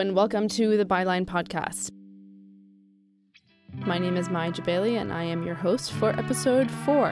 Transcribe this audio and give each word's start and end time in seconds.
and 0.00 0.16
welcome 0.16 0.48
to 0.48 0.78
the 0.78 0.84
Byline 0.86 1.26
Podcast. 1.26 1.90
My 3.86 3.98
name 3.98 4.16
is 4.16 4.30
Mai 4.30 4.50
Jabali, 4.50 4.98
and 4.98 5.12
I 5.12 5.24
am 5.24 5.42
your 5.42 5.54
host 5.54 5.92
for 5.92 6.08
episode 6.18 6.70
four. 6.70 7.10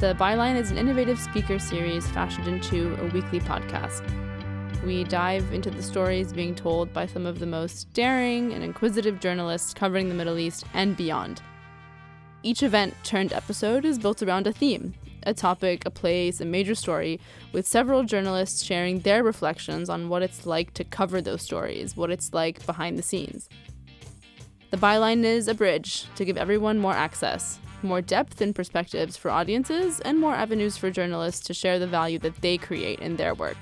The 0.00 0.14
Byline 0.14 0.56
is 0.56 0.70
an 0.70 0.78
innovative 0.78 1.18
speaker 1.18 1.58
series 1.58 2.08
fashioned 2.12 2.48
into 2.48 2.94
a 3.02 3.08
weekly 3.08 3.40
podcast. 3.40 4.02
We 4.86 5.04
dive 5.04 5.52
into 5.52 5.68
the 5.68 5.82
stories 5.82 6.32
being 6.32 6.54
told 6.54 6.94
by 6.94 7.04
some 7.04 7.26
of 7.26 7.40
the 7.40 7.46
most 7.46 7.92
daring 7.92 8.54
and 8.54 8.64
inquisitive 8.64 9.20
journalists 9.20 9.74
covering 9.74 10.08
the 10.08 10.14
Middle 10.14 10.38
East 10.38 10.64
and 10.72 10.96
beyond. 10.96 11.42
Each 12.44 12.64
event 12.64 12.94
turned 13.04 13.32
episode 13.32 13.84
is 13.84 14.00
built 14.00 14.20
around 14.20 14.48
a 14.48 14.52
theme, 14.52 14.94
a 15.22 15.32
topic, 15.32 15.86
a 15.86 15.90
place, 15.90 16.40
a 16.40 16.44
major 16.44 16.74
story, 16.74 17.20
with 17.52 17.68
several 17.68 18.02
journalists 18.02 18.64
sharing 18.64 18.98
their 19.00 19.22
reflections 19.22 19.88
on 19.88 20.08
what 20.08 20.22
it's 20.22 20.44
like 20.44 20.74
to 20.74 20.82
cover 20.82 21.22
those 21.22 21.42
stories, 21.42 21.96
what 21.96 22.10
it's 22.10 22.34
like 22.34 22.66
behind 22.66 22.98
the 22.98 23.02
scenes. 23.02 23.48
The 24.70 24.76
byline 24.76 25.22
is 25.22 25.46
a 25.46 25.54
bridge 25.54 26.06
to 26.16 26.24
give 26.24 26.36
everyone 26.36 26.80
more 26.80 26.94
access, 26.94 27.60
more 27.80 28.00
depth 28.00 28.40
and 28.40 28.54
perspectives 28.54 29.16
for 29.16 29.30
audiences, 29.30 30.00
and 30.00 30.18
more 30.18 30.34
avenues 30.34 30.76
for 30.76 30.90
journalists 30.90 31.46
to 31.46 31.54
share 31.54 31.78
the 31.78 31.86
value 31.86 32.18
that 32.20 32.40
they 32.40 32.58
create 32.58 32.98
in 32.98 33.16
their 33.16 33.34
work. 33.34 33.58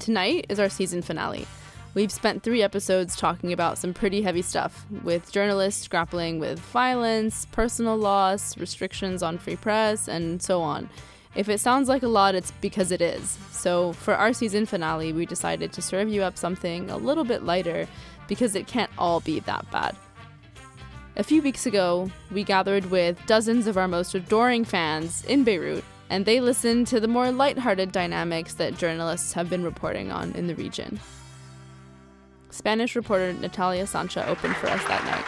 Tonight 0.00 0.46
is 0.48 0.58
our 0.58 0.70
season 0.70 1.02
finale. 1.02 1.46
We've 1.94 2.10
spent 2.10 2.42
three 2.42 2.60
episodes 2.60 3.14
talking 3.14 3.52
about 3.52 3.78
some 3.78 3.94
pretty 3.94 4.22
heavy 4.22 4.42
stuff, 4.42 4.84
with 5.04 5.30
journalists 5.30 5.86
grappling 5.86 6.40
with 6.40 6.58
violence, 6.58 7.46
personal 7.52 7.96
loss, 7.96 8.58
restrictions 8.58 9.22
on 9.22 9.38
free 9.38 9.54
press, 9.54 10.08
and 10.08 10.42
so 10.42 10.60
on. 10.60 10.90
If 11.36 11.48
it 11.48 11.60
sounds 11.60 11.88
like 11.88 12.02
a 12.02 12.08
lot, 12.08 12.34
it's 12.34 12.50
because 12.60 12.90
it 12.90 13.00
is. 13.00 13.38
So, 13.52 13.92
for 13.92 14.16
our 14.16 14.32
season 14.32 14.66
finale, 14.66 15.12
we 15.12 15.24
decided 15.24 15.72
to 15.72 15.82
serve 15.82 16.08
you 16.08 16.24
up 16.24 16.36
something 16.36 16.90
a 16.90 16.96
little 16.96 17.22
bit 17.22 17.44
lighter 17.44 17.86
because 18.26 18.56
it 18.56 18.66
can't 18.66 18.90
all 18.98 19.20
be 19.20 19.38
that 19.40 19.70
bad. 19.70 19.96
A 21.14 21.22
few 21.22 21.42
weeks 21.42 21.64
ago, 21.64 22.10
we 22.32 22.42
gathered 22.42 22.86
with 22.90 23.24
dozens 23.26 23.68
of 23.68 23.76
our 23.76 23.86
most 23.86 24.16
adoring 24.16 24.64
fans 24.64 25.24
in 25.26 25.44
Beirut, 25.44 25.84
and 26.10 26.26
they 26.26 26.40
listened 26.40 26.88
to 26.88 26.98
the 26.98 27.06
more 27.06 27.30
lighthearted 27.30 27.92
dynamics 27.92 28.54
that 28.54 28.76
journalists 28.76 29.32
have 29.34 29.48
been 29.48 29.62
reporting 29.62 30.10
on 30.10 30.32
in 30.32 30.48
the 30.48 30.56
region. 30.56 30.98
Spanish 32.54 32.94
reporter 32.94 33.32
Natalia 33.32 33.84
Sancha 33.84 34.24
opened 34.28 34.54
for 34.56 34.68
us 34.68 34.82
that 34.84 35.02
night. 35.04 35.26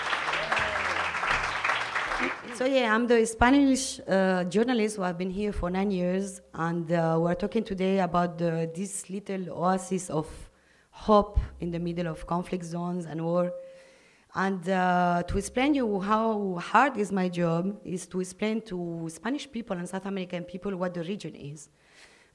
So 2.55 2.64
yeah, 2.64 2.94
I'm 2.94 3.08
the 3.08 3.27
Spanish 3.27 4.00
uh, 4.06 4.44
journalist 4.44 4.96
who 4.96 5.02
have 5.02 5.19
been 5.19 5.30
here 5.30 5.52
for 5.52 5.69
nine 5.69 5.91
years, 5.91 6.41
and 6.54 6.91
uh, 6.92 7.19
we're 7.20 7.34
talking 7.34 7.64
today 7.64 7.98
about 7.98 8.38
the, 8.38 8.70
this 8.74 9.10
little 9.10 9.50
oasis 9.50 10.08
of 10.08 10.28
hope 10.91 11.41
in 11.60 11.72
the 11.72 11.80
middle 11.80 12.06
of 12.06 12.27
conflict 12.27 12.64
zones 12.64 13.06
and 13.06 13.22
war 13.22 13.52
and 14.36 14.69
uh, 14.69 15.22
to 15.27 15.38
explain 15.38 15.74
you 15.74 16.00
how 16.00 16.58
hard 16.62 16.97
is 16.97 17.10
my 17.10 17.28
job 17.28 17.77
is 17.84 18.06
to 18.06 18.20
explain 18.20 18.60
to 18.60 19.08
Spanish 19.10 19.50
people 19.50 19.77
and 19.77 19.88
South 19.88 20.06
American 20.06 20.44
people 20.44 20.77
what 20.77 20.94
the 20.94 21.02
region 21.02 21.34
is. 21.34 21.70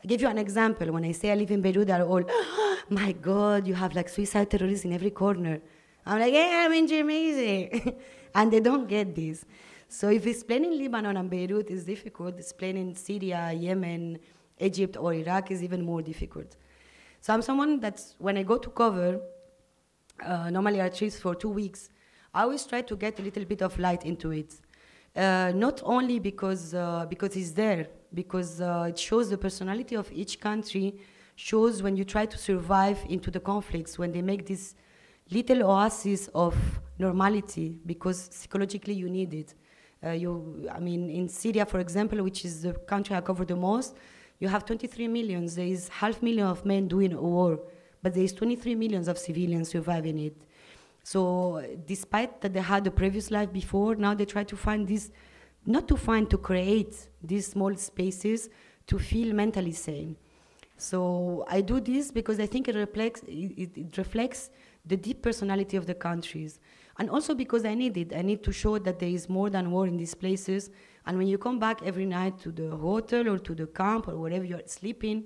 I 0.04 0.08
give 0.08 0.22
you 0.22 0.28
an 0.28 0.38
example. 0.38 0.92
When 0.92 1.06
I 1.06 1.12
say 1.12 1.32
I 1.32 1.36
live 1.36 1.52
in 1.52 1.62
Beirut, 1.62 1.88
they're 1.88 2.04
all, 2.04 2.24
oh, 2.28 2.80
my 2.90 3.12
God, 3.12 3.68
you 3.68 3.76
have 3.76 3.94
like 3.94 4.10
suicide 4.10 4.50
terrorists 4.50 4.86
in 4.86 4.94
every 4.94 5.12
corner. 5.12 5.62
I'm 6.06 6.20
like, 6.20 6.34
yeah, 6.34 6.64
I'm 6.66 6.74
in 6.74 6.88
Jamaica. 6.88 7.94
and 8.36 8.52
they 8.52 8.60
don't 8.60 8.88
get 8.88 9.14
this. 9.14 9.46
So 9.88 10.10
if 10.10 10.26
explaining 10.26 10.78
Lebanon 10.78 11.18
and 11.18 11.30
Beirut 11.30 11.70
is 11.70 11.86
difficult, 11.86 12.40
explaining 12.40 12.96
Syria, 12.96 13.52
Yemen, 13.52 14.18
Egypt, 14.60 14.98
or 14.98 15.14
Iraq 15.14 15.52
is 15.52 15.62
even 15.62 15.84
more 15.84 16.02
difficult. 16.02 16.56
So 17.20 17.34
I'm 17.34 17.42
someone 17.44 17.80
that's, 17.80 18.16
when 18.18 18.38
I 18.38 18.44
go 18.44 18.58
to 18.58 18.70
cover, 18.70 19.20
uh, 20.26 20.50
normally 20.50 20.82
I 20.82 20.90
treat 20.90 21.14
for 21.14 21.36
two 21.36 21.50
weeks. 21.50 21.90
I 22.34 22.44
always 22.44 22.66
try 22.66 22.82
to 22.82 22.96
get 22.96 23.20
a 23.20 23.22
little 23.22 23.46
bit 23.46 23.62
of 23.62 23.78
light 23.78 24.06
into 24.06 24.32
it. 24.32 24.54
Uh, 25.16 25.52
not 25.54 25.82
only 25.84 26.20
because 26.20 26.74
uh, 26.74 27.06
because 27.10 27.36
it's 27.36 27.52
there, 27.52 27.88
because 28.14 28.62
uh, 28.62 28.88
it 28.90 29.00
shows 29.00 29.30
the 29.30 29.38
personality 29.38 29.96
of 29.96 30.12
each 30.12 30.40
country, 30.40 30.96
shows 31.36 31.82
when 31.82 31.96
you 31.96 32.04
try 32.04 32.26
to 32.26 32.38
survive 32.38 33.00
into 33.10 33.32
the 33.32 33.40
conflicts, 33.40 33.98
when 33.98 34.12
they 34.12 34.22
make 34.22 34.46
this 34.46 34.76
little 35.30 35.64
oasis 35.64 36.30
of 36.36 36.56
normality, 37.00 37.80
because 37.86 38.30
psychologically 38.32 38.94
you 38.94 39.10
need 39.10 39.34
it. 39.34 39.54
Uh, 40.04 40.10
you, 40.12 40.68
I 40.72 40.80
mean, 40.80 41.10
in 41.10 41.30
Syria, 41.30 41.66
for 41.66 41.80
example, 41.80 42.24
which 42.24 42.44
is 42.44 42.64
the 42.64 42.74
country 42.74 43.16
I 43.16 43.22
cover 43.22 43.46
the 43.46 43.56
most, 43.56 43.96
you 44.40 44.48
have 44.48 44.66
23 44.66 45.08
million. 45.08 45.46
There 45.46 45.66
is 45.66 45.88
half 45.90 46.22
million 46.22 46.48
of 46.48 46.66
men 46.66 46.88
doing 46.88 47.14
a 47.14 47.22
war 47.22 47.60
but 48.02 48.14
there 48.14 48.24
is 48.24 48.34
23 48.34 48.76
millions 48.76 49.08
of 49.08 49.18
civilians 49.18 49.70
surviving 49.70 50.20
it. 50.20 50.36
So 51.04 51.64
despite 51.86 52.42
that 52.42 52.54
they 52.54 52.62
had 52.62 52.86
a 52.88 52.92
previous 52.92 53.32
life 53.32 53.52
before, 53.52 53.96
now 53.96 54.14
they 54.14 54.26
try 54.26 54.44
to 54.44 54.56
find 54.56 54.88
this, 54.88 55.12
not 55.66 55.88
to 55.88 55.96
find, 55.96 56.30
to 56.30 56.38
create 56.38 57.10
these 57.24 57.48
small 57.48 57.76
spaces 57.76 58.50
to 58.88 59.00
feel 59.00 59.34
mentally 59.34 59.72
sane. 59.72 60.16
So 60.78 61.46
I 61.48 61.62
do 61.62 61.80
this 61.80 62.12
because 62.12 62.40
I 62.40 62.48
think 62.48 62.68
it 62.68 62.76
reflects, 62.76 63.22
it, 63.28 63.78
it 63.78 63.98
reflects 63.98 64.50
the 64.86 64.98
deep 64.98 65.22
personality 65.22 65.78
of 65.78 65.86
the 65.86 65.94
countries. 65.94 66.60
And 66.98 67.10
also 67.10 67.36
because 67.36 67.66
I 67.66 67.76
need 67.76 67.98
it. 67.98 68.14
I 68.16 68.22
need 68.22 68.44
to 68.44 68.52
show 68.52 68.80
that 68.80 69.00
there 69.00 69.10
is 69.10 69.30
more 69.30 69.50
than 69.50 69.72
war 69.72 69.88
in 69.88 69.98
these 69.98 70.16
places. 70.16 70.72
And 71.06 71.18
when 71.18 71.28
you 71.28 71.38
come 71.38 71.60
back 71.60 71.82
every 71.84 72.06
night 72.06 72.40
to 72.40 72.52
the 72.52 72.76
hotel 72.76 73.30
or 73.30 73.38
to 73.40 73.56
the 73.56 73.68
camp 73.68 74.08
or 74.08 74.18
wherever 74.18 74.44
you're 74.44 74.62
sleeping, 74.66 75.26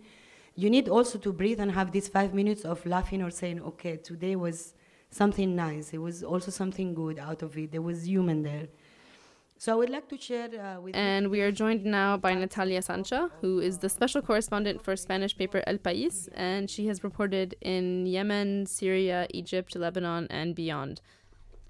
you 0.56 0.70
need 0.70 0.90
also 0.90 1.18
to 1.20 1.34
breathe 1.34 1.60
and 1.60 1.72
have 1.72 1.92
these 1.92 2.08
five 2.08 2.34
minutes 2.34 2.66
of 2.66 2.86
laughing 2.86 3.22
or 3.22 3.30
saying, 3.30 3.62
okay, 3.62 3.98
today 3.98 4.36
was 4.36 4.74
something 5.10 5.56
nice. 5.56 5.94
It 5.94 5.98
was 5.98 6.24
also 6.24 6.52
something 6.52 6.94
good 6.94 7.20
out 7.20 7.42
of 7.42 7.58
it. 7.58 7.72
There 7.72 7.82
was 7.82 8.08
human 8.08 8.44
there. 8.44 8.68
So 9.58 9.72
I 9.72 9.76
would 9.76 9.90
like 9.90 10.10
to 10.10 10.18
share 10.18 10.50
uh, 10.54 10.82
with 10.82 10.96
And 10.96 11.32
we 11.32 11.40
are 11.42 11.52
joined 11.52 11.86
now 11.86 12.18
by 12.18 12.34
Natalia 12.34 12.82
Sancha, 12.82 13.32
who 13.40 13.60
is 13.60 13.78
the 13.78 13.88
special 13.88 14.22
correspondent 14.22 14.84
for 14.84 14.96
Spanish 14.98 15.36
paper 15.38 15.64
El 15.66 15.78
País, 15.78 16.28
and 16.34 16.70
she 16.70 16.88
has 16.88 17.04
reported 17.04 17.56
in 17.62 18.06
Yemen, 18.06 18.66
Syria, 18.66 19.28
Egypt, 19.34 19.76
Lebanon, 19.76 20.28
and 20.30 20.56
beyond. 20.56 21.02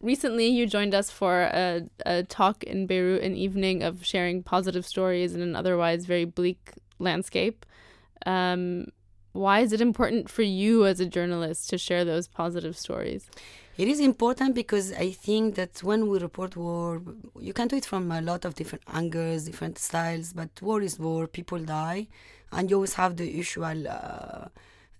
Recently, 0.01 0.47
you 0.47 0.65
joined 0.65 0.95
us 0.95 1.11
for 1.11 1.43
a, 1.43 1.83
a 2.05 2.23
talk 2.23 2.63
in 2.63 2.87
Beirut, 2.87 3.21
an 3.21 3.35
evening 3.35 3.83
of 3.83 4.03
sharing 4.03 4.41
positive 4.41 4.85
stories 4.85 5.35
in 5.35 5.41
an 5.41 5.55
otherwise 5.55 6.05
very 6.05 6.25
bleak 6.25 6.71
landscape. 6.97 7.65
Um, 8.25 8.87
why 9.31 9.59
is 9.59 9.73
it 9.73 9.81
important 9.81 10.29
for 10.29 10.41
you 10.41 10.85
as 10.85 10.99
a 10.99 11.05
journalist 11.05 11.69
to 11.69 11.77
share 11.77 12.03
those 12.03 12.27
positive 12.27 12.77
stories? 12.77 13.29
It 13.77 13.89
is 13.89 13.99
important 13.99 14.55
because 14.55 14.93
I 14.93 15.11
think 15.11 15.55
that 15.55 15.83
when 15.83 16.07
we 16.07 16.17
report 16.19 16.55
war, 16.55 17.01
you 17.39 17.51
can 17.51 17.67
do 17.67 17.75
it 17.75 17.85
from 17.85 18.09
a 18.09 18.21
lot 18.21 18.45
of 18.45 18.55
different 18.55 18.83
angles, 18.93 19.43
different 19.43 19.77
styles, 19.79 20.31
but 20.31 20.49
war 20.61 20.81
is 20.81 20.97
war, 20.97 21.27
people 21.27 21.59
die, 21.59 22.07
and 22.53 22.69
you 22.69 22.77
always 22.77 22.93
have 22.93 23.17
the 23.17 23.29
usual 23.29 23.85
uh, 23.85 24.47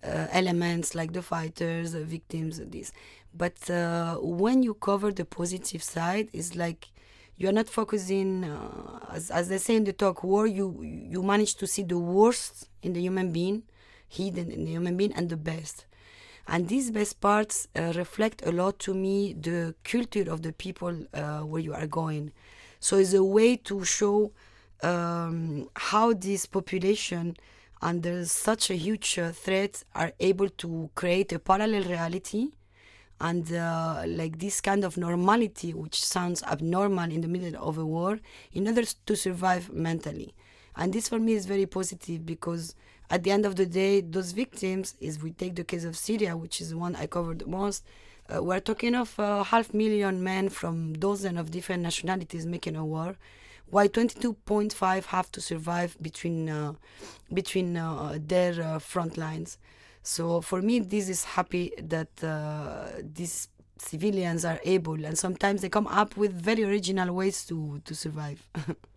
uh, 0.04 0.28
elements 0.32 0.94
like 0.94 1.14
the 1.14 1.22
fighters, 1.22 1.94
the 1.94 2.04
victims, 2.04 2.60
this. 2.60 2.92
But 3.34 3.70
uh, 3.70 4.16
when 4.18 4.62
you 4.62 4.74
cover 4.74 5.14
the 5.14 5.24
positive 5.24 5.82
side, 5.82 6.28
it's 6.34 6.56
like 6.56 6.90
you 7.38 7.48
are 7.48 7.54
not 7.54 7.70
focusing 7.70 8.44
uh, 8.44 9.00
as, 9.12 9.32
as 9.32 9.48
they 9.48 9.58
say 9.58 9.78
in 9.78 9.86
the 9.86 9.94
talk 9.94 10.24
war 10.24 10.48
you 10.48 10.82
you 10.84 11.22
manage 11.22 11.56
to 11.56 11.68
see 11.68 11.84
the 11.84 11.98
worst 11.98 12.70
in 12.82 12.94
the 12.94 13.02
human 13.02 13.32
being 13.34 13.64
hidden 14.08 14.50
in 14.52 14.64
the 14.64 14.72
human 14.72 14.96
being 14.96 15.12
and 15.14 15.30
the 15.30 15.36
best 15.36 15.86
and 16.48 16.68
these 16.68 16.92
best 16.92 17.20
parts 17.22 17.68
uh, 17.76 17.94
reflect 17.96 18.46
a 18.46 18.52
lot 18.52 18.80
to 18.80 18.94
me 18.94 19.34
the 19.34 19.74
culture 19.84 20.30
of 20.32 20.42
the 20.44 20.54
people 20.54 20.96
uh, 21.14 21.40
where 21.40 21.62
you 21.62 21.74
are 21.74 21.88
going. 21.88 22.32
So 22.80 22.98
it's 22.98 23.14
a 23.14 23.24
way 23.24 23.58
to 23.58 23.84
show 23.84 24.32
um, 24.84 25.70
how 25.76 26.14
this 26.14 26.46
population 26.46 27.36
under 27.82 28.26
such 28.26 28.70
a 28.70 28.76
huge 28.76 29.18
uh, 29.18 29.32
threat 29.32 29.84
are 29.96 30.12
able 30.20 30.50
to 30.50 30.90
create 30.96 31.34
a 31.34 31.40
parallel 31.40 31.84
reality 31.84 32.50
and 33.22 33.52
uh, 33.54 34.04
like 34.08 34.40
this 34.40 34.62
kind 34.62 34.84
of 34.84 34.98
normality 34.98 35.74
which 35.74 36.04
sounds 36.04 36.44
abnormal 36.44 37.10
in 37.12 37.22
the 37.22 37.28
middle 37.28 37.56
of 37.62 37.78
a 37.78 37.86
war 37.86 38.20
in 38.52 38.68
order 38.68 38.84
to 39.06 39.16
survive 39.16 39.72
mentally. 39.72 40.34
And 40.76 40.94
this 40.94 41.08
for 41.08 41.20
me 41.20 41.34
is 41.34 41.46
very 41.46 41.66
positive 41.66 42.26
because 42.26 42.76
at 43.10 43.24
the 43.24 43.32
end 43.32 43.46
of 43.46 43.56
the 43.56 43.66
day 43.66 44.02
those 44.02 44.32
victims 44.32 44.96
if 45.00 45.22
we 45.24 45.32
take 45.32 45.56
the 45.56 45.64
case 45.64 45.84
of 45.84 45.96
syria 45.96 46.36
which 46.36 46.62
is 46.62 46.70
the 46.72 46.78
one 46.78 46.96
i 46.96 47.06
covered 47.06 47.40
the 47.40 47.48
most 47.48 47.84
uh, 48.34 48.42
we're 48.42 48.60
talking 48.60 48.96
of 48.96 49.20
uh, 49.20 49.44
half 49.44 49.74
million 49.74 50.24
men 50.24 50.50
from 50.50 50.94
dozens 50.94 51.40
of 51.40 51.52
different 51.52 51.84
nationalities 51.84 52.46
making 52.46 52.76
a 52.76 52.86
war 52.86 53.16
why 53.70 53.88
22.5 53.88 55.06
have 55.06 55.32
to 55.32 55.42
survive 55.42 55.98
between 56.02 56.50
uh, 56.50 56.74
between 57.34 57.78
uh, 57.78 58.18
their 58.20 58.62
uh, 58.62 58.80
front 58.80 59.18
lines 59.18 59.58
so 60.06 60.40
for 60.40 60.62
me, 60.62 60.80
this 60.80 61.10
is 61.10 61.24
happy 61.24 61.74
that 61.82 62.24
uh, 62.24 62.90
this 63.02 63.48
civilians 63.80 64.46
are 64.46 64.60
able, 64.64 65.04
and 65.04 65.18
sometimes 65.18 65.62
they 65.64 65.70
come 65.70 65.88
up 65.88 66.16
with 66.16 66.32
very 66.32 66.64
original 66.64 67.12
ways 67.12 67.44
to 67.48 67.82
to 67.86 67.96
survive. 67.96 68.48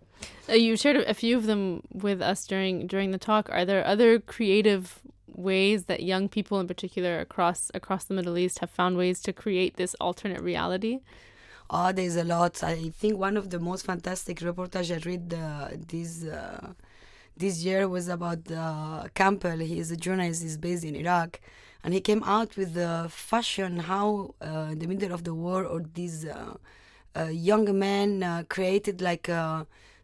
uh, 0.49 0.55
you 0.55 0.76
shared 0.76 0.97
a 0.97 1.15
few 1.15 1.37
of 1.37 1.47
them 1.47 1.82
with 1.93 2.23
us 2.23 2.47
during 2.47 2.87
during 2.87 3.11
the 3.11 3.19
talk. 3.19 3.49
Are 3.50 3.65
there 3.65 3.87
other 3.87 4.19
creative 4.19 5.00
ways 5.38 5.85
that 5.85 6.03
young 6.03 6.29
people, 6.29 6.59
in 6.61 6.67
particular 6.67 7.20
across 7.20 7.70
across 7.75 8.05
the 8.05 8.15
Middle 8.15 8.37
East, 8.38 8.59
have 8.59 8.70
found 8.70 8.97
ways 8.97 9.20
to 9.20 9.32
create 9.32 9.76
this 9.76 9.94
alternate 10.00 10.43
reality? 10.43 11.00
Oh, 11.70 11.93
there's 11.93 12.17
a 12.17 12.25
lot. 12.25 12.62
I 12.65 12.88
think 12.88 13.19
one 13.19 13.37
of 13.37 13.50
the 13.50 13.59
most 13.59 13.85
fantastic 13.85 14.38
reportage 14.38 14.91
I 14.91 15.00
read 15.06 15.35
uh, 15.35 15.69
this 15.88 16.25
uh, 16.25 16.73
this 17.37 17.62
year 17.62 17.88
was 17.88 18.09
about 18.09 18.50
uh, 18.50 19.05
Campbell. 19.14 19.59
He 19.59 19.79
is 19.79 19.91
a 19.91 19.97
journalist. 19.97 20.43
He's 20.43 20.56
based 20.56 20.85
in 20.85 20.97
Iraq, 20.97 21.41
and 21.85 21.93
he 21.93 22.00
came 22.00 22.23
out 22.25 22.56
with 22.56 22.75
the 22.75 23.09
fashion 23.11 23.81
how 23.81 24.35
uh, 24.41 24.69
in 24.73 24.79
the 24.79 24.87
middle 24.87 25.12
of 25.12 25.25
the 25.25 25.35
war 25.35 25.64
or 25.64 25.85
these 25.93 26.25
uh, 26.25 26.55
uh, 27.14 27.25
young 27.25 27.79
men 27.79 28.47
created 28.49 29.00
like 29.00 29.29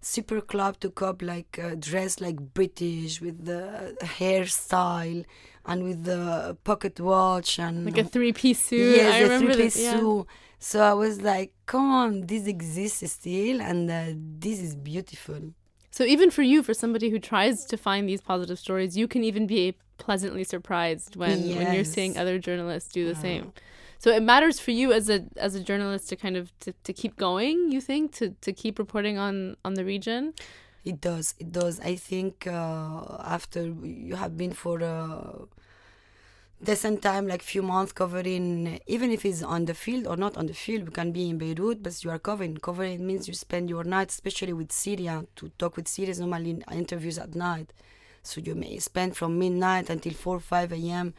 super 0.05 0.41
club 0.41 0.79
to 0.81 0.91
cop 0.91 1.23
like 1.23 1.59
uh, 1.63 1.75
dressed 1.79 2.21
like 2.21 2.39
British 2.59 3.21
with 3.21 3.45
the 3.47 3.97
hairstyle 4.03 5.25
and 5.67 5.83
with 5.83 6.05
the 6.05 6.57
pocket 6.65 7.01
watch 7.01 7.59
and 7.59 7.85
like 7.87 7.99
a 7.99 8.05
three 8.05 8.33
piece 8.33 8.61
suit. 8.61 8.97
Yes, 8.97 9.15
I 9.15 9.19
a 9.19 9.23
remember 9.25 9.55
three 9.55 9.65
piece 9.65 9.83
yeah. 9.83 9.99
suit. 9.99 10.27
So 10.59 10.81
I 10.83 10.95
was 10.95 11.21
like, 11.21 11.53
come 11.67 11.91
on, 11.91 12.27
this 12.27 12.47
exists 12.47 13.13
still, 13.13 13.61
and 13.61 13.91
uh, 13.91 14.05
this 14.39 14.61
is 14.61 14.75
beautiful. 14.75 15.41
So 15.91 16.05
even 16.05 16.31
for 16.31 16.43
you, 16.43 16.63
for 16.63 16.75
somebody 16.75 17.11
who 17.11 17.19
tries 17.19 17.65
to 17.67 17.77
find 17.77 18.09
these 18.09 18.21
positive 18.21 18.59
stories, 18.59 18.97
you 18.97 19.07
can 19.07 19.23
even 19.25 19.47
be 19.47 19.75
pleasantly 19.99 20.45
surprised 20.45 21.17
when 21.17 21.39
when 21.57 21.73
you're 21.75 21.85
seeing 21.85 22.17
other 22.19 22.39
journalists 22.39 22.93
do 22.93 23.05
the 23.05 23.19
Uh. 23.19 23.27
same. 23.29 23.53
So 24.05 24.11
it 24.11 24.23
matters 24.23 24.61
for 24.61 24.71
you 24.71 24.93
as 24.93 25.09
a 25.09 25.25
as 25.39 25.55
a 25.55 25.61
journalist 25.61 26.11
to 26.11 26.17
kind 26.17 26.37
of 26.37 26.53
to, 26.61 26.75
to 26.87 26.93
keep 26.93 27.17
going. 27.17 27.73
You 27.73 27.81
think 27.81 28.13
to 28.19 28.35
to 28.43 28.53
keep 28.53 28.79
reporting 28.79 29.17
on 29.17 29.57
on 29.65 29.73
the 29.79 29.85
region. 29.95 30.35
It 30.85 31.01
does. 31.01 31.35
It 31.39 31.51
does. 31.53 31.81
I 31.81 31.95
think 31.97 32.47
uh, 32.47 33.01
after 33.37 33.63
you 33.83 34.17
have 34.17 34.37
been 34.37 34.53
for 34.53 34.81
a 34.81 35.01
decent 36.63 37.01
time, 37.01 37.27
like 37.27 37.41
few 37.41 37.63
months 37.63 37.93
covering, 37.93 38.79
even 38.87 39.11
if 39.11 39.25
it's 39.25 39.43
on 39.43 39.65
the 39.65 39.73
field 39.73 40.07
or 40.07 40.19
not 40.19 40.37
on 40.37 40.49
the 40.49 40.59
field, 40.65 40.83
we 40.85 40.93
can 40.93 41.11
be 41.11 41.31
in 41.31 41.39
Beirut, 41.39 41.83
but 41.83 42.05
you 42.05 42.11
are 42.11 42.19
covering. 42.19 42.59
Covering 42.59 43.07
means 43.07 43.27
you 43.27 43.33
spend 43.33 43.71
your 43.71 43.85
night, 43.85 44.11
especially 44.11 44.53
with 44.53 44.71
Syria, 44.71 45.25
to 45.37 45.49
talk 45.57 45.77
with 45.77 45.89
Syrians, 45.89 46.21
normally 46.21 46.63
interviews 46.71 47.17
at 47.19 47.35
night. 47.35 47.73
So 48.23 48.43
you 48.43 48.55
may 48.55 48.79
spend 48.81 49.17
from 49.17 49.39
midnight 49.39 49.89
until 49.89 50.13
4 50.13 50.41
5 50.41 50.73
a.m. 50.75 51.15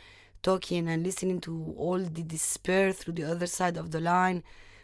talking 0.50 0.83
and 0.92 1.00
listening 1.09 1.39
to 1.47 1.53
all 1.86 2.00
the 2.18 2.24
despair 2.36 2.86
through 3.00 3.15
the 3.19 3.24
other 3.33 3.47
side 3.59 3.77
of 3.83 3.88
the 3.95 4.01
line. 4.13 4.39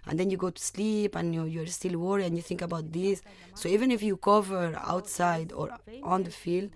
And 0.08 0.20
then 0.20 0.28
you 0.32 0.38
go 0.46 0.50
to 0.50 0.62
sleep 0.74 1.12
and 1.20 1.28
you, 1.36 1.44
you're 1.54 1.68
still 1.80 1.98
worried 2.06 2.26
and 2.28 2.36
you 2.40 2.44
think 2.50 2.62
about 2.70 2.86
this. 2.92 3.22
So 3.60 3.66
even 3.76 3.92
if 3.96 4.02
you 4.08 4.16
cover 4.32 4.64
outside 4.96 5.48
or 5.60 5.68
on 6.14 6.24
the 6.28 6.32
field, 6.44 6.70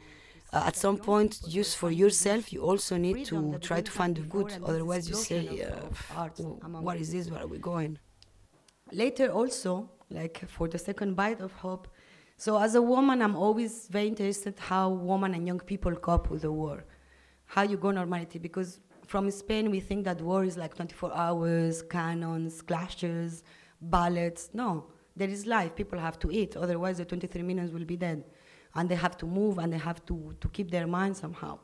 uh, 0.53 0.63
at 0.69 0.75
some 0.85 0.97
point, 0.97 1.31
just 1.57 1.71
for 1.81 1.91
yourself, 1.91 2.53
you 2.53 2.61
also 2.69 2.93
need 2.97 3.25
to 3.31 3.37
try 3.67 3.79
to 3.87 3.91
find 3.99 4.15
the 4.15 4.25
good. 4.35 4.49
Otherwise, 4.71 5.03
you 5.09 5.15
say, 5.29 5.41
uh, 5.63 5.89
"Oh, 6.15 6.27
what 6.85 6.97
is 7.03 7.07
this? 7.13 7.23
Where 7.31 7.41
are 7.45 7.51
we 7.55 7.59
going? 7.71 7.91
Later, 9.01 9.27
also, 9.39 9.71
like 10.19 10.35
for 10.55 10.65
the 10.73 10.79
second 10.89 11.11
bite 11.21 11.41
of 11.41 11.51
hope. 11.65 11.85
So, 12.37 12.51
as 12.67 12.75
a 12.75 12.81
woman, 12.93 13.17
I'm 13.25 13.35
always 13.45 13.73
very 13.97 14.07
interested 14.13 14.53
how 14.71 14.85
women 15.11 15.33
and 15.35 15.43
young 15.49 15.61
people 15.71 15.93
cope 16.07 16.29
with 16.29 16.43
the 16.43 16.51
war, 16.61 16.77
how 17.45 17.61
you 17.61 17.77
go 17.77 17.91
normality. 17.91 18.39
Because 18.39 18.79
from 19.05 19.29
Spain, 19.31 19.71
we 19.71 19.79
think 19.79 20.05
that 20.05 20.21
war 20.21 20.43
is 20.43 20.57
like 20.57 20.75
24 20.75 21.15
hours, 21.15 21.81
cannons, 21.81 22.61
clashes, 22.61 23.43
bullets. 23.81 24.49
No, 24.53 24.85
there 25.15 25.29
is 25.29 25.45
life. 25.45 25.75
People 25.75 25.99
have 25.99 26.19
to 26.19 26.31
eat. 26.31 26.55
Otherwise, 26.57 26.97
the 26.97 27.05
23 27.05 27.41
millions 27.41 27.71
will 27.71 27.85
be 27.85 27.97
dead 27.97 28.23
and 28.75 28.89
they 28.89 28.95
have 28.95 29.17
to 29.17 29.25
move 29.25 29.57
and 29.57 29.71
they 29.71 29.77
have 29.77 30.05
to, 30.05 30.35
to 30.41 30.49
keep 30.49 30.69
their 30.71 30.87
mind 30.87 31.15
somehow. 31.15 31.57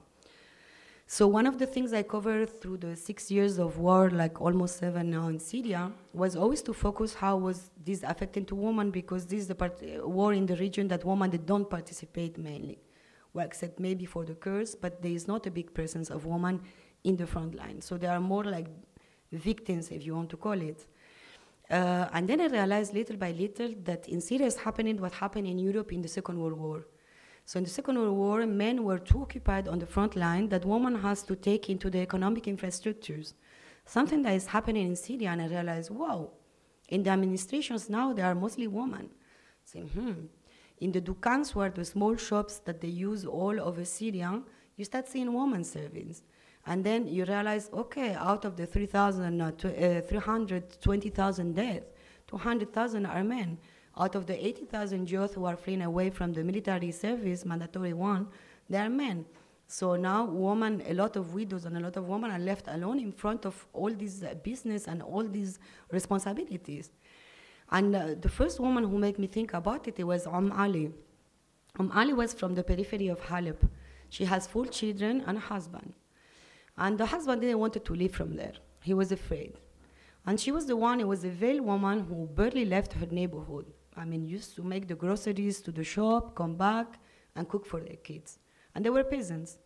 So 1.08 1.28
one 1.28 1.46
of 1.46 1.58
the 1.60 1.66
things 1.66 1.92
I 1.92 2.04
covered 2.04 2.62
through 2.62 2.78
the 2.78 2.96
six 2.96 3.30
years 3.30 3.60
of 3.60 3.78
war, 3.78 4.10
like 4.10 4.40
almost 4.40 4.78
seven 4.78 5.10
now 5.10 5.28
in 5.28 5.40
Syria, 5.40 5.92
was 6.14 6.38
always 6.38 6.62
to 6.62 6.74
focus 6.74 7.14
how 7.14 7.36
was 7.36 7.70
this 7.84 8.02
affecting 8.04 8.46
to 8.46 8.56
women 8.56 8.92
because 8.92 9.26
this 9.26 9.42
is 9.42 9.48
the 9.50 9.56
part, 9.56 9.78
uh, 9.84 10.08
war 10.08 10.32
in 10.32 10.46
the 10.46 10.56
region 10.56 10.88
that 10.88 11.04
women 11.04 11.30
they 11.30 11.38
don't 11.38 11.70
participate 11.70 12.38
mainly, 12.38 12.80
well 13.34 13.46
except 13.46 13.80
maybe 13.80 14.06
for 14.06 14.26
the 14.26 14.36
Kurds, 14.36 14.76
but 14.76 15.02
there 15.02 15.12
is 15.12 15.28
not 15.28 15.46
a 15.48 15.52
big 15.52 15.74
presence 15.74 16.10
of 16.10 16.26
women 16.26 16.62
in 17.04 17.16
the 17.16 17.28
front 17.28 17.56
line. 17.56 17.82
So 17.82 17.98
they 17.98 18.08
are 18.08 18.20
more 18.20 18.44
like 18.44 18.68
victims, 19.32 19.90
if 19.90 20.06
you 20.06 20.16
want 20.16 20.30
to 20.32 20.38
call 20.38 20.60
it. 20.62 20.86
Uh, 21.70 22.10
and 22.12 22.28
then 22.28 22.42
I 22.42 22.48
realized 22.48 22.94
little 22.94 23.16
by 23.16 23.32
little 23.32 23.74
that 23.86 24.10
in 24.10 24.20
Syria 24.20 24.48
is 24.48 24.58
happening 24.58 25.00
what 25.00 25.14
happened 25.14 25.48
in 25.48 25.58
Europe 25.58 25.94
in 25.94 26.02
the 26.02 26.08
Second 26.08 26.38
World 26.38 26.60
War. 26.60 26.86
So 27.46 27.58
in 27.58 27.64
the 27.64 27.70
Second 27.70 27.98
World 27.98 28.16
War, 28.16 28.46
men 28.46 28.84
were 28.84 29.00
too 29.00 29.22
occupied 29.22 29.68
on 29.68 29.80
the 29.80 29.86
front 29.86 30.16
line 30.16 30.50
that 30.50 30.66
women 30.66 30.96
has 30.96 31.24
to 31.24 31.36
take 31.36 31.70
into 31.70 31.90
the 31.90 32.00
economic 32.00 32.44
infrastructures. 32.44 33.34
Something 33.86 34.22
that 34.24 34.34
is 34.34 34.48
happening 34.48 34.88
in 34.88 34.96
Syria, 34.96 35.30
and 35.30 35.42
I 35.42 35.48
realized, 35.48 35.92
wow, 35.92 36.32
in 36.90 37.04
the 37.04 37.10
administrations 37.10 37.90
now 37.90 38.14
there 38.14 38.26
are 38.26 38.36
mostly 38.36 38.68
women. 38.68 39.10
Say, 39.64 39.80
hmm. 39.80 40.26
In 40.82 40.92
the 40.92 41.00
dukans, 41.00 41.54
where 41.54 41.70
the 41.70 41.86
small 41.86 42.16
shops 42.18 42.58
that 42.66 42.82
they 42.82 42.88
use 42.88 43.24
all 43.24 43.62
over 43.62 43.86
Syria, 43.86 44.42
you 44.76 44.84
start 44.84 45.08
seeing 45.08 45.32
women 45.32 45.62
servings. 45.62 46.24
And 46.66 46.84
then 46.84 47.08
you 47.08 47.24
realize, 47.26 47.70
okay, 47.72 48.16
out 48.16 48.46
of 48.46 48.56
the 48.58 48.66
3,000, 48.66 49.42
uh, 49.42 49.46
uh, 49.46 50.02
320,000 50.02 51.56
deaths, 51.56 51.86
200,000 52.28 53.06
are 53.06 53.24
men. 53.24 53.60
Out 53.96 54.16
of 54.16 54.26
the 54.26 54.48
80,000 54.48 55.10
youth 55.10 55.36
who 55.36 55.46
are 55.46 55.56
fleeing 55.56 55.84
away 55.84 56.10
from 56.10 56.34
the 56.34 56.44
military 56.44 56.92
service, 56.92 57.46
mandatory 57.46 57.94
one, 57.94 58.28
they 58.68 58.78
are 58.78 58.90
men. 58.90 59.26
So 59.68 59.96
now 59.96 60.26
women, 60.26 60.82
a 60.88 60.94
lot 60.94 61.16
of 61.16 61.34
widows 61.34 61.66
and 61.66 61.78
a 61.78 61.80
lot 61.80 61.96
of 61.96 62.08
women 62.08 62.32
are 62.32 62.40
left 62.40 62.68
alone 62.68 63.00
in 63.00 63.12
front 63.12 63.46
of 63.46 63.68
all 63.72 63.90
this 63.94 64.24
business 64.44 64.88
and 64.88 65.02
all 65.02 65.24
these 65.24 65.60
responsibilities. 65.92 66.90
And 67.72 67.96
uh, 67.96 68.16
the 68.20 68.30
first 68.30 68.60
woman 68.60 68.84
who 68.84 68.98
made 68.98 69.18
me 69.18 69.28
think 69.28 69.54
about 69.54 69.88
it, 69.88 70.00
it 70.00 70.04
was 70.04 70.28
Om 70.28 70.52
Ali. 70.52 70.92
Om 71.80 71.92
Ali 71.94 72.14
was 72.14 72.34
from 72.34 72.56
the 72.56 72.64
periphery 72.64 73.08
of 73.08 73.22
Halep. 73.22 73.68
She 74.10 74.26
has 74.26 74.46
four 74.46 74.66
children 74.66 75.24
and 75.26 75.38
a 75.38 75.42
husband. 75.42 75.94
And 76.78 76.98
the 76.98 77.06
husband 77.06 77.42
didn't 77.42 77.60
want 77.60 77.74
to 77.84 77.94
leave 77.94 78.14
from 78.14 78.36
there. 78.36 78.54
He 78.82 78.94
was 78.94 79.12
afraid. 79.12 79.54
And 80.26 80.40
she 80.40 80.52
was 80.52 80.66
the 80.66 80.76
one, 80.76 81.00
it 81.00 81.08
was 81.08 81.24
a 81.24 81.30
veiled 81.30 81.62
woman 81.62 82.02
who 82.02 82.28
barely 82.28 82.66
left 82.66 82.94
her 82.94 83.08
neighborhood. 83.08 83.66
I 83.96 84.06
mean, 84.06 84.26
used 84.26 84.56
to 84.56 84.64
make 84.64 84.88
the 84.88 84.96
groceries 84.96 85.62
to 85.62 85.72
the 85.72 85.84
shop, 85.84 86.36
come 86.36 86.56
back, 86.56 87.00
and 87.36 87.48
cook 87.48 87.66
for 87.66 87.80
their 87.80 87.98
kids. 87.98 88.40
And 88.76 88.86
they 88.86 88.90
were 88.90 89.04
peasants. 89.04 89.58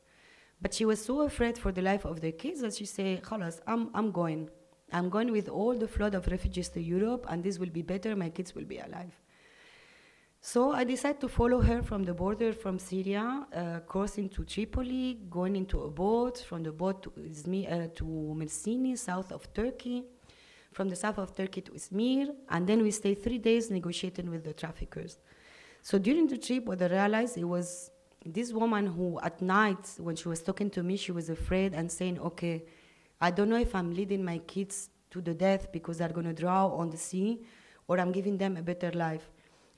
But 0.62 0.74
she 0.74 0.86
was 0.86 1.03
so 1.03 1.22
afraid 1.22 1.58
for 1.58 1.72
the 1.72 1.82
life 1.82 2.06
of 2.06 2.22
their 2.22 2.32
kids 2.32 2.62
that 2.62 2.75
she 2.75 2.86
said, 2.86 3.24
Khalas, 3.24 3.60
I'm, 3.68 3.89
I'm 3.94 4.12
going. 4.12 4.50
I'm 4.92 5.10
going 5.10 5.32
with 5.32 5.50
all 5.50 5.77
the 5.77 5.88
flood 5.88 6.15
of 6.15 6.27
refugees 6.27 6.70
to 6.70 6.82
Europe, 6.82 7.25
and 7.30 7.44
this 7.44 7.60
will 7.60 7.70
be 7.70 7.82
better, 7.82 8.15
my 8.15 8.30
kids 8.30 8.56
will 8.56 8.65
be 8.65 8.77
alive. 8.77 9.13
So 10.42 10.74
I 10.74 10.84
decided 10.84 11.22
to 11.22 11.27
follow 11.27 11.60
her 11.60 11.82
from 11.82 12.04
the 12.04 12.13
border 12.13 12.54
from 12.54 12.77
Syria, 12.77 13.48
uh, 13.51 13.80
crossing 13.88 14.30
to 14.30 14.44
Tripoli, 14.44 15.18
going 15.27 15.56
into 15.56 15.82
a 15.82 15.89
boat, 15.89 16.38
from 16.38 16.62
the 16.62 16.72
boat 16.72 17.01
to, 17.04 17.10
Izmir, 17.12 17.65
uh, 17.72 17.88
to 17.96 18.06
Mersinni, 18.06 18.96
south 18.96 19.32
of 19.32 19.51
Turkey, 19.54 20.04
from 20.72 20.88
the 20.88 20.96
south 20.96 21.18
of 21.18 21.34
Turkey 21.34 21.62
to 21.62 21.72
Izmir, 21.72 22.27
and 22.50 22.68
then 22.68 22.84
we 22.84 22.92
stayed 22.92 23.24
three 23.24 23.39
days 23.39 23.72
negotiating 23.72 24.30
with 24.30 24.44
the 24.44 24.54
traffickers. 24.54 25.18
So 25.82 25.98
during 25.98 26.27
the 26.27 26.38
trip, 26.38 26.65
what 26.65 26.82
I 26.82 26.88
realized, 26.88 27.38
it 27.38 27.44
was 27.46 27.89
this 28.25 28.51
woman 28.51 28.88
who 28.88 29.20
at 29.22 29.42
night, 29.42 29.88
when 29.98 30.15
she 30.15 30.27
was 30.27 30.42
talking 30.42 30.70
to 30.72 30.84
me, 30.84 30.98
she 30.98 31.12
was 31.12 31.30
afraid 31.30 31.74
and 31.74 31.92
saying, 31.92 32.20
okay, 32.20 32.65
I 33.19 33.31
don't 33.31 33.50
know 33.50 33.57
if 33.57 33.74
I'm 33.74 33.93
leading 33.93 34.24
my 34.24 34.39
kids 34.39 34.89
to 35.12 35.22
the 35.22 35.34
death 35.34 35.72
because 35.72 35.98
they're 35.98 36.10
going 36.10 36.27
to 36.27 36.34
drown 36.34 36.72
on 36.72 36.89
the 36.89 36.98
sea, 36.98 37.41
or 37.88 38.00
I'm 38.00 38.12
giving 38.12 38.38
them 38.38 38.57
a 38.57 38.62
better 38.62 38.91
life. 38.91 39.29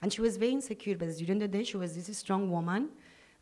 And 0.02 0.12
she 0.12 0.22
was 0.22 0.38
very 0.38 0.52
insecure, 0.52 0.98
but 0.98 1.16
during 1.18 1.40
the 1.40 1.48
day, 1.48 1.64
she 1.64 1.78
was 1.78 1.96
this 1.96 2.18
strong 2.18 2.50
woman 2.52 2.90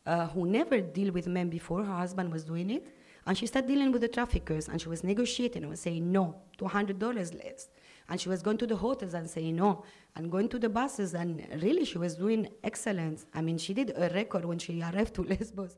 uh, 0.06 0.28
who 0.28 0.46
never 0.46 0.80
dealt 0.80 1.12
with 1.12 1.26
men 1.26 1.48
before. 1.48 1.84
Her 1.84 1.96
husband 1.96 2.32
was 2.32 2.44
doing 2.44 2.70
it. 2.70 2.86
And 3.26 3.36
she 3.36 3.46
started 3.46 3.66
dealing 3.66 3.90
with 3.90 4.02
the 4.02 4.08
traffickers, 4.08 4.68
and 4.68 4.80
she 4.80 4.88
was 4.88 5.02
negotiating 5.02 5.62
and 5.62 5.70
was 5.70 5.80
saying 5.80 6.10
no, 6.10 6.36
$200 6.58 7.44
less. 7.44 7.68
And 8.08 8.20
she 8.20 8.28
was 8.28 8.40
going 8.40 8.56
to 8.58 8.68
the 8.68 8.76
hotels 8.76 9.14
and 9.14 9.28
saying 9.28 9.56
no, 9.56 9.82
and 10.14 10.30
going 10.30 10.48
to 10.50 10.60
the 10.60 10.68
buses, 10.68 11.14
and 11.14 11.44
really 11.60 11.84
she 11.84 11.98
was 11.98 12.14
doing 12.14 12.48
excellent. 12.62 13.24
I 13.34 13.40
mean, 13.40 13.58
she 13.58 13.74
did 13.74 13.92
a 13.96 14.08
record 14.10 14.44
when 14.44 14.58
she 14.60 14.80
arrived 14.80 15.14
to 15.14 15.22
Lesbos. 15.28 15.76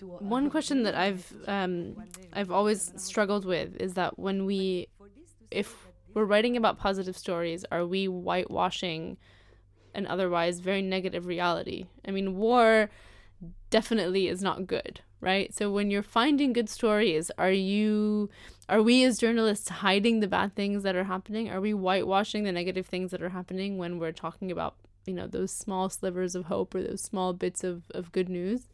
One 0.00 0.50
question 0.50 0.82
that 0.84 0.94
I've 0.94 1.32
um, 1.46 1.96
I've 2.32 2.50
always 2.50 2.92
struggled 2.96 3.44
with 3.44 3.76
is 3.80 3.94
that 3.94 4.18
when 4.18 4.46
we, 4.46 4.88
if 5.50 5.88
we're 6.14 6.24
writing 6.24 6.56
about 6.56 6.78
positive 6.78 7.16
stories, 7.16 7.64
are 7.70 7.86
we 7.86 8.06
whitewashing 8.06 9.16
an 9.94 10.06
otherwise 10.06 10.60
very 10.60 10.82
negative 10.82 11.26
reality? 11.26 11.86
I 12.06 12.10
mean, 12.10 12.36
war 12.36 12.90
definitely 13.70 14.28
is 14.28 14.42
not 14.42 14.66
good. 14.66 15.00
right? 15.20 15.54
So 15.54 15.70
when 15.70 15.90
you're 15.90 16.02
finding 16.02 16.52
good 16.52 16.68
stories, 16.68 17.30
are 17.38 17.50
you 17.50 18.30
are 18.68 18.82
we 18.82 19.04
as 19.04 19.18
journalists 19.18 19.68
hiding 19.68 20.20
the 20.20 20.28
bad 20.28 20.54
things 20.54 20.82
that 20.82 20.94
are 20.96 21.04
happening? 21.04 21.50
Are 21.50 21.60
we 21.60 21.72
whitewashing 21.72 22.44
the 22.44 22.52
negative 22.52 22.86
things 22.86 23.10
that 23.10 23.22
are 23.22 23.30
happening 23.30 23.78
when 23.78 23.98
we're 23.98 24.12
talking 24.12 24.50
about, 24.50 24.76
you 25.06 25.14
know, 25.14 25.26
those 25.26 25.50
small 25.50 25.88
slivers 25.88 26.34
of 26.34 26.46
hope 26.46 26.74
or 26.74 26.82
those 26.82 27.02
small 27.02 27.32
bits 27.32 27.64
of, 27.64 27.84
of 27.92 28.12
good 28.12 28.28
news? 28.28 28.68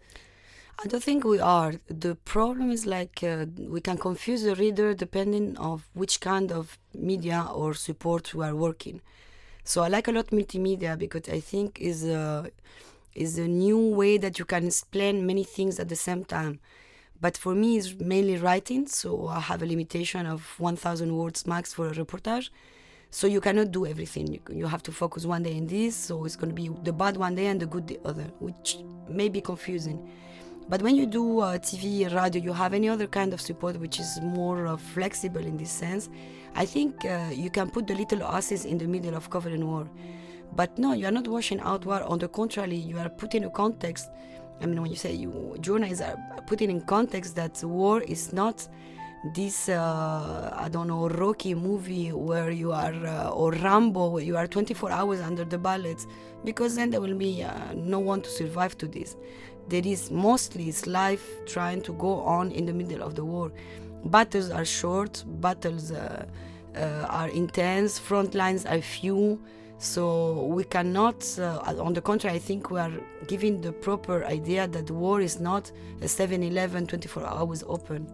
I 0.83 0.87
don't 0.89 1.03
think 1.03 1.25
we 1.25 1.39
are. 1.41 1.75
The 1.89 2.15
problem 2.15 2.71
is 2.71 2.85
like 2.85 3.23
uh, 3.23 3.47
we 3.59 3.81
can 3.81 3.97
confuse 3.97 4.43
the 4.43 4.55
reader 4.55 4.93
depending 4.95 5.57
of 5.57 5.89
which 5.95 6.21
kind 6.21 6.53
of 6.53 6.79
media 6.93 7.47
or 7.53 7.75
support 7.75 8.35
we 8.35 8.45
are 8.45 8.55
working. 8.55 9.01
So 9.65 9.83
I 9.83 9.89
like 9.89 10.09
a 10.09 10.13
lot 10.13 10.27
multimedia 10.29 10.99
because 10.99 11.29
I 11.29 11.41
think 11.41 11.81
is 11.81 12.05
a 12.05 12.51
is 13.15 13.39
a 13.39 13.47
new 13.47 13.79
way 13.79 14.19
that 14.19 14.39
you 14.39 14.45
can 14.45 14.67
explain 14.67 15.25
many 15.25 15.45
things 15.45 15.79
at 15.79 15.89
the 15.89 15.97
same 15.97 16.25
time. 16.25 16.59
But 17.21 17.37
for 17.37 17.55
me, 17.55 17.79
it's 17.79 17.95
mainly 17.95 18.37
writing, 18.37 18.87
so 18.89 19.29
I 19.29 19.39
have 19.41 19.63
a 19.63 19.67
limitation 19.67 20.27
of 20.27 20.43
1,000 20.59 21.17
words 21.17 21.47
max 21.47 21.73
for 21.73 21.87
a 21.87 21.93
reportage. 21.95 22.51
So 23.11 23.29
you 23.29 23.41
cannot 23.41 23.71
do 23.71 23.87
everything. 23.87 24.33
You, 24.33 24.41
you 24.51 24.67
have 24.67 24.83
to 24.83 24.93
focus 24.93 25.25
one 25.25 25.45
day 25.45 25.57
in 25.57 25.69
this, 25.69 25.95
so 25.95 26.25
it's 26.25 26.35
going 26.35 26.51
to 26.51 26.55
be 26.55 26.69
the 26.83 26.93
bad 26.93 27.17
one 27.17 27.37
day 27.37 27.47
and 27.47 27.61
the 27.61 27.67
good 27.67 27.87
the 27.87 28.01
other, 28.05 28.25
which 28.41 28.79
may 29.09 29.29
be 29.29 29.41
confusing. 29.41 30.11
But 30.69 30.81
when 30.81 30.97
you 30.97 31.07
do 31.07 31.41
uh, 31.41 31.59
TV, 31.59 32.11
radio, 32.15 32.43
you 32.43 32.53
have 32.53 32.73
any 32.73 32.89
other 32.89 33.07
kind 33.07 33.35
of 33.35 33.41
support 33.41 33.79
which 33.79 34.01
is 34.01 34.19
more 34.23 34.67
uh, 34.67 34.77
flexible 34.77 35.45
in 35.45 35.57
this 35.59 35.71
sense. 35.71 36.09
I 36.55 36.65
think 36.65 37.05
uh, 37.05 37.31
you 37.33 37.51
can 37.51 37.71
put 37.71 37.87
the 37.87 37.95
little 37.95 38.23
oasis 38.23 38.65
in 38.65 38.79
the 38.79 38.87
middle 38.87 39.15
of 39.15 39.29
covering 39.29 39.67
war. 39.67 39.87
But 40.57 40.79
no, 40.79 40.93
you 40.93 41.07
are 41.07 41.11
not 41.11 41.29
washing 41.29 41.61
out 41.61 41.85
war. 41.85 42.03
On 42.05 42.19
the 42.19 42.29
contrary, 42.29 42.77
you 42.77 42.99
are 42.99 43.11
putting 43.11 43.45
a 43.45 43.51
context. 43.51 44.09
I 44.63 44.67
mean, 44.67 44.81
when 44.81 44.91
you 44.91 44.97
say 44.97 45.13
you 45.13 45.57
journalists 45.61 46.01
are 46.01 46.17
putting 46.47 46.71
in 46.71 46.81
context 46.81 47.35
that 47.37 47.63
war 47.65 48.01
is 48.03 48.33
not 48.33 48.67
this 49.33 49.69
uh, 49.69 50.55
I 50.55 50.69
don't 50.69 50.87
know 50.87 51.09
Rocky 51.09 51.55
movie 51.55 52.13
where 52.13 52.51
you 52.51 52.73
are 52.73 52.95
uh, 52.95 53.31
or 53.31 53.53
Rambo 53.53 54.11
where 54.11 54.23
you 54.23 54.37
are 54.37 54.47
24 54.47 54.91
hours 54.93 55.21
under 55.21 55.45
the 55.45 55.57
bullets 55.57 56.07
because 56.45 56.77
then 56.77 56.91
there 56.91 57.01
will 57.01 57.15
be 57.17 57.43
uh, 57.43 57.53
no 57.75 57.99
one 57.99 58.21
to 58.21 58.31
survive 58.31 58.77
to 58.79 58.87
this. 58.87 59.17
There 59.69 59.83
is 59.85 60.11
mostly 60.11 60.69
it's 60.69 60.87
life 60.87 61.27
trying 61.47 61.83
to 61.83 61.93
go 61.95 62.21
on 62.21 62.51
in 62.51 62.67
the 62.67 62.73
middle 62.73 63.03
of 63.03 63.15
the 63.15 63.25
war. 63.25 63.53
Battles 64.05 64.51
are 64.51 64.65
short, 64.65 65.25
battles 65.41 65.91
uh, 65.91 66.27
uh, 66.77 67.07
are 67.09 67.29
intense, 67.29 67.99
front 67.99 68.35
lines 68.35 68.67
are 68.67 68.81
few. 68.81 69.41
So 69.79 70.45
we 70.47 70.65
cannot, 70.65 71.27
uh, 71.39 71.75
on 71.79 71.95
the 71.95 72.01
contrary, 72.01 72.37
I 72.37 72.39
think 72.39 72.71
we 72.71 72.79
are 72.79 72.93
giving 73.27 73.61
the 73.61 73.73
proper 73.73 74.25
idea 74.25 74.69
that 74.69 74.91
war 74.91 75.21
is 75.21 75.41
not 75.41 75.71
a 76.01 76.09
7 76.09 76.43
Eleven 76.43 76.87
24 76.87 77.27
hours 77.27 77.65
open. 77.67 78.07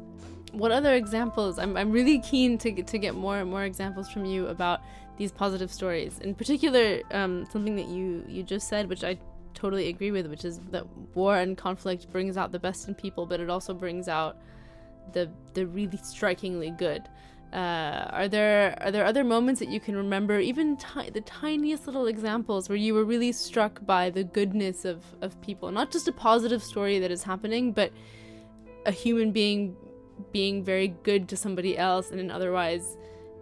What 0.53 0.73
other 0.73 0.95
examples? 0.95 1.59
I'm, 1.59 1.77
I'm 1.77 1.93
really 1.93 2.19
keen 2.21 2.59
to 2.59 2.71
get, 2.71 2.87
to 2.89 2.99
get 2.99 3.15
more 3.15 3.39
and 3.39 3.51
more 3.51 3.65
examples 3.65 4.09
from 4.11 4.25
you 4.25 4.49
about 4.49 4.81
these 5.17 5.31
positive 5.31 5.71
stories. 5.71 6.19
In 6.21 6.35
particular, 6.35 7.03
um, 7.13 7.47
something 7.53 7.77
that 7.77 7.87
you, 7.87 8.25
you 8.27 8.43
just 8.43 8.69
said, 8.69 8.89
which 8.89 9.05
I 9.05 9.19
totally 9.55 9.89
agree 9.89 10.11
with, 10.11 10.27
which 10.27 10.45
is 10.45 10.61
that 10.71 10.87
war 11.15 11.37
and 11.37 11.57
conflict 11.57 12.11
brings 12.11 12.37
out 12.37 12.53
the 12.53 12.59
best 12.59 12.89
in 12.89 12.95
people, 12.95 13.27
but 13.27 13.41
it 13.41 13.51
also 13.51 13.75
brings 13.75 14.09
out 14.09 14.37
the 15.13 15.31
the 15.55 15.67
really 15.67 15.99
strikingly 15.99 16.71
good. 16.71 17.03
Uh, 17.53 18.07
are 18.11 18.29
there 18.29 18.79
are 18.81 18.93
there 18.93 19.05
other 19.05 19.25
moments 19.25 19.59
that 19.59 19.69
you 19.69 19.81
can 19.81 19.97
remember, 19.97 20.39
even 20.39 20.77
ti- 20.77 21.11
the 21.11 21.21
tiniest 21.23 21.87
little 21.87 22.07
examples 22.07 22.69
where 22.69 22.79
you 22.79 22.95
were 22.95 23.05
really 23.05 23.33
struck 23.33 23.85
by 23.85 24.09
the 24.09 24.23
goodness 24.23 24.85
of 24.85 25.05
of 25.21 25.41
people, 25.41 25.73
not 25.73 25.91
just 25.91 26.07
a 26.07 26.13
positive 26.13 26.63
story 26.63 27.01
that 27.01 27.11
is 27.11 27.25
happening, 27.25 27.73
but 27.73 27.93
a 28.87 28.93
human 28.93 29.33
being 29.33 29.77
being 30.33 30.63
very 30.63 30.89
good 31.03 31.29
to 31.29 31.37
somebody 31.37 31.77
else 31.77 32.11
in 32.11 32.19
an 32.19 32.31
otherwise, 32.31 32.97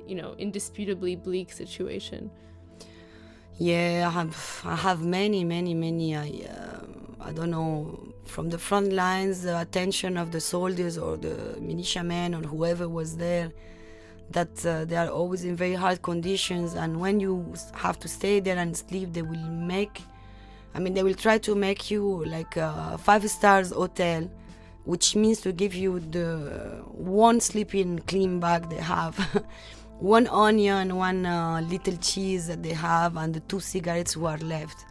you 0.07 0.15
know, 0.15 0.35
indisputably 0.38 1.15
bleak 1.15 1.53
situation. 1.53 2.31
Yeah, 3.59 4.05
I 4.07 4.11
have 4.11 4.62
I 4.65 4.77
have 4.77 5.03
many 5.05 5.45
many 5.45 5.75
many. 5.75 6.17
I 6.17 6.29
uh, 6.49 6.81
I 7.21 7.33
don't 7.33 7.50
know 7.50 7.99
from 8.25 8.50
the 8.50 8.59
front 8.59 8.93
lines, 8.93 9.43
the 9.43 9.61
attention 9.61 10.17
of 10.17 10.31
the 10.33 10.41
soldiers 10.41 10.97
or 10.99 11.17
the 11.17 11.57
militiamen 11.61 12.35
or 12.35 12.43
whoever 12.43 12.88
was 12.88 13.17
there 13.17 13.50
that 14.31 14.65
uh, 14.67 14.85
they 14.85 14.97
are 14.97 15.09
always 15.09 15.45
in 15.45 15.57
very 15.57 15.75
hard 15.75 16.03
conditions 16.03 16.75
and 16.75 17.00
when 17.00 17.21
you 17.21 17.55
have 17.75 17.99
to 17.99 18.09
stay 18.09 18.41
there 18.41 18.59
and 18.59 18.77
sleep 18.77 19.12
they 19.12 19.23
will 19.23 19.47
make 19.75 20.03
i 20.75 20.79
mean 20.81 20.95
they 20.95 21.03
will 21.03 21.15
try 21.15 21.38
to 21.38 21.55
make 21.55 21.91
you 21.91 22.25
like 22.27 22.57
a 22.57 22.99
five 22.99 23.29
stars 23.31 23.71
hotel 23.73 24.31
which 24.85 25.17
means 25.17 25.41
to 25.41 25.53
give 25.53 25.75
you 25.75 26.00
the 26.00 26.83
one 26.93 27.41
sleeping 27.41 27.99
clean 28.00 28.41
bag 28.41 28.69
they 28.71 28.77
have 28.77 29.17
one 30.00 30.28
onion 30.28 30.95
one 30.97 31.26
uh, 31.26 31.61
little 31.62 31.97
cheese 31.97 32.47
that 32.47 32.62
they 32.62 32.73
have 32.73 33.17
and 33.17 33.35
the 33.35 33.40
two 33.40 33.61
cigarettes 33.61 34.12
who 34.12 34.26
are 34.26 34.38
left. 34.38 34.85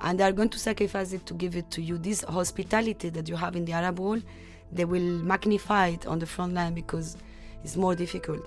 And 0.00 0.18
they 0.18 0.24
are 0.24 0.32
going 0.32 0.50
to 0.50 0.58
sacrifice 0.58 1.12
it 1.12 1.24
to 1.26 1.34
give 1.34 1.56
it 1.56 1.70
to 1.72 1.82
you. 1.82 1.96
This 1.98 2.22
hospitality 2.24 3.08
that 3.10 3.28
you 3.28 3.36
have 3.36 3.56
in 3.56 3.64
the 3.64 3.72
arab 3.72 3.98
world 3.98 4.22
they 4.72 4.84
will 4.84 5.22
magnify 5.22 5.88
it 5.88 6.06
on 6.06 6.18
the 6.18 6.26
front 6.26 6.54
line 6.54 6.74
because 6.74 7.16
it's 7.62 7.76
more 7.76 7.94
difficult. 7.94 8.44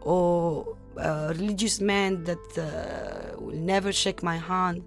Or 0.00 0.76
a 0.96 1.28
religious 1.28 1.80
man 1.80 2.24
that 2.24 2.38
uh, 2.58 3.40
will 3.40 3.56
never 3.56 3.92
shake 3.92 4.22
my 4.22 4.36
hand. 4.36 4.84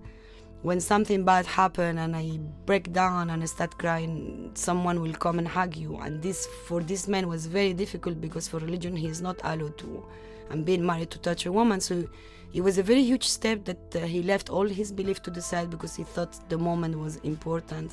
When 0.62 0.82
something 0.82 1.24
bad 1.24 1.46
happen 1.46 2.00
and 2.00 2.16
i 2.18 2.38
break 2.66 2.92
down 2.92 3.30
and 3.30 3.42
i 3.42 3.46
start 3.46 3.78
crying 3.78 4.52
someone 4.56 5.02
will 5.02 5.14
come 5.14 5.40
and 5.40 5.48
hug 5.48 5.76
you. 5.78 5.98
And 5.98 6.22
this 6.22 6.48
for 6.66 6.82
this 6.82 7.08
man 7.08 7.28
was 7.28 7.46
very 7.46 7.74
difficult 7.74 8.20
because 8.20 8.48
for 8.48 8.60
religion 8.60 8.96
he 8.96 9.08
is 9.08 9.22
not 9.22 9.40
allowed 9.44 9.78
to 9.78 10.06
and 10.50 10.66
being 10.66 10.86
married 10.86 11.12
to 11.12 11.20
touch 11.20 11.46
a 11.46 11.52
woman. 11.52 11.80
So 11.80 12.08
it 12.54 12.62
was 12.62 12.78
a 12.78 12.84
very 12.84 13.04
huge 13.04 13.28
step 13.28 13.66
that 13.66 13.96
uh, 13.96 14.00
he 14.00 14.24
left 14.24 14.50
all 14.50 14.68
his 14.68 14.92
belief 14.92 15.22
to 15.24 15.32
the 15.32 15.42
side 15.42 15.70
because 15.70 15.96
he 15.96 16.04
thought 16.04 16.50
the 16.50 16.58
moment 16.58 16.98
was 16.98 17.18
important. 17.18 17.92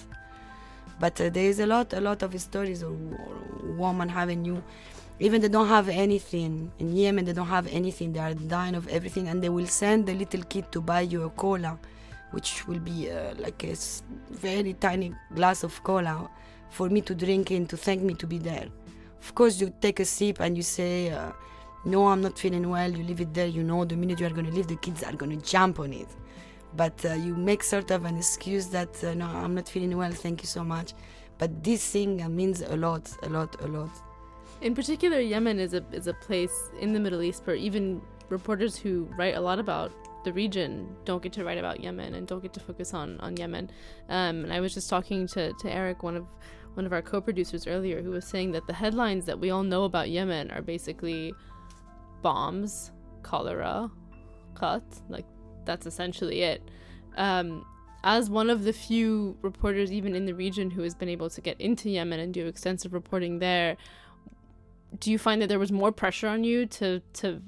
But 0.98 1.20
uh, 1.20 1.30
there 1.30 1.44
is 1.44 1.60
a 1.60 1.66
lot 1.66 1.92
a 1.92 2.00
lot 2.00 2.22
of 2.22 2.40
stories 2.40 2.82
of 2.82 2.96
woman 3.76 4.08
having 4.08 4.44
you 4.44 4.62
even 5.18 5.40
they 5.40 5.48
don't 5.48 5.68
have 5.68 5.88
anything 5.88 6.70
in 6.78 6.94
yemen 6.94 7.24
they 7.24 7.32
don't 7.32 7.46
have 7.46 7.66
anything 7.68 8.12
they 8.12 8.20
are 8.20 8.34
dying 8.34 8.74
of 8.74 8.86
everything 8.88 9.28
and 9.28 9.42
they 9.42 9.48
will 9.48 9.66
send 9.66 10.06
the 10.06 10.14
little 10.14 10.42
kid 10.42 10.70
to 10.70 10.80
buy 10.80 11.00
you 11.00 11.24
a 11.24 11.30
cola 11.30 11.78
which 12.32 12.66
will 12.66 12.78
be 12.78 13.10
uh, 13.10 13.34
like 13.38 13.64
a 13.64 13.74
very 14.30 14.74
tiny 14.74 15.14
glass 15.34 15.62
of 15.64 15.82
cola 15.84 16.28
for 16.70 16.88
me 16.90 17.00
to 17.00 17.14
drink 17.14 17.50
in 17.50 17.66
to 17.66 17.76
thank 17.76 18.02
me 18.02 18.14
to 18.14 18.26
be 18.26 18.38
there. 18.38 18.66
Of 19.22 19.34
course 19.34 19.60
you 19.60 19.72
take 19.80 20.00
a 20.00 20.04
sip 20.04 20.40
and 20.40 20.56
you 20.56 20.62
say 20.62 21.10
uh, 21.10 21.32
no 21.86 22.08
i'm 22.08 22.20
not 22.20 22.38
feeling 22.38 22.68
well. 22.68 22.90
You 22.90 23.04
leave 23.04 23.20
it 23.20 23.32
there 23.32 23.46
you 23.46 23.62
know. 23.62 23.84
The 23.84 23.96
minute 23.96 24.20
you 24.20 24.26
are 24.26 24.36
going 24.38 24.46
to 24.46 24.52
leave 24.52 24.66
the 24.66 24.76
kids 24.76 25.02
are 25.02 25.12
going 25.12 25.38
to 25.38 25.44
jump 25.44 25.80
on 25.80 25.92
it. 25.92 26.08
But 26.76 27.02
uh, 27.04 27.14
you 27.14 27.34
make 27.34 27.62
sort 27.62 27.90
of 27.90 28.04
an 28.04 28.16
excuse 28.18 28.66
that 28.66 28.92
uh, 29.02 29.14
no 29.14 29.26
i'm 29.26 29.54
not 29.54 29.68
feeling 29.68 29.96
well 29.96 30.12
thank 30.12 30.42
you 30.42 30.46
so 30.46 30.62
much. 30.64 30.92
But 31.38 31.62
this 31.62 31.82
thing 31.90 32.22
uh, 32.22 32.28
means 32.28 32.62
a 32.62 32.76
lot 32.76 33.04
a 33.22 33.28
lot 33.28 33.60
a 33.62 33.68
lot. 33.68 33.90
In 34.60 34.74
particular, 34.74 35.20
Yemen 35.20 35.58
is 35.58 35.74
a 35.74 35.84
is 35.92 36.06
a 36.06 36.14
place 36.14 36.56
in 36.80 36.92
the 36.92 37.00
Middle 37.00 37.22
East 37.22 37.42
where 37.44 37.56
even 37.56 38.00
reporters 38.28 38.76
who 38.76 39.08
write 39.16 39.36
a 39.36 39.40
lot 39.40 39.58
about 39.58 39.92
the 40.24 40.32
region 40.32 40.96
don't 41.04 41.22
get 41.22 41.32
to 41.34 41.44
write 41.44 41.58
about 41.58 41.80
Yemen 41.80 42.14
and 42.14 42.26
don't 42.26 42.42
get 42.42 42.52
to 42.54 42.60
focus 42.60 42.94
on 42.94 43.20
on 43.20 43.36
Yemen. 43.36 43.70
Um, 44.08 44.44
and 44.44 44.52
I 44.52 44.60
was 44.60 44.72
just 44.74 44.88
talking 44.88 45.26
to 45.28 45.52
to 45.52 45.70
Eric, 45.70 46.02
one 46.02 46.16
of 46.16 46.26
one 46.74 46.86
of 46.86 46.92
our 46.92 47.02
co-producers 47.02 47.66
earlier, 47.66 48.02
who 48.02 48.10
was 48.10 48.26
saying 48.26 48.52
that 48.52 48.66
the 48.66 48.72
headlines 48.72 49.24
that 49.26 49.38
we 49.38 49.50
all 49.50 49.62
know 49.62 49.84
about 49.84 50.10
Yemen 50.10 50.50
are 50.50 50.62
basically 50.62 51.34
bombs, 52.26 52.90
cholera, 53.22 53.88
cut. 54.54 54.82
Like 55.08 55.26
that's 55.64 55.86
essentially 55.86 56.42
it. 56.42 56.60
Um, 57.16 57.64
as 58.02 58.28
one 58.28 58.50
of 58.50 58.64
the 58.64 58.72
few 58.72 59.36
reporters, 59.42 59.92
even 59.92 60.16
in 60.16 60.26
the 60.26 60.34
region, 60.34 60.66
who 60.70 60.82
has 60.82 60.94
been 61.02 61.08
able 61.08 61.30
to 61.30 61.40
get 61.40 61.60
into 61.60 61.88
Yemen 61.88 62.18
and 62.18 62.34
do 62.34 62.46
extensive 62.46 62.92
reporting 62.92 63.38
there, 63.38 63.76
do 64.98 65.12
you 65.12 65.18
find 65.18 65.40
that 65.40 65.48
there 65.48 65.62
was 65.66 65.70
more 65.70 65.92
pressure 65.92 66.28
on 66.36 66.42
you 66.42 66.66
to 66.78 67.00
to 67.20 67.40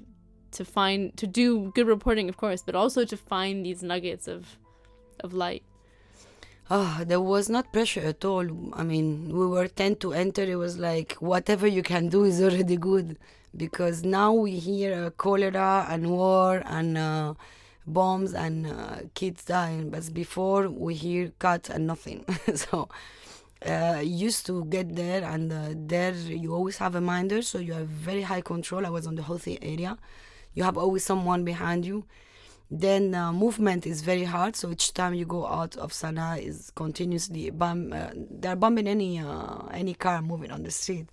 to 0.53 0.65
find 0.65 1.17
to 1.17 1.27
do 1.27 1.71
good 1.77 1.87
reporting 1.87 2.29
of 2.29 2.37
course 2.37 2.63
but 2.69 2.75
also 2.75 3.05
to 3.05 3.17
find 3.17 3.65
these 3.65 3.83
nuggets 3.83 4.27
of 4.27 4.59
of 5.21 5.33
light 5.33 5.63
oh 6.71 7.03
there 7.07 7.21
was 7.21 7.49
not 7.49 7.73
pressure 7.73 8.05
at 8.13 8.25
all 8.25 8.47
i 8.83 8.83
mean 8.83 9.09
we 9.39 9.47
were 9.55 9.69
tend 9.69 10.01
to 10.01 10.13
enter 10.13 10.43
it 10.43 10.57
was 10.57 10.79
like 10.79 11.13
whatever 11.33 11.67
you 11.67 11.83
can 11.83 12.09
do 12.09 12.25
is 12.25 12.43
already 12.43 12.77
good 12.77 13.17
because 13.59 14.05
now 14.05 14.33
we 14.33 14.53
hear 14.53 15.07
uh, 15.07 15.11
cholera 15.11 15.87
and 15.91 16.11
war 16.11 16.63
and 16.65 16.97
uh, 16.97 17.35
bombs 17.87 18.33
and 18.35 18.67
uh, 18.67 19.01
kids 19.15 19.45
dying 19.45 19.91
but 19.91 20.13
before 20.15 20.69
we 20.69 20.95
hear 20.95 21.33
cuts 21.39 21.69
and 21.69 21.87
nothing 21.87 22.25
so 22.55 22.89
uh, 23.67 24.01
used 24.03 24.47
to 24.47 24.65
get 24.67 24.95
there 24.95 25.25
and 25.25 25.53
uh, 25.53 25.71
there 25.75 26.13
you 26.15 26.55
always 26.55 26.77
have 26.79 26.95
a 26.95 27.01
minder 27.01 27.43
so 27.43 27.59
you 27.59 27.73
have 27.73 27.89
very 27.89 28.23
high 28.23 28.41
control 28.41 28.87
i 28.87 28.91
was 28.91 29.07
on 29.07 29.15
the 29.17 29.23
Houthi 29.23 29.59
area 29.61 29.99
you 30.55 30.63
have 30.63 30.79
always 30.79 31.05
someone 31.05 31.45
behind 31.45 31.85
you 31.85 32.05
Then 32.71 33.15
uh, 33.15 33.33
movement 33.33 33.87
is 33.87 34.03
very 34.03 34.25
hard. 34.25 34.55
So 34.55 34.71
each 34.71 34.93
time 34.93 35.15
you 35.15 35.25
go 35.25 35.47
out 35.47 35.77
of 35.77 35.93
Sana'a 35.93 36.39
is 36.43 36.71
continuously 36.75 37.49
bomb. 37.51 37.93
Uh, 37.93 38.11
they're 38.15 38.57
bombing 38.57 38.87
any 38.87 39.21
uh, 39.21 39.67
any 39.73 39.95
car 39.95 40.21
moving 40.21 40.51
on 40.51 40.63
the 40.65 40.71
street. 40.71 41.09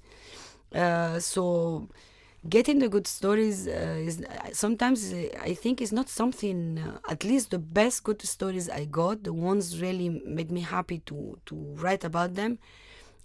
So 1.20 1.88
getting 2.50 2.80
the 2.80 2.90
good 2.90 3.08
stories 3.08 3.68
uh, 3.68 3.96
is 4.00 4.24
sometimes 4.54 5.12
uh, 5.14 5.28
I 5.42 5.54
think 5.54 5.82
is 5.82 5.92
not 5.92 6.10
something. 6.10 6.80
Uh, 6.80 7.00
at 7.10 7.24
least 7.24 7.52
the 7.52 7.60
best 7.60 8.04
good 8.04 8.22
stories 8.22 8.70
I 8.70 8.86
got, 8.86 9.24
the 9.24 9.34
ones 9.34 9.82
really 9.82 10.10
made 10.10 10.52
me 10.52 10.62
happy 10.62 11.00
to 11.06 11.38
to 11.46 11.56
write 11.76 12.04
about 12.04 12.36
them. 12.36 12.60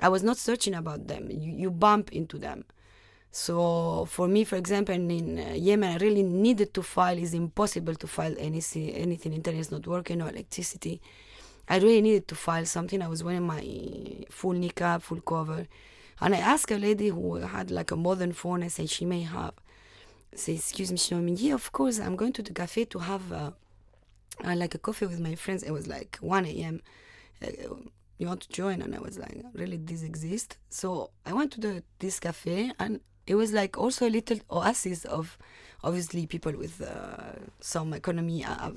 I 0.01 0.09
was 0.09 0.23
not 0.23 0.39
searching 0.39 0.75
about 0.75 1.09
them. 1.09 1.31
You, 1.31 1.53
you 1.53 1.71
bump 1.71 2.13
into 2.13 2.39
them. 2.39 2.65
So 3.33 4.07
for 4.07 4.27
me, 4.27 4.45
for 4.45 4.57
example, 4.57 4.95
in 4.95 5.39
uh, 5.39 5.53
Yemen, 5.55 5.93
I 5.93 5.97
really 5.99 6.23
needed 6.23 6.75
to 6.75 6.83
file. 6.83 7.17
It's 7.19 7.33
impossible 7.33 7.95
to 7.95 8.07
file 8.07 8.35
anything. 8.39 8.91
Anything 8.91 9.35
internet 9.35 9.61
is 9.61 9.71
not 9.71 9.87
working 9.87 10.21
or 10.23 10.31
electricity. 10.31 11.01
I 11.69 11.77
really 11.79 12.01
needed 12.01 12.27
to 12.29 12.35
file 12.35 12.65
something. 12.65 13.01
I 13.01 13.07
was 13.07 13.23
wearing 13.23 13.47
my 13.47 13.63
full 14.31 14.55
niqab, 14.55 15.03
full 15.03 15.21
cover, 15.21 15.69
and 16.21 16.35
I 16.35 16.39
asked 16.39 16.71
a 16.71 16.79
lady 16.79 17.09
who 17.09 17.37
had 17.37 17.71
like 17.71 17.91
a 17.91 17.97
modern 17.97 18.33
phone. 18.33 18.63
I 18.63 18.69
said 18.69 18.91
she 18.91 19.05
may 19.05 19.23
have. 19.23 19.55
Say, 20.35 20.55
excuse 20.55 20.93
me, 20.93 20.99
she 20.99 21.11
told 21.11 21.25
me, 21.25 21.33
yeah, 21.33 21.55
of 21.55 21.73
course. 21.73 21.99
I'm 21.99 22.15
going 22.15 22.33
to 22.35 22.43
the 22.43 22.53
cafe 22.53 22.85
to 22.87 22.99
have 23.01 23.33
uh, 23.33 23.51
uh, 24.45 24.55
like 24.55 24.75
a 24.75 24.79
coffee 24.79 25.07
with 25.07 25.19
my 25.19 25.35
friends. 25.35 25.63
It 25.63 25.73
was 25.73 25.89
like 25.89 26.19
1 26.21 26.45
a.m. 26.47 26.83
Uh, 27.43 27.49
you 28.19 28.27
want 28.27 28.43
to 28.43 28.49
join? 28.51 28.83
And 28.83 28.95
I 28.95 29.01
was 29.01 29.19
like, 29.19 29.43
really, 29.55 29.79
this 29.79 30.03
exists? 30.03 30.57
So 30.69 31.11
I 31.27 31.33
went 31.33 31.53
to 31.53 31.61
the 31.61 31.83
this 31.99 32.21
cafe, 32.21 32.71
and 32.79 33.01
it 33.27 33.35
was 33.35 33.53
like 33.53 33.79
also 33.79 34.07
a 34.07 34.11
little 34.11 34.39
oasis 34.51 35.05
of, 35.07 35.39
obviously, 35.83 36.27
people 36.27 36.53
with 36.53 36.81
uh, 36.83 37.41
some 37.61 37.93
economy 37.95 38.45
uh, 38.45 38.71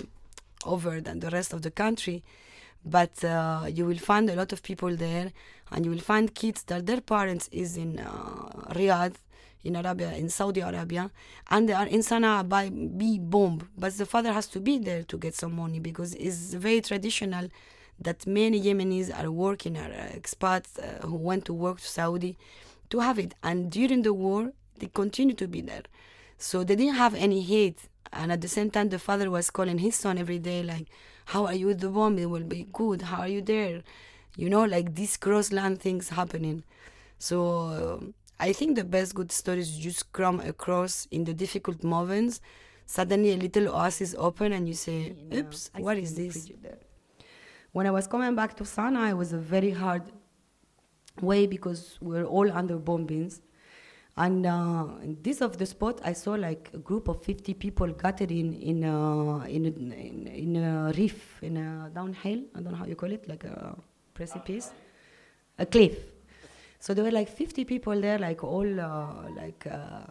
over 0.66 1.02
than 1.02 1.20
the 1.20 1.30
rest 1.30 1.54
of 1.54 1.62
the 1.62 1.72
country 1.72 2.24
but 2.86 3.24
uh, 3.24 3.66
you 3.70 3.86
will 3.86 3.98
find 3.98 4.30
a 4.30 4.36
lot 4.36 4.52
of 4.52 4.62
people 4.62 4.96
there 4.96 5.32
and 5.72 5.86
you 5.86 5.92
will 5.92 6.00
find 6.00 6.36
kids 6.36 6.64
that 6.64 6.86
their 6.86 7.02
parents 7.02 7.50
is 7.52 7.78
in 7.78 8.00
uh, 8.00 8.74
Riyadh 8.74 9.16
in 9.64 9.76
Arabia 9.76 10.12
in 10.14 10.30
Saudi 10.30 10.60
Arabia 10.60 11.10
and 11.50 11.70
they 11.70 11.74
are 11.74 11.88
in 11.88 12.02
Sana'a 12.02 12.48
by 12.48 12.70
be 12.70 13.18
bomb. 13.20 13.70
But 13.78 13.98
the 13.98 14.06
father 14.06 14.34
has 14.34 14.48
to 14.48 14.60
be 14.60 14.78
there 14.78 15.04
to 15.04 15.18
get 15.18 15.36
some 15.36 15.56
money 15.56 15.80
because 15.80 16.14
it's 16.16 16.54
very 16.54 16.82
traditional 16.82 17.48
that 18.00 18.28
many 18.28 18.62
Yemenis 18.62 19.18
are 19.18 19.32
working 19.32 19.78
are 19.78 19.90
expats 19.90 20.78
uh, 20.80 21.08
who 21.08 21.16
went 21.16 21.46
to 21.46 21.54
work 21.54 21.80
to 21.80 21.88
Saudi 21.88 22.38
to 22.90 23.00
have 23.00 23.20
it. 23.20 23.34
And 23.44 23.72
during 23.72 24.02
the 24.02 24.14
war 24.14 24.52
they 24.80 24.88
continue 24.88 25.36
to 25.36 25.48
be 25.48 25.62
there. 25.62 25.84
So 26.38 26.64
they 26.64 26.76
didn't 26.76 26.96
have 26.96 27.16
any 27.16 27.42
hate. 27.42 27.80
And 28.12 28.32
at 28.32 28.42
the 28.42 28.48
same 28.48 28.70
time 28.70 28.90
the 28.90 29.00
father 29.00 29.30
was 29.32 29.50
calling 29.50 29.78
his 29.78 29.96
son 29.96 30.18
every 30.18 30.40
day 30.40 30.62
like 30.62 30.88
how 31.26 31.46
are 31.46 31.54
you 31.54 31.68
with 31.68 31.80
the 31.80 31.90
bomb 31.90 32.18
it 32.20 32.30
will 32.30 32.44
be 32.44 32.68
good. 32.74 33.02
How 33.04 33.22
are 33.22 33.28
you 33.28 33.42
there? 33.42 33.84
You 34.36 34.50
know 34.50 34.66
like 34.66 34.96
these 34.96 35.18
crossland 35.18 35.80
things 35.82 36.10
happening. 36.10 36.64
So 37.20 37.38
uh, 37.68 38.06
i 38.40 38.52
think 38.52 38.76
the 38.76 38.84
best 38.84 39.14
good 39.16 39.32
stories 39.32 39.78
you 39.78 39.84
just 39.84 40.12
come 40.12 40.40
across 40.40 41.08
in 41.12 41.24
the 41.24 41.34
difficult 41.34 41.84
moments. 41.84 42.42
Suddenly 42.86 43.32
a 43.32 43.38
little 43.38 43.70
oasis 43.70 44.14
open 44.18 44.52
and 44.52 44.68
you 44.68 44.74
say 44.74 45.16
oops 45.34 45.72
no, 45.76 45.84
what 45.86 45.98
is 45.98 46.16
this? 46.16 46.52
when 47.74 47.88
i 47.88 47.92
was 47.92 48.08
coming 48.08 48.36
back 48.36 48.56
to 48.56 48.64
Sana'a 48.64 49.10
it 49.12 49.18
was 49.18 49.34
a 49.34 49.38
very 49.38 49.72
hard 49.72 50.04
way 51.22 51.46
because 51.48 51.98
we 52.02 52.16
we're 52.16 52.26
all 52.26 52.52
under 52.52 52.78
bombings 52.78 53.42
and 54.16 54.46
uh, 54.46 54.86
this 55.24 55.42
of 55.42 55.58
the 55.58 55.66
spot, 55.66 56.00
I 56.04 56.14
saw 56.14 56.34
like 56.34 56.70
a 56.74 56.78
group 56.78 57.08
of 57.08 57.24
50 57.24 57.56
people 57.56 57.88
gathering 57.88 58.62
in 58.62 58.84
a, 58.84 59.44
in 59.46 59.66
in, 59.66 60.28
in 60.28 60.56
a 60.58 60.94
reef, 60.96 61.42
in 61.42 61.58
a 61.58 61.90
downhill. 61.94 62.44
I 62.54 62.62
don't 62.62 62.74
know 62.74 62.78
how 62.78 62.86
you 62.86 62.96
call 62.96 63.12
it, 63.12 63.28
like 63.28 63.44
a 63.44 63.76
precipice, 64.14 64.72
a 65.58 65.66
cliff. 65.66 65.98
So 66.80 66.94
there 66.94 67.04
were 67.04 67.12
like 67.12 67.28
50 67.28 67.66
people 67.66 68.00
there, 68.00 68.20
like 68.20 68.44
all 68.44 68.80
uh, 68.80 69.30
like 69.36 69.66
uh, 69.66 70.04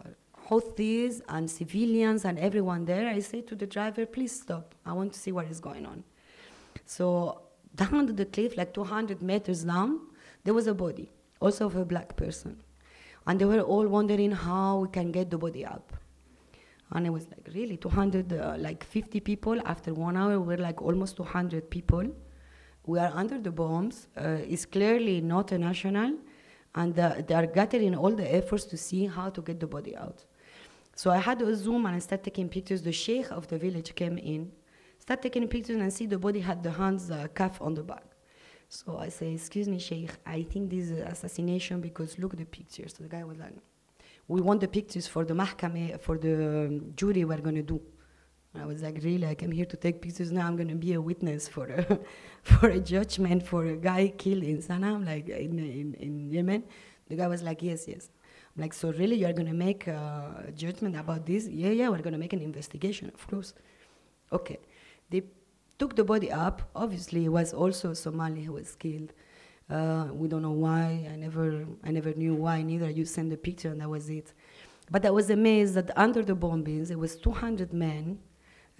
Houthis 0.49 1.21
and 1.29 1.49
civilians 1.49 2.25
and 2.25 2.37
everyone 2.39 2.83
there. 2.83 3.07
I 3.07 3.19
said 3.19 3.47
to 3.47 3.55
the 3.55 3.67
driver, 3.67 4.05
please 4.05 4.37
stop. 4.41 4.75
I 4.85 4.91
want 4.91 5.13
to 5.13 5.19
see 5.19 5.31
what 5.31 5.45
is 5.45 5.61
going 5.61 5.85
on. 5.85 6.03
So 6.85 7.39
down 7.73 8.13
the 8.13 8.25
cliff, 8.25 8.57
like 8.57 8.73
200 8.73 9.21
meters 9.21 9.63
down, 9.63 10.01
there 10.43 10.53
was 10.53 10.67
a 10.67 10.73
body, 10.73 11.09
also 11.39 11.67
of 11.67 11.77
a 11.77 11.85
black 11.85 12.17
person 12.17 12.57
and 13.27 13.39
they 13.39 13.45
were 13.45 13.61
all 13.61 13.87
wondering 13.87 14.31
how 14.31 14.79
we 14.79 14.87
can 14.89 15.11
get 15.11 15.29
the 15.29 15.37
body 15.37 15.65
up. 15.65 15.93
And 16.91 17.07
it 17.07 17.09
was 17.09 17.27
like 17.27 17.47
really 17.55 17.77
200, 17.77 18.33
uh, 18.33 18.55
like 18.57 18.83
50 18.83 19.19
people. 19.21 19.59
After 19.65 19.93
one 19.93 20.15
hour, 20.15 20.39
we 20.39 20.55
were 20.55 20.61
like 20.61 20.81
almost 20.81 21.17
200 21.17 21.69
people. 21.69 22.05
We 22.85 22.99
are 22.99 23.11
under 23.13 23.39
the 23.39 23.51
bombs. 23.51 24.07
Uh, 24.15 24.37
it's 24.47 24.65
clearly 24.65 25.21
not 25.21 25.51
a 25.51 25.57
national, 25.57 26.17
and 26.75 26.99
uh, 26.99 27.21
they 27.25 27.33
are 27.33 27.47
gathering 27.47 27.95
all 27.95 28.11
the 28.11 28.35
efforts 28.35 28.65
to 28.65 28.77
see 28.77 29.07
how 29.07 29.29
to 29.29 29.41
get 29.41 29.59
the 29.59 29.67
body 29.67 29.95
out. 29.95 30.25
So 30.95 31.09
I 31.09 31.17
had 31.17 31.41
a 31.41 31.55
zoom 31.55 31.85
and 31.85 31.95
I 31.95 31.99
started 31.99 32.25
taking 32.25 32.49
pictures. 32.49 32.83
The 32.83 32.91
sheikh 32.91 33.31
of 33.31 33.47
the 33.47 33.57
village 33.57 33.95
came 33.95 34.17
in, 34.17 34.51
started 34.99 35.23
taking 35.23 35.47
pictures 35.47 35.77
and 35.77 35.91
see 35.91 36.05
the 36.05 36.19
body 36.19 36.41
had 36.41 36.61
the 36.61 36.71
hands 36.71 37.09
uh, 37.09 37.27
cuff 37.33 37.61
on 37.61 37.73
the 37.73 37.83
back. 37.83 38.03
So 38.73 38.97
I 38.97 39.09
say, 39.09 39.33
excuse 39.33 39.67
me, 39.67 39.77
Sheikh, 39.77 40.09
I 40.25 40.41
think 40.41 40.71
this 40.71 40.89
is 40.89 40.99
assassination 40.99 41.79
because 41.79 42.17
look 42.17 42.35
the 42.35 42.45
pictures. 42.45 42.95
So 42.97 43.03
the 43.03 43.09
guy 43.09 43.23
was 43.23 43.37
like, 43.37 43.53
we 44.27 44.41
want 44.41 44.61
the 44.61 44.67
pictures 44.67 45.05
for 45.05 45.23
the 45.23 45.35
mahkame, 45.35 46.01
for 46.01 46.17
the 46.17 46.65
um, 46.65 46.93
jury 46.95 47.23
we're 47.23 47.37
going 47.37 47.59
to 47.63 47.67
do. 47.73 47.79
I 48.59 48.65
was 48.65 48.81
like, 48.81 48.99
really? 49.03 49.27
I 49.27 49.35
came 49.35 49.51
here 49.51 49.65
to 49.65 49.77
take 49.77 50.01
pictures. 50.01 50.31
Now 50.31 50.47
I'm 50.47 50.55
going 50.55 50.69
to 50.69 50.75
be 50.87 50.93
a 50.93 51.01
witness 51.01 51.47
for 51.47 51.67
a, 51.67 51.99
for 52.41 52.69
a 52.69 52.79
judgment 52.79 53.45
for 53.45 53.67
a 53.67 53.75
guy 53.75 54.07
killed 54.17 54.43
in 54.43 54.57
Sana'a, 54.57 55.05
like 55.05 55.29
in, 55.29 55.59
in, 55.59 55.93
in 55.99 56.31
Yemen. 56.31 56.63
The 57.09 57.15
guy 57.15 57.27
was 57.27 57.43
like, 57.43 57.61
yes, 57.61 57.87
yes. 57.87 58.09
I'm 58.55 58.63
like, 58.63 58.73
so 58.73 58.91
really 58.93 59.17
you're 59.17 59.33
going 59.33 59.47
to 59.47 59.53
make 59.53 59.85
a 59.85 60.51
judgment 60.55 60.95
about 60.95 61.27
this? 61.27 61.47
Yeah, 61.47 61.69
yeah, 61.69 61.89
we're 61.89 61.99
going 62.07 62.13
to 62.13 62.19
make 62.19 62.33
an 62.33 62.41
investigation, 62.41 63.11
of 63.13 63.27
course. 63.27 63.53
Okay. 64.31 64.57
They 65.11 65.21
took 65.79 65.95
the 65.95 66.03
body 66.03 66.31
up. 66.31 66.61
Obviously, 66.75 67.25
it 67.25 67.29
was 67.29 67.53
also 67.53 67.93
Somali 67.93 68.43
who 68.43 68.53
was 68.53 68.75
killed. 68.75 69.13
Uh, 69.69 70.07
we 70.11 70.27
don't 70.27 70.41
know 70.41 70.51
why. 70.51 71.07
I 71.11 71.15
never, 71.15 71.65
I 71.83 71.91
never 71.91 72.13
knew 72.13 72.35
why. 72.35 72.61
Neither. 72.61 72.89
You 72.89 73.05
sent 73.05 73.29
the 73.29 73.37
picture, 73.37 73.69
and 73.69 73.81
that 73.81 73.89
was 73.89 74.09
it. 74.09 74.33
But 74.91 75.05
I 75.05 75.11
was 75.11 75.29
amazed 75.29 75.75
that 75.75 75.91
under 75.97 76.23
the 76.23 76.35
bombings, 76.35 76.91
it 76.91 76.99
was 76.99 77.15
200 77.15 77.73
men 77.73 78.19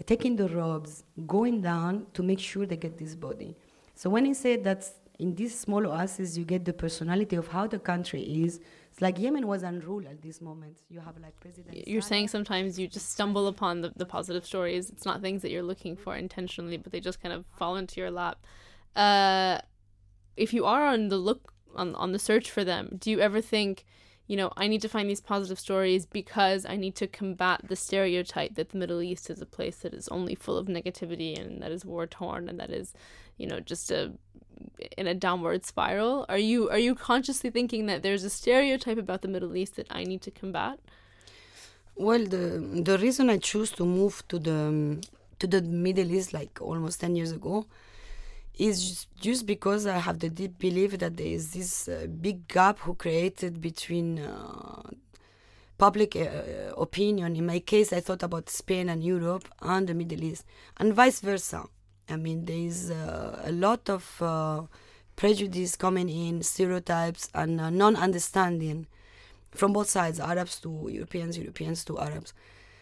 taking 0.05 0.35
the 0.35 0.49
robes, 0.49 1.03
going 1.27 1.61
down 1.61 2.07
to 2.13 2.23
make 2.23 2.39
sure 2.39 2.65
they 2.65 2.75
get 2.75 2.97
this 2.97 3.15
body. 3.15 3.55
So 3.95 4.09
when 4.09 4.25
he 4.25 4.33
said 4.33 4.63
that 4.65 4.85
in 5.19 5.35
these 5.35 5.57
small 5.57 5.87
oases, 5.87 6.37
you 6.37 6.43
get 6.43 6.65
the 6.65 6.73
personality 6.73 7.35
of 7.35 7.47
how 7.47 7.67
the 7.67 7.79
country 7.79 8.21
is, 8.21 8.59
like 9.03 9.19
Yemen 9.19 9.47
was 9.47 9.63
unruled 9.63 10.05
at 10.05 10.21
this 10.21 10.41
moment. 10.41 10.77
You 10.89 11.01
have 11.01 11.15
like 11.21 11.37
President. 11.41 11.87
You're 11.87 12.01
saying 12.01 12.29
sometimes 12.29 12.79
you 12.79 12.87
just 12.87 13.11
stumble 13.11 13.47
upon 13.47 13.81
the, 13.81 13.91
the 13.95 14.05
positive 14.05 14.45
stories. 14.45 14.89
It's 14.89 15.05
not 15.05 15.21
things 15.21 15.41
that 15.41 15.51
you're 15.51 15.61
looking 15.61 15.97
for 15.97 16.15
intentionally, 16.15 16.77
but 16.77 16.93
they 16.93 17.01
just 17.01 17.21
kind 17.21 17.33
of 17.33 17.45
fall 17.57 17.75
into 17.75 17.99
your 17.99 18.09
lap. 18.09 18.45
Uh, 18.95 19.59
if 20.37 20.53
you 20.53 20.65
are 20.65 20.85
on 20.85 21.09
the 21.09 21.17
look 21.17 21.53
on 21.75 21.93
on 21.95 22.13
the 22.13 22.19
search 22.19 22.49
for 22.49 22.63
them, 22.63 22.97
do 22.97 23.11
you 23.11 23.19
ever 23.19 23.41
think, 23.41 23.83
you 24.25 24.37
know, 24.37 24.53
I 24.55 24.67
need 24.67 24.81
to 24.83 24.89
find 24.89 25.09
these 25.09 25.21
positive 25.21 25.59
stories 25.59 26.05
because 26.05 26.65
I 26.65 26.77
need 26.77 26.95
to 26.95 27.07
combat 27.07 27.61
the 27.67 27.75
stereotype 27.75 28.55
that 28.55 28.69
the 28.69 28.77
Middle 28.77 29.01
East 29.01 29.29
is 29.29 29.41
a 29.41 29.45
place 29.45 29.77
that 29.79 29.93
is 29.93 30.07
only 30.07 30.33
full 30.33 30.57
of 30.57 30.67
negativity 30.67 31.37
and 31.37 31.61
that 31.61 31.73
is 31.73 31.83
war 31.83 32.07
torn 32.07 32.47
and 32.47 32.57
that 32.57 32.69
is, 32.69 32.93
you 33.37 33.47
know, 33.47 33.59
just 33.59 33.91
a 33.91 34.13
in 34.97 35.07
a 35.07 35.13
downward 35.13 35.65
spiral? 35.65 36.25
Are 36.29 36.37
you 36.37 36.69
are 36.69 36.79
you 36.79 36.95
consciously 36.95 37.49
thinking 37.49 37.85
that 37.87 38.03
there's 38.03 38.23
a 38.23 38.29
stereotype 38.29 38.97
about 38.97 39.21
the 39.21 39.27
middle 39.27 39.55
east 39.55 39.75
that 39.75 39.87
i 39.89 40.03
need 40.03 40.21
to 40.21 40.31
combat? 40.31 40.79
Well 41.95 42.25
the 42.25 42.43
the 42.89 42.97
reason 42.97 43.29
i 43.29 43.37
choose 43.37 43.71
to 43.71 43.85
move 43.85 44.23
to 44.29 44.39
the 44.39 45.01
to 45.39 45.47
the 45.47 45.61
middle 45.61 46.11
east 46.11 46.33
like 46.33 46.61
almost 46.61 47.01
10 47.01 47.15
years 47.15 47.31
ago 47.31 47.65
is 48.57 48.87
just, 48.87 49.15
just 49.15 49.45
because 49.45 49.85
i 49.85 49.97
have 49.97 50.19
the 50.19 50.29
deep 50.29 50.59
belief 50.59 50.97
that 50.99 51.17
there 51.17 51.27
is 51.27 51.51
this 51.53 51.87
uh, 51.87 52.07
big 52.21 52.47
gap 52.47 52.79
who 52.79 52.93
created 52.93 53.59
between 53.59 54.19
uh, 54.19 54.83
public 55.77 56.15
uh, 56.15 56.73
opinion. 56.77 57.35
In 57.35 57.45
my 57.45 57.59
case 57.59 57.91
i 57.91 57.99
thought 57.99 58.23
about 58.23 58.49
spain 58.49 58.89
and 58.89 59.03
europe 59.03 59.47
and 59.61 59.87
the 59.87 59.93
middle 59.93 60.23
east 60.23 60.45
and 60.77 60.93
vice 60.93 61.19
versa 61.19 61.63
I 62.09 62.15
mean, 62.17 62.45
there 62.45 62.57
is 62.57 62.91
uh, 62.91 63.41
a 63.45 63.51
lot 63.51 63.89
of 63.89 64.21
uh, 64.21 64.63
prejudice 65.15 65.75
coming 65.75 66.09
in, 66.09 66.43
stereotypes, 66.43 67.29
and 67.33 67.59
uh, 67.61 67.69
non 67.69 67.95
understanding 67.95 68.87
from 69.51 69.73
both 69.73 69.89
sides 69.89 70.19
Arabs 70.19 70.59
to 70.61 70.89
Europeans, 70.91 71.37
Europeans 71.37 71.85
to 71.85 71.99
Arabs. 71.99 72.33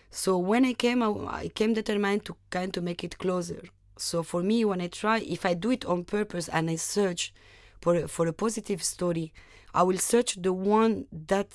So 0.10 0.38
when 0.38 0.66
I 0.66 0.74
came, 0.74 1.04
I, 1.04 1.10
I 1.28 1.48
came 1.50 1.74
determined 1.74 2.26
to 2.26 2.36
kind 2.50 2.76
of 2.76 2.84
make 2.84 3.04
it 3.04 3.18
closer. 3.18 3.62
So 3.98 4.24
for 4.24 4.42
me, 4.42 4.66
when 4.66 4.82
I 4.82 4.88
try, 4.88 5.20
if 5.20 5.46
I 5.46 5.54
do 5.54 5.72
it 5.72 5.86
on 5.86 6.04
purpose 6.04 6.50
and 6.50 6.70
I 6.70 6.76
search 6.76 7.34
for, 7.82 8.08
for 8.08 8.28
a 8.28 8.34
positive 8.34 8.84
story, 8.84 9.32
I 9.74 9.84
will 9.84 9.98
search 9.98 10.42
the 10.42 10.54
one 10.54 11.06
that, 11.28 11.48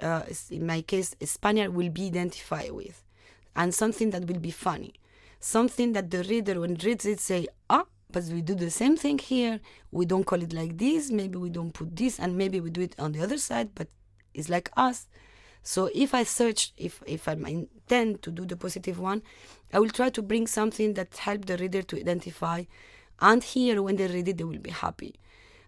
uh, 0.00 0.22
in 0.50 0.66
my 0.66 0.82
case, 0.82 1.14
a 1.20 1.26
Spaniard 1.26 1.74
will 1.74 1.90
be 1.90 2.06
identified 2.06 2.72
with 2.72 3.02
and 3.56 3.74
something 3.74 4.10
that 4.10 4.26
will 4.26 4.40
be 4.40 4.50
funny. 4.50 4.94
Something 5.44 5.92
that 5.92 6.10
the 6.10 6.22
reader, 6.24 6.58
when 6.58 6.74
reads 6.76 7.04
it, 7.04 7.20
say, 7.20 7.46
ah, 7.68 7.84
but 8.10 8.24
we 8.24 8.40
do 8.40 8.54
the 8.54 8.70
same 8.70 8.96
thing 8.96 9.18
here. 9.18 9.60
We 9.90 10.06
don't 10.06 10.24
call 10.24 10.42
it 10.42 10.52
like 10.52 10.78
this. 10.78 11.10
Maybe 11.10 11.36
we 11.36 11.50
don't 11.50 11.72
put 11.72 11.94
this, 11.94 12.18
and 12.18 12.36
maybe 12.36 12.60
we 12.60 12.70
do 12.70 12.80
it 12.80 12.94
on 12.98 13.12
the 13.12 13.20
other 13.20 13.36
side, 13.36 13.70
but 13.74 13.88
it's 14.32 14.48
like 14.48 14.70
us. 14.76 15.06
So 15.62 15.90
if 15.94 16.14
I 16.14 16.24
search, 16.24 16.72
if 16.76 17.02
if 17.06 17.28
I 17.28 17.32
intend 17.32 18.22
to 18.22 18.30
do 18.30 18.46
the 18.46 18.56
positive 18.56 18.98
one, 18.98 19.22
I 19.72 19.78
will 19.80 19.90
try 19.90 20.10
to 20.10 20.22
bring 20.22 20.46
something 20.46 20.94
that 20.94 21.16
help 21.16 21.44
the 21.44 21.56
reader 21.56 21.82
to 21.82 21.98
identify, 21.98 22.64
and 23.20 23.42
here 23.42 23.82
when 23.82 23.96
they 23.96 24.06
read 24.06 24.28
it, 24.28 24.38
they 24.38 24.44
will 24.44 24.58
be 24.58 24.70
happy. 24.70 25.14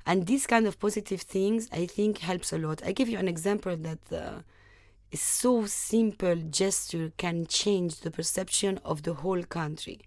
And 0.07 0.27
these 0.27 0.47
kind 0.47 0.67
of 0.67 0.79
positive 0.79 1.23
things, 1.23 1.69
I 1.73 1.87
think, 1.87 2.19
helps 2.19 2.53
a 2.53 2.59
lot. 2.59 2.83
I 2.85 2.93
give 2.93 3.09
you 3.09 3.19
an 3.19 3.29
example 3.29 3.77
that 3.77 3.99
uh, 4.13 4.43
is 5.11 5.23
so 5.23 5.67
simple 5.67 6.37
gesture 6.51 7.13
can 7.17 7.47
change 7.47 8.01
the 8.01 8.11
perception 8.11 8.79
of 8.85 9.03
the 9.03 9.15
whole 9.15 9.43
country. 9.43 10.01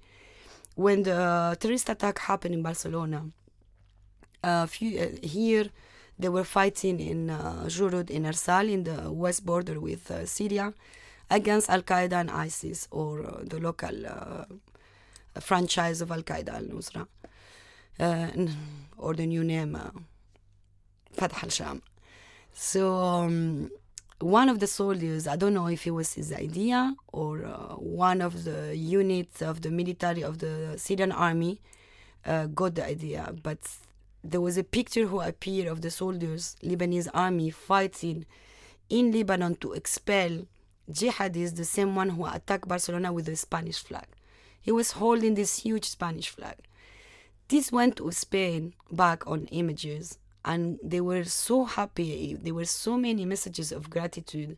When 0.75 1.03
the 1.03 1.57
terrorist 1.59 1.89
attack 1.89 2.19
happened 2.19 2.55
in 2.55 2.61
Barcelona, 2.61 3.25
a 4.43 4.67
few 4.67 4.99
uh, 4.99 5.07
here 5.21 5.69
they 6.17 6.29
were 6.29 6.43
fighting 6.43 6.99
in 6.99 7.29
uh, 7.29 7.63
Jurud 7.67 8.09
in 8.09 8.23
Arsal 8.23 8.69
in 8.69 8.83
the 8.83 9.11
west 9.11 9.45
border 9.45 9.79
with 9.79 10.11
uh, 10.11 10.25
Syria 10.25 10.73
against 11.29 11.69
Al 11.69 11.81
Qaeda 11.81 12.13
and 12.13 12.31
ISIS 12.31 12.87
or 12.91 13.25
uh, 13.25 13.41
the 13.43 13.59
local 13.59 14.05
uh, 14.05 14.45
franchise 15.39 16.01
of 16.01 16.11
Al 16.11 16.23
Qaeda, 16.23 16.49
Al 16.49 16.63
Nusra, 16.63 17.07
uh, 17.99 18.27
or 18.97 19.13
the 19.13 19.25
new 19.25 19.43
name, 19.43 19.75
uh, 19.75 19.91
Fatah 21.13 21.43
al 21.43 21.49
Sham. 21.49 21.81
So, 22.51 22.95
um, 22.95 23.71
one 24.19 24.49
of 24.49 24.59
the 24.59 24.67
soldiers, 24.67 25.27
I 25.27 25.35
don't 25.35 25.53
know 25.53 25.67
if 25.67 25.87
it 25.87 25.91
was 25.91 26.13
his 26.13 26.33
idea 26.33 26.95
or 27.13 27.45
uh, 27.45 27.75
one 27.75 28.21
of 28.21 28.43
the 28.43 28.75
units 28.75 29.41
of 29.41 29.61
the 29.61 29.71
military 29.71 30.23
of 30.23 30.39
the 30.39 30.75
Syrian 30.77 31.11
army, 31.11 31.61
uh, 32.25 32.47
got 32.47 32.75
the 32.75 32.85
idea, 32.85 33.33
but 33.41 33.59
there 34.23 34.41
was 34.41 34.57
a 34.57 34.63
picture 34.63 35.07
who 35.07 35.21
appeared 35.21 35.67
of 35.67 35.81
the 35.81 35.89
soldiers, 35.89 36.57
Lebanese 36.61 37.07
army 37.13 37.49
fighting 37.49 38.25
in 38.89 39.11
Lebanon 39.11 39.55
to 39.55 39.73
expel 39.73 40.45
jihadists, 40.91 41.55
the 41.55 41.63
same 41.65 41.95
one 41.95 42.09
who 42.09 42.25
attacked 42.25 42.67
Barcelona 42.67 43.13
with 43.13 43.25
the 43.25 43.35
Spanish 43.35 43.79
flag. 43.79 44.07
He 44.61 44.71
was 44.71 44.91
holding 44.91 45.35
this 45.35 45.59
huge 45.59 45.85
Spanish 45.85 46.29
flag. 46.29 46.55
This 47.47 47.71
went 47.71 47.95
to 47.97 48.11
Spain 48.11 48.73
back 48.91 49.25
on 49.25 49.45
images, 49.45 50.17
and 50.45 50.79
they 50.83 51.01
were 51.01 51.23
so 51.23 51.65
happy. 51.65 52.35
There 52.41 52.53
were 52.53 52.65
so 52.65 52.97
many 52.97 53.25
messages 53.25 53.71
of 53.71 53.89
gratitude 53.89 54.57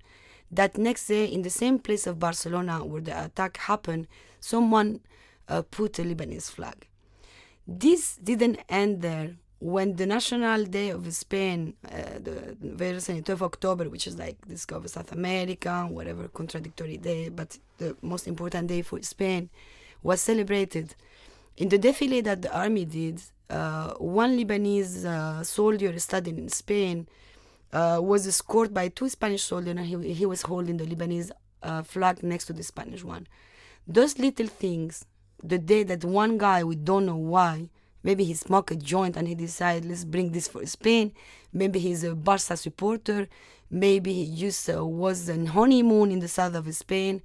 that 0.52 0.78
next 0.78 1.08
day, 1.08 1.26
in 1.26 1.44
the 1.44 1.50
same 1.50 1.80
place 1.80 2.06
of 2.06 2.20
Barcelona 2.20 2.84
where 2.84 3.02
the 3.02 3.26
attack 3.26 3.58
happened, 3.58 4.08
someone 4.40 5.00
uh, 5.48 5.62
put 5.62 5.98
a 6.00 6.04
Lebanese 6.04 6.52
flag. 6.52 6.88
This 7.66 8.18
didn't 8.18 8.60
end 8.68 9.02
there 9.02 9.36
when 9.60 9.96
the 9.96 10.06
National 10.06 10.66
Day 10.66 10.90
of 10.90 11.12
Spain, 11.14 11.76
uh, 11.90 12.20
the 12.20 12.58
very 12.60 13.00
12 13.00 13.44
October, 13.44 13.90
which 13.90 14.08
is 14.08 14.18
like 14.18 14.36
discover 14.48 14.88
South 14.88 15.12
America, 15.12 15.88
whatever 15.90 16.28
contradictory 16.28 16.98
day, 16.98 17.30
but 17.30 17.58
the 17.78 17.96
most 18.02 18.28
important 18.28 18.68
day 18.68 18.82
for 18.82 19.02
Spain, 19.04 19.50
was 20.04 20.20
celebrated. 20.20 20.96
In 21.58 21.70
the 21.70 21.78
defile 21.78 22.22
that 22.24 22.42
the 22.42 22.54
army 22.58 22.86
did, 22.86 23.22
one 23.98 24.38
Lebanese 24.38 25.06
uh, 25.06 25.44
soldier 25.44 25.98
studying 26.00 26.38
in 26.38 26.50
Spain 26.50 27.08
uh, 27.74 28.00
was 28.02 28.28
escorted 28.28 28.74
by 28.74 28.88
two 28.88 29.10
Spanish 29.10 29.44
soldiers, 29.44 29.76
and 29.76 29.86
he, 29.86 30.14
he 30.14 30.26
was 30.26 30.44
holding 30.44 30.78
the 30.78 30.86
Lebanese 30.86 31.32
uh, 31.64 31.84
flag 31.84 32.24
next 32.24 32.46
to 32.46 32.54
the 32.54 32.64
Spanish 32.64 33.04
one. 33.04 33.28
Those 33.88 34.20
little 34.20 34.48
things, 34.48 35.06
the 35.44 35.58
day 35.58 35.84
that 35.84 36.04
one 36.06 36.38
guy, 36.38 36.64
we 36.64 36.76
don't 36.76 37.06
know 37.06 37.16
why, 37.16 37.70
Maybe 38.04 38.24
he 38.24 38.34
smoked 38.34 38.72
a 38.72 38.76
joint 38.76 39.16
and 39.16 39.28
he 39.28 39.36
decided, 39.36 39.86
let's 39.86 40.06
bring 40.06 40.32
this 40.32 40.48
for 40.48 40.66
Spain. 40.66 41.14
Maybe 41.54 41.80
he's 41.80 42.04
a 42.04 42.16
Barca 42.16 42.58
supporter. 42.58 43.28
Maybe 43.70 44.14
he 44.14 44.36
just 44.36 44.70
uh, 44.70 44.86
was 44.86 45.30
on 45.30 45.48
honeymoon 45.48 46.12
in 46.12 46.20
the 46.20 46.28
south 46.28 46.56
of 46.56 46.74
Spain. 46.76 47.22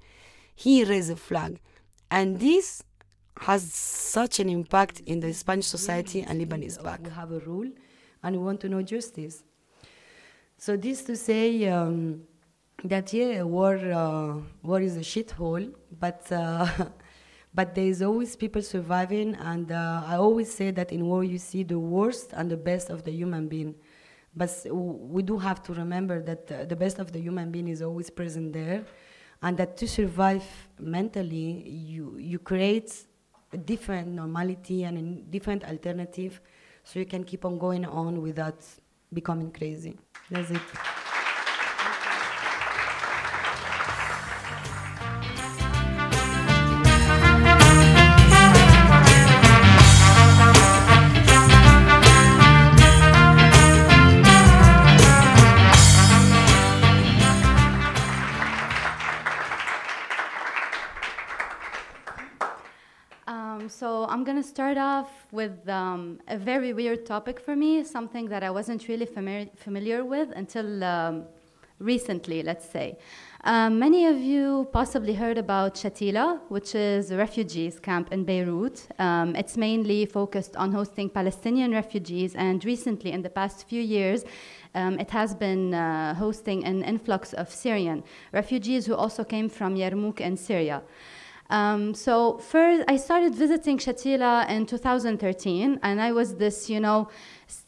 He 0.55 0.83
raised 0.83 1.11
a 1.11 1.15
flag. 1.15 1.59
And 2.11 2.39
this 2.39 2.83
has 3.41 3.71
such 3.71 4.39
an 4.39 4.49
impact 4.49 5.01
in 5.05 5.19
the 5.19 5.33
Spanish 5.33 5.65
society 5.67 6.21
and 6.21 6.41
Lebanese 6.41 6.83
back. 6.83 7.01
We 7.03 7.11
have 7.11 7.31
a 7.31 7.39
rule 7.39 7.69
and 8.23 8.35
we 8.35 8.43
want 8.43 8.59
to 8.61 8.69
know 8.69 8.81
justice. 8.81 9.43
So 10.57 10.75
this 10.75 11.03
to 11.03 11.15
say 11.15 11.67
um, 11.67 12.23
that 12.83 13.13
yeah, 13.13 13.43
war, 13.43 13.77
uh, 13.77 14.37
war 14.63 14.81
is 14.81 14.97
a 14.97 15.01
shithole, 15.01 15.73
but 15.99 16.31
uh, 16.31 16.67
but 17.57 17.73
there 17.73 17.85
is 17.85 18.03
always 18.03 18.35
people 18.35 18.61
surviving 18.61 19.33
and 19.35 19.71
uh, 19.71 20.03
i 20.05 20.15
always 20.15 20.53
say 20.53 20.69
that 20.69 20.91
in 20.91 21.05
war 21.05 21.23
you 21.23 21.39
see 21.39 21.63
the 21.63 21.79
worst 21.79 22.31
and 22.33 22.51
the 22.51 22.55
best 22.55 22.91
of 22.91 23.03
the 23.03 23.11
human 23.11 23.47
being 23.47 23.73
but 24.35 24.51
we 24.71 25.23
do 25.23 25.39
have 25.39 25.63
to 25.63 25.73
remember 25.73 26.21
that 26.21 26.51
uh, 26.51 26.65
the 26.65 26.75
best 26.75 26.99
of 26.99 27.11
the 27.11 27.19
human 27.19 27.49
being 27.49 27.67
is 27.67 27.81
always 27.81 28.11
present 28.11 28.53
there 28.53 28.85
and 29.41 29.57
that 29.57 29.75
to 29.75 29.87
survive 29.87 30.45
mentally 30.79 31.67
you 31.67 32.15
you 32.19 32.37
create 32.37 33.06
a 33.53 33.57
different 33.57 34.09
normality 34.09 34.83
and 34.83 34.97
a 34.97 35.21
different 35.31 35.63
alternative. 35.63 36.41
So 36.83 36.99
you 36.99 37.05
can 37.05 37.23
keep 37.23 37.45
on 37.45 37.57
going 37.57 37.85
on 37.85 38.21
without 38.21 38.63
becoming 39.13 39.51
crazy. 39.51 39.97
That's 40.29 40.51
it 40.51 41.06
I'm 64.17 64.23
going 64.23 64.41
to 64.41 64.49
start 64.57 64.79
off 64.79 65.27
with 65.31 65.69
um, 65.69 66.19
a 66.27 66.39
very 66.39 66.73
weird 66.73 67.05
topic 67.05 67.39
for 67.39 67.55
me, 67.55 67.83
something 67.83 68.27
that 68.29 68.41
I 68.41 68.49
wasn't 68.49 68.87
really 68.87 69.05
familiar, 69.05 69.45
familiar 69.55 70.03
with 70.03 70.31
until 70.35 70.83
um, 70.83 71.25
recently, 71.77 72.41
let's 72.41 72.67
say. 72.67 72.97
Um, 73.43 73.77
many 73.77 74.07
of 74.07 74.17
you 74.17 74.67
possibly 74.73 75.13
heard 75.13 75.37
about 75.37 75.75
Shatila, 75.75 76.39
which 76.49 76.73
is 76.73 77.11
a 77.11 77.15
refugees 77.15 77.79
camp 77.79 78.11
in 78.11 78.23
Beirut. 78.23 78.87
Um, 78.97 79.35
it's 79.35 79.55
mainly 79.55 80.07
focused 80.07 80.55
on 80.55 80.71
hosting 80.71 81.11
Palestinian 81.11 81.71
refugees, 81.71 82.33
and 82.33 82.65
recently, 82.65 83.11
in 83.11 83.21
the 83.21 83.29
past 83.29 83.67
few 83.69 83.83
years, 83.83 84.25
um, 84.73 84.99
it 84.99 85.11
has 85.11 85.35
been 85.35 85.75
uh, 85.75 86.15
hosting 86.15 86.65
an 86.65 86.83
influx 86.83 87.33
of 87.33 87.51
Syrian 87.51 88.03
refugees 88.31 88.87
who 88.87 88.95
also 88.95 89.23
came 89.23 89.47
from 89.47 89.75
Yarmouk 89.75 90.21
in 90.21 90.37
Syria. 90.37 90.81
Um, 91.49 91.93
so 91.93 92.37
first, 92.39 92.83
I 92.87 92.97
started 92.97 93.33
visiting 93.33 93.77
Shatila 93.77 94.49
in 94.49 94.65
2013, 94.65 95.79
and 95.81 96.01
I 96.01 96.11
was 96.11 96.35
this, 96.35 96.69
you 96.69 96.79
know, 96.79 97.07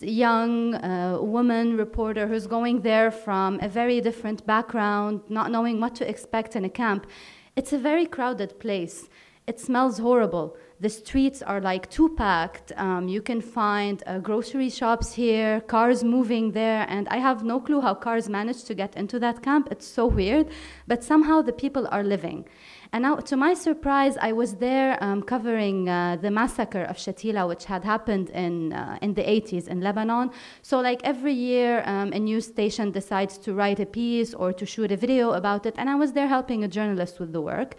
young 0.02 0.76
uh, 0.76 1.20
woman 1.22 1.78
reporter 1.78 2.28
who's 2.28 2.46
going 2.48 2.82
there 2.82 3.10
from 3.10 3.60
a 3.62 3.70
very 3.70 4.02
different 4.02 4.46
background, 4.46 5.22
not 5.30 5.50
knowing 5.52 5.80
what 5.80 5.96
to 5.96 6.10
expect 6.10 6.56
in 6.56 6.65
a 6.65 6.70
camp. 6.70 7.08
It's 7.56 7.72
a 7.72 7.78
very 7.78 8.06
crowded 8.06 8.60
place. 8.60 9.08
It 9.48 9.60
smells 9.60 9.98
horrible. 9.98 10.56
The 10.80 10.89
streets 10.89 11.42
are 11.42 11.60
like 11.60 11.89
too 11.89 12.10
packed. 12.10 12.72
Um, 12.78 13.08
you 13.08 13.22
can 13.22 13.42
find 13.42 14.04
uh, 14.06 14.20
grocery 14.20 14.70
shops 14.70 15.13
here, 15.13 15.60
cars 15.62 16.04
moving 16.04 16.52
there, 16.52 16.86
and 16.88 17.08
I 17.10 17.18
have 17.18 17.44
no 17.44 17.60
clue 17.60 17.82
how 17.82 17.96
cars 17.96 18.30
manage 18.30 18.63
to 18.65 18.76
get 18.76 18.96
into 18.96 19.20
that 19.20 19.42
camp. 19.42 19.70
It's 19.72 19.88
so 19.88 20.06
weird, 20.06 20.48
but 20.88 21.04
somehow 21.04 21.42
the 21.42 21.52
people 21.52 21.88
are 21.92 22.04
living. 22.04 22.46
And 22.91 23.04
now, 23.04 23.17
to 23.17 23.38
my 23.38 23.54
surprise, 23.54 24.17
I 24.19 24.32
was 24.32 24.56
there 24.56 24.97
um, 25.04 25.21
covering 25.21 25.88
uh, 25.88 26.17
the 26.19 26.32
massacre 26.32 26.82
of 26.82 26.97
Shatila, 26.97 27.47
which 27.47 27.65
had 27.65 27.84
happened 27.84 28.32
in, 28.32 28.73
uh, 28.73 28.97
in 29.04 29.13
the 29.13 29.21
80s 29.21 29.67
in 29.67 29.80
Lebanon. 29.82 30.32
So, 30.63 30.80
like 30.80 30.99
every 31.04 31.34
year, 31.34 31.84
um, 31.86 32.12
a 32.13 32.19
news 32.19 32.47
station 32.47 32.89
decides 32.89 33.38
to 33.39 33.54
write 33.54 33.80
a 33.80 33.86
piece 33.86 34.34
or 34.34 34.54
to 34.54 34.65
shoot 34.65 34.91
a 34.91 34.97
video 34.97 35.34
about 35.34 35.67
it. 35.67 35.75
And 35.78 35.88
I 35.88 35.95
was 35.95 36.13
there 36.13 36.28
helping 36.28 36.63
a 36.63 36.67
journalist 36.67 37.19
with 37.19 37.32
the 37.32 37.41
work. 37.41 37.75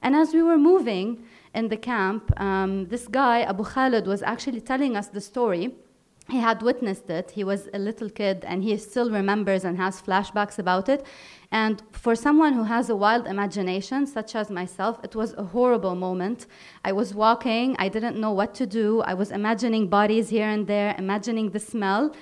And 0.00 0.16
as 0.16 0.32
we 0.32 0.42
were 0.42 0.58
moving 0.58 1.22
in 1.54 1.68
the 1.68 1.76
camp, 1.76 2.32
um, 2.40 2.86
this 2.86 3.08
guy, 3.08 3.42
Abu 3.42 3.64
Khalid, 3.64 4.06
was 4.06 4.22
actually 4.22 4.62
telling 4.62 4.96
us 4.96 5.08
the 5.08 5.20
story 5.20 5.74
he 6.28 6.38
had 6.38 6.62
witnessed 6.62 7.08
it. 7.08 7.30
He 7.30 7.44
was 7.44 7.68
a 7.72 7.78
little 7.78 8.10
kid 8.10 8.44
and 8.46 8.62
he 8.62 8.76
still 8.76 9.10
remembers 9.10 9.64
and 9.64 9.76
has 9.76 10.02
flashbacks 10.02 10.58
about 10.58 10.88
it. 10.88 11.06
And 11.52 11.82
for 11.92 12.16
someone 12.16 12.54
who 12.54 12.64
has 12.64 12.90
a 12.90 12.96
wild 12.96 13.26
imagination, 13.26 14.06
such 14.06 14.34
as 14.34 14.50
myself, 14.50 14.98
it 15.04 15.14
was 15.14 15.34
a 15.34 15.44
horrible 15.44 15.94
moment. 15.94 16.46
I 16.84 16.92
was 16.92 17.14
walking, 17.14 17.76
I 17.78 17.88
didn't 17.88 18.18
know 18.18 18.32
what 18.32 18.54
to 18.56 18.66
do. 18.66 19.02
I 19.02 19.14
was 19.14 19.30
imagining 19.30 19.86
bodies 19.88 20.28
here 20.30 20.48
and 20.48 20.66
there, 20.66 20.96
imagining 20.98 21.50
the 21.50 21.60
smell. 21.60 22.14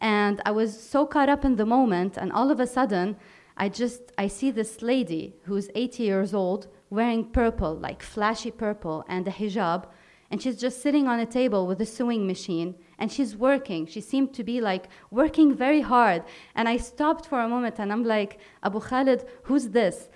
And 0.00 0.40
I 0.46 0.50
was 0.50 0.78
so 0.82 1.06
caught 1.06 1.28
up 1.28 1.44
in 1.44 1.56
the 1.56 1.64
moment, 1.64 2.16
and 2.16 2.32
all 2.32 2.50
of 2.50 2.58
a 2.58 2.66
sudden, 2.66 3.16
I 3.56 3.68
just 3.68 4.00
I 4.18 4.26
see 4.26 4.50
this 4.50 4.82
lady 4.82 5.36
who's 5.44 5.70
80 5.76 6.02
years 6.02 6.34
old 6.34 6.66
wearing 6.90 7.24
purple, 7.26 7.76
like 7.76 8.02
flashy 8.02 8.50
purple, 8.50 9.04
and 9.08 9.28
a 9.28 9.30
hijab, 9.30 9.84
and 10.32 10.40
she's 10.40 10.56
just 10.56 10.80
sitting 10.80 11.06
on 11.06 11.20
a 11.20 11.26
table 11.26 11.66
with 11.66 11.78
a 11.82 11.84
sewing 11.84 12.26
machine 12.26 12.74
and 12.98 13.12
she's 13.12 13.36
working. 13.36 13.86
She 13.86 14.00
seemed 14.00 14.32
to 14.32 14.42
be 14.42 14.62
like 14.62 14.88
working 15.10 15.54
very 15.54 15.82
hard. 15.82 16.24
And 16.54 16.70
I 16.70 16.78
stopped 16.78 17.26
for 17.26 17.40
a 17.40 17.48
moment 17.48 17.78
and 17.78 17.92
I'm 17.92 18.02
like, 18.02 18.38
Abu 18.62 18.80
Khalid, 18.80 19.26
who's 19.42 19.68
this? 19.68 20.08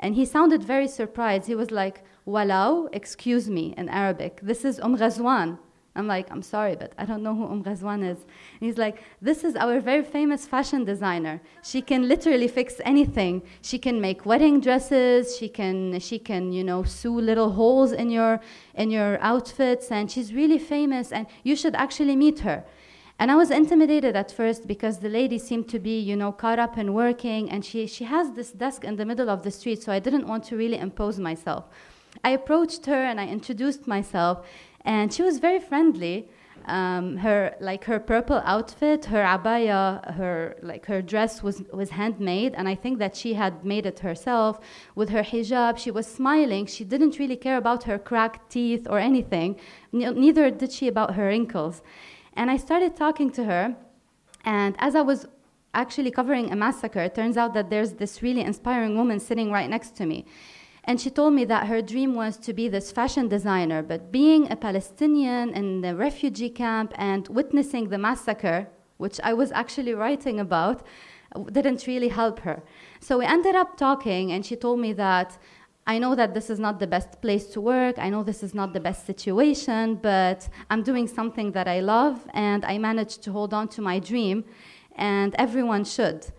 And 0.00 0.14
he 0.14 0.24
sounded 0.24 0.64
very 0.64 0.88
surprised. 0.88 1.46
He 1.46 1.54
was 1.54 1.70
like, 1.70 2.02
Walau, 2.26 2.88
excuse 2.92 3.50
me, 3.50 3.74
in 3.76 3.90
Arabic. 3.90 4.40
This 4.42 4.64
is 4.64 4.80
Umm 4.80 4.96
Ghazwan. 4.96 5.58
I'm 5.98 6.06
like, 6.06 6.30
I'm 6.30 6.42
sorry, 6.42 6.76
but 6.76 6.92
I 6.96 7.04
don't 7.04 7.24
know 7.24 7.34
who 7.34 7.44
Umm 7.44 7.64
Ghazwan 7.64 8.08
is. 8.08 8.18
And 8.18 8.68
he's 8.68 8.78
like, 8.78 9.02
this 9.20 9.42
is 9.42 9.56
our 9.56 9.80
very 9.80 10.04
famous 10.04 10.46
fashion 10.46 10.84
designer. 10.84 11.42
She 11.64 11.82
can 11.82 12.06
literally 12.06 12.46
fix 12.46 12.80
anything. 12.84 13.42
She 13.62 13.78
can 13.78 14.00
make 14.00 14.24
wedding 14.24 14.60
dresses. 14.60 15.36
She 15.36 15.48
can, 15.48 15.98
she 15.98 16.20
can, 16.20 16.52
you 16.52 16.62
know, 16.62 16.84
sew 16.84 17.14
little 17.14 17.50
holes 17.50 17.90
in 17.90 18.10
your, 18.10 18.40
in 18.76 18.92
your 18.92 19.18
outfits. 19.20 19.90
And 19.90 20.08
she's 20.08 20.32
really 20.32 20.58
famous. 20.58 21.10
And 21.10 21.26
you 21.42 21.56
should 21.56 21.74
actually 21.74 22.14
meet 22.14 22.38
her. 22.40 22.64
And 23.18 23.32
I 23.32 23.34
was 23.34 23.50
intimidated 23.50 24.14
at 24.14 24.30
first 24.30 24.68
because 24.68 24.98
the 24.98 25.08
lady 25.08 25.38
seemed 25.38 25.68
to 25.70 25.80
be, 25.80 25.98
you 25.98 26.14
know, 26.14 26.30
caught 26.30 26.60
up 26.60 26.78
in 26.78 26.94
working. 26.94 27.50
And 27.50 27.64
she, 27.64 27.88
she 27.88 28.04
has 28.04 28.30
this 28.32 28.52
desk 28.52 28.84
in 28.84 28.94
the 28.94 29.04
middle 29.04 29.28
of 29.28 29.42
the 29.42 29.50
street. 29.50 29.82
So 29.82 29.90
I 29.90 29.98
didn't 29.98 30.28
want 30.28 30.44
to 30.44 30.56
really 30.56 30.78
impose 30.78 31.18
myself. 31.18 31.64
I 32.24 32.30
approached 32.30 32.86
her 32.86 33.04
and 33.04 33.20
I 33.20 33.26
introduced 33.26 33.86
myself 33.86 34.46
and 34.84 35.12
she 35.12 35.22
was 35.22 35.38
very 35.38 35.60
friendly. 35.60 36.28
Um, 36.66 37.16
her 37.18 37.54
like 37.60 37.84
her 37.84 37.98
purple 37.98 38.42
outfit, 38.44 39.06
her 39.06 39.24
abaya, 39.24 40.14
her 40.14 40.56
like 40.62 40.84
her 40.86 41.00
dress 41.00 41.42
was 41.42 41.62
was 41.72 41.90
handmade, 41.90 42.54
and 42.54 42.68
I 42.68 42.74
think 42.74 42.98
that 42.98 43.16
she 43.16 43.34
had 43.34 43.64
made 43.64 43.86
it 43.86 44.00
herself 44.00 44.60
with 44.94 45.08
her 45.08 45.22
hijab. 45.22 45.78
She 45.78 45.90
was 45.90 46.06
smiling. 46.06 46.66
She 46.66 46.84
didn't 46.84 47.18
really 47.18 47.36
care 47.36 47.56
about 47.56 47.84
her 47.84 47.98
cracked 47.98 48.50
teeth 48.50 48.86
or 48.90 48.98
anything. 48.98 49.56
neither 49.92 50.50
did 50.50 50.70
she 50.70 50.88
about 50.88 51.14
her 51.14 51.28
wrinkles. 51.28 51.80
And 52.34 52.50
I 52.50 52.58
started 52.58 52.94
talking 52.96 53.30
to 53.30 53.44
her, 53.44 53.74
and 54.44 54.76
as 54.78 54.94
I 54.94 55.00
was 55.00 55.26
actually 55.74 56.10
covering 56.10 56.52
a 56.52 56.56
massacre, 56.56 57.00
it 57.00 57.14
turns 57.14 57.36
out 57.36 57.54
that 57.54 57.70
there's 57.70 57.94
this 57.94 58.22
really 58.22 58.42
inspiring 58.42 58.96
woman 58.96 59.20
sitting 59.20 59.50
right 59.50 59.70
next 59.70 59.96
to 59.96 60.06
me. 60.06 60.26
And 60.88 60.98
she 60.98 61.10
told 61.10 61.34
me 61.34 61.44
that 61.44 61.66
her 61.66 61.82
dream 61.82 62.14
was 62.14 62.38
to 62.38 62.54
be 62.54 62.66
this 62.66 62.90
fashion 62.90 63.28
designer, 63.28 63.82
but 63.82 64.10
being 64.10 64.50
a 64.50 64.56
Palestinian 64.56 65.50
in 65.50 65.82
the 65.82 65.94
refugee 65.94 66.48
camp 66.48 66.94
and 66.96 67.28
witnessing 67.28 67.90
the 67.90 67.98
massacre, 67.98 68.68
which 68.96 69.20
I 69.22 69.34
was 69.34 69.52
actually 69.52 69.92
writing 69.92 70.40
about, 70.40 70.86
didn't 71.52 71.86
really 71.86 72.08
help 72.08 72.38
her. 72.38 72.62
So 73.00 73.18
we 73.18 73.26
ended 73.26 73.54
up 73.54 73.76
talking, 73.76 74.32
and 74.32 74.46
she 74.46 74.56
told 74.56 74.80
me 74.80 74.94
that 74.94 75.36
I 75.86 75.98
know 75.98 76.14
that 76.14 76.32
this 76.32 76.48
is 76.48 76.58
not 76.58 76.80
the 76.80 76.86
best 76.86 77.20
place 77.20 77.48
to 77.48 77.60
work, 77.60 77.98
I 77.98 78.08
know 78.08 78.22
this 78.22 78.42
is 78.42 78.54
not 78.54 78.72
the 78.72 78.80
best 78.80 79.04
situation, 79.04 79.96
but 79.96 80.48
I'm 80.70 80.82
doing 80.82 81.06
something 81.06 81.52
that 81.52 81.68
I 81.68 81.80
love, 81.80 82.26
and 82.32 82.64
I 82.64 82.78
managed 82.78 83.22
to 83.24 83.32
hold 83.32 83.52
on 83.52 83.68
to 83.68 83.82
my 83.82 83.98
dream, 83.98 84.42
and 84.96 85.34
everyone 85.38 85.84
should. 85.84 86.32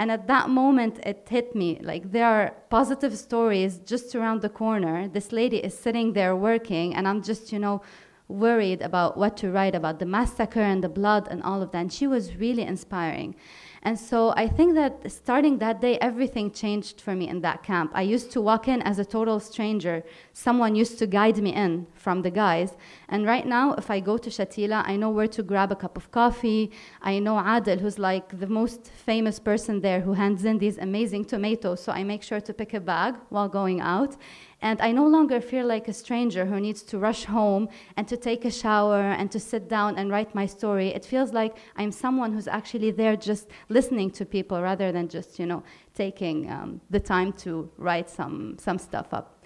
And 0.00 0.10
at 0.10 0.26
that 0.28 0.48
moment, 0.48 0.98
it 1.04 1.26
hit 1.28 1.54
me 1.54 1.78
like 1.82 2.10
there 2.10 2.24
are 2.24 2.54
positive 2.70 3.18
stories 3.18 3.80
just 3.80 4.14
around 4.14 4.40
the 4.40 4.48
corner. 4.48 5.08
This 5.08 5.30
lady 5.30 5.58
is 5.58 5.78
sitting 5.78 6.14
there 6.14 6.34
working, 6.34 6.94
and 6.94 7.06
I'm 7.06 7.22
just, 7.22 7.52
you 7.52 7.58
know, 7.58 7.82
worried 8.26 8.80
about 8.80 9.18
what 9.18 9.36
to 9.36 9.50
write 9.50 9.74
about 9.74 9.98
the 9.98 10.06
massacre 10.06 10.62
and 10.62 10.82
the 10.82 10.88
blood 10.88 11.28
and 11.30 11.42
all 11.42 11.60
of 11.60 11.72
that. 11.72 11.78
And 11.78 11.92
she 11.92 12.06
was 12.06 12.36
really 12.36 12.62
inspiring. 12.62 13.36
And 13.82 13.98
so 13.98 14.34
I 14.36 14.46
think 14.46 14.74
that 14.74 15.10
starting 15.10 15.56
that 15.58 15.80
day, 15.80 15.96
everything 16.00 16.50
changed 16.50 17.00
for 17.00 17.14
me 17.14 17.28
in 17.28 17.40
that 17.40 17.62
camp. 17.62 17.90
I 17.94 18.02
used 18.02 18.30
to 18.32 18.40
walk 18.40 18.68
in 18.68 18.82
as 18.82 18.98
a 18.98 19.06
total 19.06 19.40
stranger. 19.40 20.02
Someone 20.34 20.74
used 20.74 20.98
to 20.98 21.06
guide 21.06 21.38
me 21.38 21.54
in 21.54 21.86
from 21.94 22.20
the 22.20 22.30
guys. 22.30 22.76
And 23.08 23.24
right 23.24 23.46
now, 23.46 23.72
if 23.74 23.90
I 23.90 24.00
go 24.00 24.18
to 24.18 24.28
Shatila, 24.28 24.86
I 24.86 24.96
know 24.96 25.08
where 25.08 25.28
to 25.28 25.42
grab 25.42 25.72
a 25.72 25.76
cup 25.76 25.96
of 25.96 26.10
coffee. 26.10 26.70
I 27.00 27.20
know 27.20 27.38
Adel, 27.38 27.78
who's 27.78 27.98
like 27.98 28.38
the 28.38 28.46
most 28.46 28.86
famous 28.88 29.38
person 29.38 29.80
there, 29.80 30.00
who 30.02 30.12
hands 30.12 30.44
in 30.44 30.58
these 30.58 30.76
amazing 30.76 31.24
tomatoes. 31.24 31.82
So 31.82 31.90
I 31.92 32.04
make 32.04 32.22
sure 32.22 32.40
to 32.40 32.52
pick 32.52 32.74
a 32.74 32.80
bag 32.80 33.14
while 33.30 33.48
going 33.48 33.80
out. 33.80 34.14
And 34.62 34.80
I 34.80 34.92
no 34.92 35.06
longer 35.06 35.40
feel 35.40 35.66
like 35.66 35.88
a 35.88 35.92
stranger 35.92 36.44
who 36.44 36.60
needs 36.60 36.82
to 36.82 36.98
rush 36.98 37.24
home 37.24 37.68
and 37.96 38.06
to 38.08 38.16
take 38.16 38.44
a 38.44 38.50
shower 38.50 39.00
and 39.00 39.30
to 39.32 39.40
sit 39.40 39.68
down 39.68 39.96
and 39.96 40.10
write 40.10 40.34
my 40.34 40.44
story. 40.44 40.88
It 40.88 41.04
feels 41.04 41.32
like 41.32 41.56
I'm 41.76 41.90
someone 41.90 42.32
who's 42.34 42.48
actually 42.48 42.90
there 42.90 43.16
just 43.16 43.48
listening 43.70 44.10
to 44.12 44.26
people 44.26 44.60
rather 44.60 44.92
than 44.92 45.08
just, 45.08 45.38
you 45.38 45.46
know, 45.46 45.62
taking 45.94 46.50
um, 46.50 46.80
the 46.90 47.00
time 47.00 47.32
to 47.44 47.70
write 47.78 48.10
some, 48.10 48.56
some 48.58 48.78
stuff 48.78 49.14
up. 49.14 49.44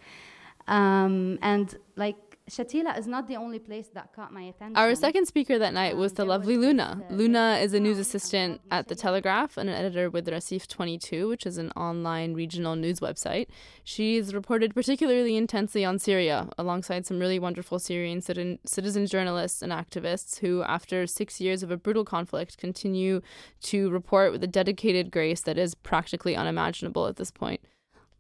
Um, 0.66 1.38
and 1.42 1.76
like 1.96 2.16
Shatila 2.50 2.98
is 2.98 3.06
not 3.06 3.26
the 3.26 3.36
only 3.36 3.58
place 3.58 3.88
that 3.94 4.12
caught 4.12 4.30
my 4.30 4.42
attention. 4.42 4.76
Our 4.76 4.94
second 4.94 5.26
speaker 5.26 5.58
that 5.58 5.72
night 5.72 5.96
was 5.96 6.12
the 6.12 6.24
um, 6.24 6.28
lovely 6.28 6.58
Luna. 6.58 7.02
Uh, 7.08 7.14
Luna 7.14 7.58
is 7.62 7.72
a 7.72 7.80
news 7.80 7.96
um, 7.96 8.02
assistant 8.02 8.60
um, 8.64 8.78
at 8.78 8.88
The 8.88 8.94
Telegraph 8.94 9.56
and 9.56 9.70
an 9.70 9.74
editor 9.74 10.10
with 10.10 10.26
Raseef 10.26 10.66
22, 10.66 11.26
which 11.26 11.46
is 11.46 11.56
an 11.56 11.70
online 11.70 12.34
regional 12.34 12.76
news 12.76 13.00
website. 13.00 13.46
She's 13.82 14.34
reported 14.34 14.74
particularly 14.74 15.36
intensely 15.36 15.86
on 15.86 15.98
Syria, 15.98 16.50
alongside 16.58 17.06
some 17.06 17.18
really 17.18 17.38
wonderful 17.38 17.78
Syrian 17.78 18.20
citizen 18.20 19.06
journalists 19.06 19.62
and 19.62 19.72
activists 19.72 20.40
who, 20.40 20.62
after 20.64 21.06
six 21.06 21.40
years 21.40 21.62
of 21.62 21.70
a 21.70 21.78
brutal 21.78 22.04
conflict, 22.04 22.58
continue 22.58 23.22
to 23.62 23.88
report 23.88 24.32
with 24.32 24.44
a 24.44 24.48
dedicated 24.48 25.10
grace 25.10 25.40
that 25.40 25.56
is 25.56 25.74
practically 25.74 26.36
unimaginable 26.36 27.06
at 27.06 27.16
this 27.16 27.30
point. 27.30 27.62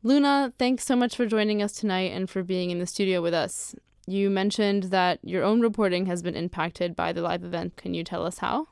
Luna, 0.02 0.52
thanks 0.58 0.84
so 0.84 0.96
much 0.96 1.14
for 1.14 1.26
joining 1.26 1.62
us 1.62 1.72
tonight 1.72 2.12
and 2.12 2.30
for 2.30 2.42
being 2.42 2.70
in 2.70 2.78
the 2.78 2.86
studio 2.86 3.20
with 3.20 3.34
us. 3.34 3.74
You 4.06 4.28
mentioned 4.28 4.84
that 4.84 5.18
your 5.22 5.42
own 5.42 5.60
reporting 5.60 6.06
has 6.06 6.22
been 6.22 6.34
impacted 6.36 6.94
by 6.94 7.12
the 7.12 7.22
live 7.22 7.42
event. 7.42 7.76
Can 7.76 7.94
you 7.94 8.04
tell 8.04 8.26
us 8.26 8.38
how? 8.38 8.68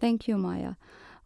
Thank 0.00 0.26
you, 0.26 0.36
Maya. 0.38 0.74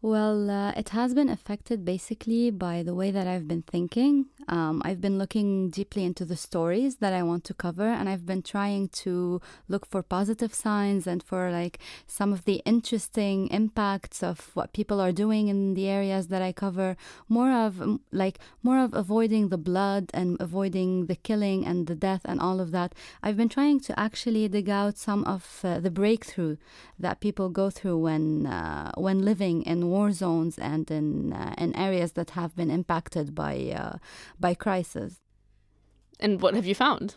Well, 0.02 0.50
uh, 0.50 0.72
it 0.78 0.88
has 0.90 1.12
been 1.12 1.28
affected 1.28 1.84
basically 1.84 2.50
by 2.50 2.82
the 2.82 2.94
way 2.94 3.10
that 3.10 3.26
I've 3.26 3.46
been 3.46 3.60
thinking. 3.60 4.26
Um, 4.48 4.80
I've 4.82 5.00
been 5.02 5.18
looking 5.18 5.68
deeply 5.68 6.04
into 6.04 6.24
the 6.24 6.36
stories 6.36 6.96
that 6.96 7.12
I 7.12 7.22
want 7.22 7.44
to 7.44 7.54
cover, 7.54 7.86
and 7.86 8.08
I've 8.08 8.24
been 8.24 8.42
trying 8.42 8.88
to 9.04 9.42
look 9.68 9.84
for 9.84 10.02
positive 10.02 10.54
signs 10.54 11.06
and 11.06 11.22
for 11.22 11.50
like 11.50 11.78
some 12.06 12.32
of 12.32 12.46
the 12.46 12.62
interesting 12.64 13.48
impacts 13.48 14.22
of 14.22 14.50
what 14.54 14.72
people 14.72 15.00
are 15.00 15.12
doing 15.12 15.48
in 15.48 15.74
the 15.74 15.86
areas 15.86 16.28
that 16.28 16.40
I 16.40 16.52
cover. 16.52 16.96
More 17.28 17.52
of 17.52 18.00
like 18.10 18.38
more 18.62 18.78
of 18.78 18.94
avoiding 18.94 19.50
the 19.50 19.58
blood 19.58 20.10
and 20.14 20.38
avoiding 20.40 21.06
the 21.06 21.16
killing 21.16 21.66
and 21.66 21.86
the 21.86 21.94
death 21.94 22.22
and 22.24 22.40
all 22.40 22.58
of 22.58 22.70
that. 22.70 22.94
I've 23.22 23.36
been 23.36 23.50
trying 23.50 23.80
to 23.80 24.00
actually 24.00 24.48
dig 24.48 24.70
out 24.70 24.96
some 24.96 25.24
of 25.24 25.60
uh, 25.62 25.78
the 25.78 25.90
breakthrough 25.90 26.56
that 26.98 27.20
people 27.20 27.50
go 27.50 27.68
through 27.68 27.98
when 27.98 28.46
uh, 28.46 28.92
when 28.96 29.26
living 29.26 29.62
in 29.62 29.89
war 29.94 30.08
zones 30.12 30.54
and 30.58 30.90
in 30.98 31.32
uh, 31.32 31.54
in 31.62 31.70
areas 31.76 32.10
that 32.12 32.30
have 32.30 32.52
been 32.60 32.70
impacted 32.70 33.26
by 33.42 33.54
uh, 33.82 33.96
by 34.44 34.52
crisis. 34.54 35.10
And 36.24 36.32
what 36.42 36.54
have 36.54 36.66
you 36.70 36.74
found? 36.74 37.08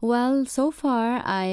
Well, 0.00 0.44
so 0.58 0.64
far 0.82 1.22
I 1.42 1.46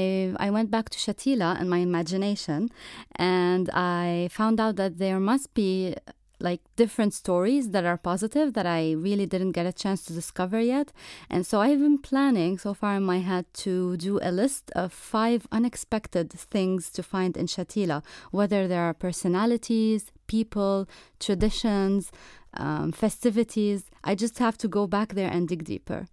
I 0.45 0.49
went 0.57 0.69
back 0.75 0.87
to 0.89 0.97
Shatila 0.97 1.59
in 1.61 1.67
my 1.69 1.81
imagination, 1.89 2.69
and 3.15 3.65
I 3.69 4.29
found 4.39 4.59
out 4.59 4.75
that 4.75 4.97
there 4.97 5.19
must 5.19 5.47
be 5.53 5.95
like 6.41 6.61
different 6.75 7.13
stories 7.13 7.69
that 7.69 7.85
are 7.85 7.97
positive 7.97 8.53
that 8.53 8.65
I 8.65 8.91
really 8.93 9.25
didn't 9.25 9.51
get 9.51 9.65
a 9.65 9.73
chance 9.73 10.03
to 10.05 10.13
discover 10.13 10.59
yet. 10.59 10.91
And 11.29 11.45
so 11.45 11.61
I've 11.61 11.79
been 11.79 11.97
planning 11.97 12.57
so 12.57 12.73
far 12.73 12.95
in 12.95 13.03
my 13.03 13.19
head 13.19 13.45
to 13.65 13.97
do 13.97 14.19
a 14.21 14.31
list 14.31 14.71
of 14.75 14.91
five 14.91 15.47
unexpected 15.51 16.31
things 16.31 16.89
to 16.91 17.03
find 17.03 17.37
in 17.37 17.45
Shatila, 17.45 18.03
whether 18.31 18.67
there 18.67 18.83
are 18.83 18.93
personalities, 18.93 20.11
people, 20.27 20.87
traditions, 21.19 22.11
um, 22.55 22.91
festivities. 22.91 23.85
I 24.03 24.15
just 24.15 24.39
have 24.39 24.57
to 24.59 24.67
go 24.67 24.87
back 24.87 25.13
there 25.13 25.29
and 25.29 25.47
dig 25.47 25.63
deeper. 25.63 26.07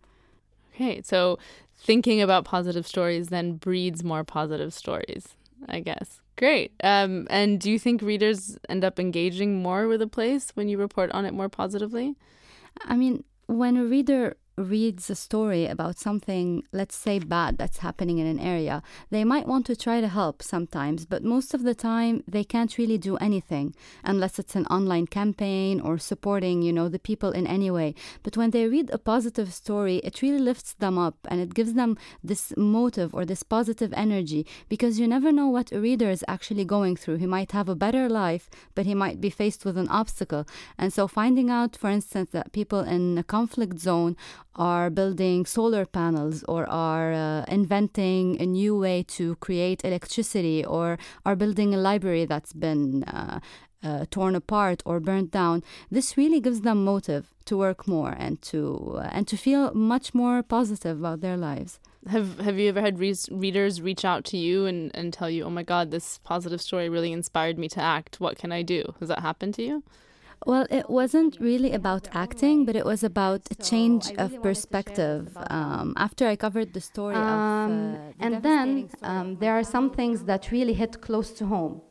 Okay, 0.74 1.02
so 1.02 1.38
thinking 1.76 2.20
about 2.20 2.44
positive 2.44 2.86
stories 2.86 3.28
then 3.28 3.54
breeds 3.54 4.04
more 4.04 4.24
positive 4.24 4.72
stories, 4.72 5.34
I 5.68 5.80
guess. 5.80 6.20
Great. 6.38 6.72
Um, 6.84 7.26
and 7.30 7.60
do 7.60 7.68
you 7.68 7.80
think 7.80 8.00
readers 8.00 8.56
end 8.68 8.84
up 8.84 9.00
engaging 9.00 9.60
more 9.60 9.88
with 9.88 10.00
a 10.00 10.06
place 10.06 10.50
when 10.54 10.68
you 10.68 10.78
report 10.78 11.10
on 11.10 11.24
it 11.24 11.34
more 11.34 11.48
positively? 11.48 12.14
I 12.84 12.96
mean, 12.96 13.24
when 13.46 13.76
a 13.76 13.84
reader 13.84 14.36
reads 14.58 15.08
a 15.08 15.14
story 15.14 15.66
about 15.66 15.98
something, 15.98 16.64
let's 16.72 16.96
say 16.96 17.18
bad, 17.18 17.58
that's 17.58 17.78
happening 17.78 18.18
in 18.18 18.26
an 18.26 18.40
area, 18.40 18.82
they 19.10 19.24
might 19.24 19.46
want 19.46 19.66
to 19.66 19.76
try 19.76 20.00
to 20.00 20.08
help 20.08 20.42
sometimes, 20.42 21.06
but 21.06 21.22
most 21.22 21.54
of 21.54 21.62
the 21.62 21.74
time 21.74 22.24
they 22.26 22.44
can't 22.44 22.76
really 22.76 22.98
do 22.98 23.16
anything 23.18 23.74
unless 24.04 24.38
it's 24.38 24.56
an 24.56 24.66
online 24.66 25.06
campaign 25.06 25.80
or 25.80 25.98
supporting, 25.98 26.62
you 26.62 26.72
know, 26.72 26.88
the 26.88 26.98
people 26.98 27.30
in 27.30 27.46
any 27.46 27.70
way. 27.70 27.94
But 28.22 28.36
when 28.36 28.50
they 28.50 28.66
read 28.66 28.90
a 28.90 28.98
positive 28.98 29.52
story, 29.52 29.96
it 29.98 30.22
really 30.22 30.40
lifts 30.40 30.74
them 30.74 30.98
up 30.98 31.16
and 31.28 31.40
it 31.40 31.54
gives 31.54 31.74
them 31.74 31.96
this 32.22 32.52
motive 32.56 33.14
or 33.14 33.24
this 33.24 33.42
positive 33.42 33.92
energy 33.94 34.46
because 34.68 34.98
you 34.98 35.06
never 35.06 35.32
know 35.32 35.48
what 35.48 35.72
a 35.72 35.80
reader 35.80 36.10
is 36.10 36.24
actually 36.26 36.64
going 36.64 36.96
through. 36.96 37.16
He 37.16 37.26
might 37.26 37.52
have 37.52 37.68
a 37.68 37.74
better 37.74 38.08
life, 38.08 38.50
but 38.74 38.86
he 38.86 38.94
might 38.94 39.20
be 39.20 39.30
faced 39.30 39.64
with 39.64 39.78
an 39.78 39.88
obstacle. 39.88 40.46
And 40.76 40.92
so 40.92 41.06
finding 41.06 41.50
out, 41.50 41.76
for 41.76 41.90
instance, 41.90 42.30
that 42.30 42.52
people 42.52 42.80
in 42.80 43.18
a 43.18 43.22
conflict 43.22 43.78
zone 43.78 44.16
are 44.58 44.90
building 44.90 45.46
solar 45.46 45.86
panels 45.86 46.44
or 46.48 46.68
are 46.68 47.12
uh, 47.12 47.44
inventing 47.48 48.40
a 48.40 48.44
new 48.44 48.76
way 48.76 49.02
to 49.04 49.36
create 49.36 49.84
electricity 49.84 50.64
or 50.64 50.98
are 51.24 51.36
building 51.36 51.72
a 51.72 51.78
library 51.78 52.24
that's 52.24 52.52
been 52.52 53.04
uh, 53.04 53.38
uh, 53.82 54.04
torn 54.10 54.34
apart 54.34 54.82
or 54.84 54.98
burnt 54.98 55.30
down 55.30 55.62
this 55.90 56.16
really 56.16 56.40
gives 56.40 56.62
them 56.62 56.84
motive 56.84 57.32
to 57.44 57.56
work 57.56 57.86
more 57.86 58.14
and 58.18 58.42
to 58.42 58.96
uh, 58.96 59.08
and 59.12 59.28
to 59.28 59.36
feel 59.36 59.72
much 59.72 60.14
more 60.14 60.42
positive 60.42 60.98
about 60.98 61.20
their 61.20 61.36
lives. 61.36 61.78
Have 62.08 62.40
have 62.40 62.58
you 62.58 62.68
ever 62.68 62.80
had 62.80 62.98
re- 62.98 63.14
readers 63.30 63.80
reach 63.80 64.04
out 64.04 64.24
to 64.26 64.36
you 64.36 64.66
and, 64.66 64.90
and 64.94 65.12
tell 65.12 65.30
you 65.30 65.44
oh 65.44 65.50
my 65.50 65.62
god 65.62 65.90
this 65.90 66.18
positive 66.18 66.60
story 66.60 66.88
really 66.88 67.12
inspired 67.12 67.56
me 67.56 67.68
to 67.68 67.80
act. 67.80 68.20
What 68.20 68.36
can 68.36 68.50
i 68.50 68.62
do? 68.62 68.94
Has 68.98 69.08
that 69.08 69.20
happened 69.20 69.54
to 69.54 69.62
you 69.62 69.82
well, 70.46 70.66
it 70.70 70.88
wasn't 70.88 71.36
really 71.40 71.72
about 71.72 72.08
acting, 72.12 72.64
but 72.64 72.76
it 72.76 72.84
was 72.84 73.02
about 73.02 73.42
a 73.50 73.54
change 73.54 74.12
of 74.18 74.42
perspective. 74.42 75.36
Um, 75.50 75.94
after 75.96 76.26
I 76.26 76.36
covered 76.36 76.72
the 76.72 76.80
story 76.80 77.16
um, 77.16 77.22
of. 77.24 77.30
Uh, 77.30 77.98
the 78.18 78.24
and 78.24 78.42
then 78.42 78.90
um, 79.02 79.36
there 79.36 79.52
are 79.58 79.64
some 79.64 79.90
things 79.90 80.24
that 80.24 80.50
really 80.50 80.74
hit 80.74 81.00
close 81.00 81.30
to 81.32 81.46
home. 81.46 81.82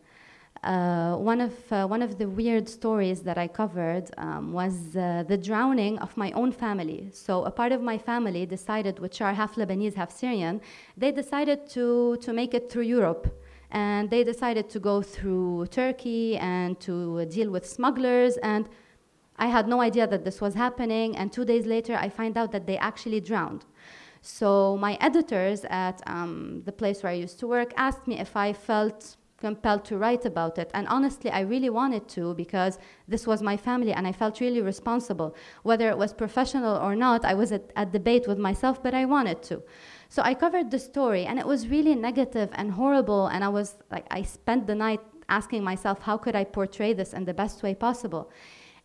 Uh, 0.63 1.15
one 1.15 1.39
of 1.39 1.53
uh, 1.71 1.85
one 1.85 2.01
of 2.01 2.17
the 2.17 2.27
weird 2.27 2.67
stories 2.67 3.21
that 3.21 3.37
I 3.37 3.47
covered 3.47 4.09
um, 4.17 4.53
was 4.53 4.95
uh, 4.95 5.23
the 5.27 5.37
drowning 5.37 5.99
of 5.99 6.17
my 6.17 6.31
own 6.31 6.51
family. 6.51 7.09
So 7.13 7.45
a 7.45 7.51
part 7.51 7.71
of 7.71 7.81
my 7.81 7.97
family 7.97 8.45
decided, 8.45 8.99
which 8.99 9.21
are 9.21 9.33
half 9.33 9.55
Lebanese, 9.55 9.93
half 9.93 10.11
Syrian, 10.11 10.59
they 10.97 11.11
decided 11.11 11.69
to 11.69 12.17
to 12.21 12.33
make 12.33 12.53
it 12.55 12.71
through 12.71 12.83
Europe 12.83 13.27
and 13.71 14.09
they 14.09 14.23
decided 14.23 14.69
to 14.69 14.79
go 14.79 15.01
through 15.01 15.67
Turkey 15.67 16.37
and 16.37 16.79
to 16.79 17.25
deal 17.25 17.49
with 17.49 17.65
smugglers. 17.67 18.37
And 18.37 18.69
I 19.37 19.47
had 19.47 19.67
no 19.67 19.81
idea 19.81 20.07
that 20.07 20.23
this 20.23 20.39
was 20.39 20.53
happening. 20.53 21.17
And 21.17 21.31
two 21.31 21.45
days 21.45 21.65
later, 21.65 21.95
I 21.95 22.09
find 22.09 22.37
out 22.37 22.51
that 22.53 22.65
they 22.65 22.77
actually 22.77 23.19
drowned. 23.19 23.65
So 24.21 24.77
my 24.77 24.97
editors 24.99 25.65
at 25.69 26.01
um, 26.07 26.63
the 26.65 26.71
place 26.71 27.03
where 27.03 27.11
I 27.11 27.15
used 27.15 27.39
to 27.39 27.47
work 27.47 27.73
asked 27.77 28.07
me 28.07 28.19
if 28.19 28.35
I 28.35 28.53
felt 28.53 29.17
compelled 29.37 29.85
to 29.85 29.97
write 29.97 30.25
about 30.25 30.57
it. 30.57 30.71
And 30.73 30.87
honestly, 30.87 31.29
I 31.29 31.41
really 31.41 31.69
wanted 31.69 32.07
to 32.09 32.33
because 32.33 32.79
this 33.07 33.27
was 33.27 33.41
my 33.41 33.55
family 33.55 33.93
and 33.93 34.07
I 34.07 34.11
felt 34.11 34.39
really 34.39 34.61
responsible. 34.61 35.35
Whether 35.63 35.89
it 35.89 35.97
was 35.97 36.11
professional 36.13 36.77
or 36.77 36.95
not, 36.95 37.23
I 37.23 37.35
was 37.35 37.51
at, 37.51 37.71
at 37.75 37.91
debate 37.91 38.27
with 38.27 38.39
myself, 38.39 38.81
but 38.81 38.93
I 38.93 39.05
wanted 39.05 39.43
to. 39.43 39.61
So 40.09 40.21
I 40.23 40.33
covered 40.33 40.71
the 40.71 40.79
story, 40.79 41.25
and 41.25 41.37
it 41.37 41.45
was 41.45 41.67
really 41.67 41.95
negative 41.95 42.49
and 42.53 42.71
horrible. 42.71 43.27
And 43.27 43.43
I 43.43 43.49
was 43.49 43.75
like, 43.91 44.05
I 44.09 44.21
spent 44.23 44.67
the 44.67 44.75
night 44.75 45.01
asking 45.29 45.63
myself, 45.63 46.01
how 46.01 46.17
could 46.17 46.35
I 46.35 46.43
portray 46.43 46.93
this 46.93 47.13
in 47.13 47.25
the 47.25 47.33
best 47.33 47.63
way 47.63 47.75
possible? 47.75 48.31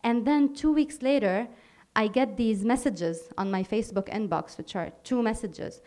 And 0.03 0.27
then 0.27 0.53
two 0.53 0.73
weeks 0.73 1.01
later, 1.01 1.47
I 1.95 2.07
get 2.07 2.37
these 2.37 2.65
messages 2.65 3.29
on 3.37 3.51
my 3.51 3.63
Facebook 3.63 4.09
inbox, 4.09 4.57
which 4.57 4.75
are 4.75 4.91
two 5.03 5.21
messages 5.21 5.81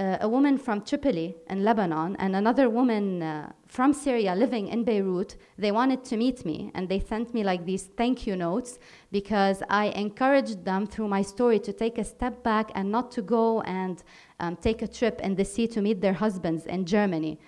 a 0.00 0.28
woman 0.28 0.56
from 0.56 0.80
Tripoli 0.80 1.36
in 1.50 1.62
Lebanon 1.62 2.16
and 2.18 2.34
another 2.34 2.70
woman 2.70 3.22
uh, 3.22 3.52
from 3.66 3.92
Syria 3.92 4.34
living 4.34 4.68
in 4.68 4.82
Beirut, 4.82 5.36
they 5.58 5.72
wanted 5.72 6.04
to 6.04 6.16
meet 6.16 6.46
me 6.46 6.70
and 6.74 6.88
they 6.88 7.00
sent 7.00 7.34
me 7.34 7.44
like 7.44 7.66
these 7.66 7.90
thank 7.98 8.26
you 8.26 8.34
notes 8.34 8.78
because 9.12 9.62
I 9.68 9.86
encouraged 9.88 10.64
them 10.64 10.86
through 10.86 11.08
my 11.08 11.20
story 11.20 11.58
to 11.60 11.72
take 11.72 11.98
a 11.98 12.04
step 12.04 12.42
back 12.42 12.70
and 12.74 12.90
not 12.90 13.10
to 13.12 13.22
go 13.22 13.60
and 13.62 14.02
um, 14.38 14.56
take 14.56 14.80
a 14.80 14.88
trip 14.88 15.20
in 15.20 15.34
the 15.34 15.44
sea 15.44 15.66
to 15.68 15.82
meet 15.82 16.00
their 16.00 16.14
husbands 16.14 16.64
in 16.64 16.86
Germany. 16.86 17.38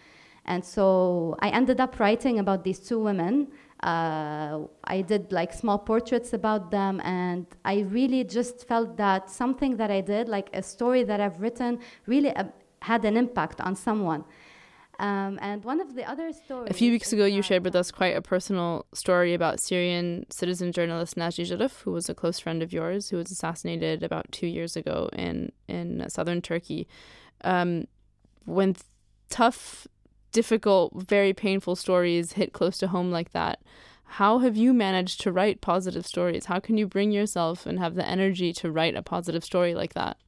And 0.45 0.63
so 0.63 1.37
I 1.41 1.49
ended 1.49 1.81
up 1.81 2.01
writing 2.01 2.39
about 2.39 2.65
these 2.65 2.81
two 2.81 2.99
women 2.99 3.49
uh, 3.83 4.61
I 4.85 5.03
did 5.03 5.33
like 5.33 5.53
small 5.53 5.79
portraits 5.79 6.33
about 6.33 6.71
them, 6.71 7.01
and 7.01 7.47
I 7.65 7.81
really 7.81 8.25
just 8.25 8.67
felt 8.69 8.97
that 8.97 9.31
something 9.31 9.77
that 9.77 9.91
I 9.91 10.01
did, 10.01 10.29
like 10.29 10.49
a 10.53 10.63
story 10.63 11.03
that 11.05 11.21
I've 11.21 11.41
written, 11.41 11.81
really 12.07 12.35
uh, 12.35 12.45
had 12.83 13.05
an 13.05 13.17
impact 13.17 13.61
on 13.61 13.75
someone. 13.75 14.25
Um, 14.99 15.39
and 15.43 15.65
one 15.65 15.81
of 15.81 15.97
the 15.97 16.09
other 16.09 16.33
stories. 16.33 16.71
A 16.71 16.75
few 16.75 16.93
weeks 16.93 17.13
ago, 17.13 17.25
you 17.25 17.43
shared 17.43 17.65
with 17.65 17.75
us 17.75 17.91
quite 17.91 18.15
a 18.15 18.23
personal 18.23 18.87
story 18.95 19.35
about 19.35 19.59
Syrian 19.59 20.27
citizen 20.31 20.71
journalist 20.71 21.17
Naji 21.17 21.45
Jerf, 21.45 21.83
who 21.83 21.91
was 21.93 22.09
a 22.09 22.15
close 22.15 22.39
friend 22.39 22.63
of 22.63 22.73
yours, 22.73 23.09
who 23.09 23.17
was 23.17 23.31
assassinated 23.33 24.05
about 24.05 24.31
two 24.31 24.47
years 24.47 24.77
ago 24.77 25.09
in 25.13 25.51
in 25.67 26.09
southern 26.09 26.41
Turkey. 26.41 26.87
Um, 27.43 27.89
when 28.45 28.75
th- 28.75 28.85
tough 29.29 29.89
difficult, 30.33 30.93
very 30.95 31.33
painful 31.33 31.77
stories 31.77 32.33
hit 32.33 32.53
close 32.53 32.79
to 32.79 32.89
home 32.89 33.11
like 33.11 33.33
that, 33.33 33.61
how 34.05 34.41
have 34.41 34.57
you 34.57 34.75
managed 34.75 35.21
to 35.23 35.33
write 35.33 35.61
positive 35.61 36.07
stories? 36.07 36.47
How 36.47 36.61
can 36.61 36.77
you 36.77 36.87
bring 36.87 37.13
yourself 37.13 37.65
and 37.65 37.79
have 37.79 37.95
the 37.95 38.07
energy 38.07 38.53
to 38.55 38.71
write 38.71 38.95
a 38.95 39.03
positive 39.03 39.45
story 39.45 39.75
like 39.75 39.95
that? 39.95 40.19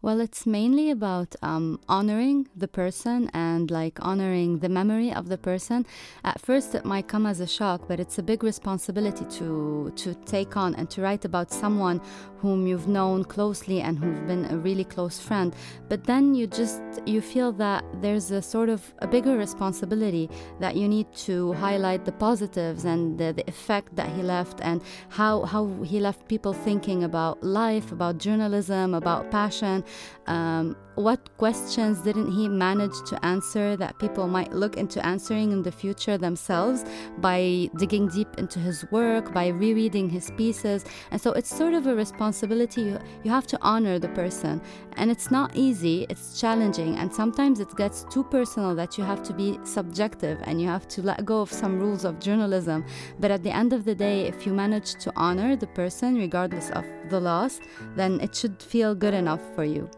Well, 0.00 0.20
it's 0.20 0.46
mainly 0.46 0.92
about 0.92 1.34
um, 1.42 1.80
honoring 1.88 2.48
the 2.54 2.68
person 2.68 3.30
and 3.34 3.68
like 3.68 3.98
honoring 4.00 4.60
the 4.60 4.68
memory 4.68 5.12
of 5.12 5.28
the 5.28 5.36
person. 5.36 5.86
At 6.22 6.40
first, 6.40 6.76
it 6.76 6.84
might 6.84 7.08
come 7.08 7.26
as 7.26 7.40
a 7.40 7.48
shock, 7.48 7.88
but 7.88 7.98
it's 7.98 8.16
a 8.16 8.22
big 8.22 8.44
responsibility 8.44 9.24
to 9.38 9.92
to 9.96 10.14
take 10.24 10.56
on 10.56 10.76
and 10.76 10.88
to 10.90 11.02
write 11.02 11.24
about 11.24 11.50
someone 11.50 12.00
whom 12.38 12.68
you've 12.68 12.86
known 12.86 13.24
closely 13.24 13.80
and 13.80 13.98
who've 13.98 14.24
been 14.28 14.44
a 14.44 14.56
really 14.56 14.84
close 14.84 15.18
friend. 15.18 15.52
But 15.88 16.04
then 16.04 16.32
you 16.32 16.46
just 16.46 16.80
you 17.04 17.20
feel 17.20 17.50
that 17.54 17.84
there's 18.00 18.30
a 18.30 18.40
sort 18.40 18.68
of 18.68 18.94
a 19.00 19.08
bigger 19.08 19.36
responsibility 19.36 20.30
that 20.60 20.76
you 20.76 20.86
need 20.88 21.12
to 21.26 21.54
highlight 21.54 22.04
the 22.04 22.12
positives 22.12 22.84
and 22.84 23.18
the, 23.18 23.32
the 23.32 23.48
effect 23.48 23.96
that 23.96 24.08
he 24.10 24.22
left 24.22 24.60
and 24.62 24.80
how 25.08 25.42
how 25.42 25.66
he 25.82 25.98
left 25.98 26.28
people 26.28 26.52
thinking 26.52 27.02
about 27.02 27.42
life, 27.42 27.90
about 27.90 28.18
journalism, 28.18 28.94
about 28.94 29.32
passion 29.32 29.84
um, 30.26 30.76
what 30.98 31.20
questions 31.38 32.00
didn't 32.00 32.32
he 32.32 32.48
manage 32.48 33.02
to 33.06 33.24
answer 33.24 33.76
that 33.76 33.98
people 34.00 34.26
might 34.26 34.52
look 34.52 34.76
into 34.76 35.04
answering 35.06 35.52
in 35.52 35.62
the 35.62 35.70
future 35.70 36.18
themselves 36.18 36.84
by 37.18 37.70
digging 37.76 38.08
deep 38.08 38.28
into 38.36 38.58
his 38.58 38.84
work, 38.90 39.32
by 39.32 39.46
rereading 39.46 40.08
his 40.08 40.32
pieces? 40.32 40.84
And 41.12 41.20
so 41.20 41.32
it's 41.32 41.54
sort 41.54 41.74
of 41.74 41.86
a 41.86 41.94
responsibility. 41.94 42.82
You, 42.82 42.98
you 43.22 43.30
have 43.30 43.46
to 43.48 43.58
honor 43.62 44.00
the 44.00 44.08
person. 44.08 44.60
And 44.96 45.08
it's 45.08 45.30
not 45.30 45.54
easy, 45.54 46.04
it's 46.10 46.40
challenging. 46.40 46.96
And 46.96 47.14
sometimes 47.14 47.60
it 47.60 47.74
gets 47.76 48.04
too 48.10 48.24
personal 48.24 48.74
that 48.74 48.98
you 48.98 49.04
have 49.04 49.22
to 49.24 49.32
be 49.32 49.56
subjective 49.62 50.40
and 50.42 50.60
you 50.60 50.66
have 50.66 50.88
to 50.88 51.02
let 51.02 51.24
go 51.24 51.40
of 51.40 51.52
some 51.52 51.78
rules 51.78 52.04
of 52.04 52.18
journalism. 52.18 52.84
But 53.20 53.30
at 53.30 53.44
the 53.44 53.54
end 53.54 53.72
of 53.72 53.84
the 53.84 53.94
day, 53.94 54.26
if 54.26 54.46
you 54.46 54.52
manage 54.52 54.94
to 55.04 55.12
honor 55.14 55.54
the 55.54 55.68
person, 55.68 56.16
regardless 56.16 56.70
of 56.70 56.84
the 57.08 57.20
loss, 57.20 57.60
then 57.94 58.20
it 58.20 58.34
should 58.34 58.60
feel 58.60 58.96
good 58.96 59.14
enough 59.14 59.42
for 59.54 59.62
you. 59.62 59.88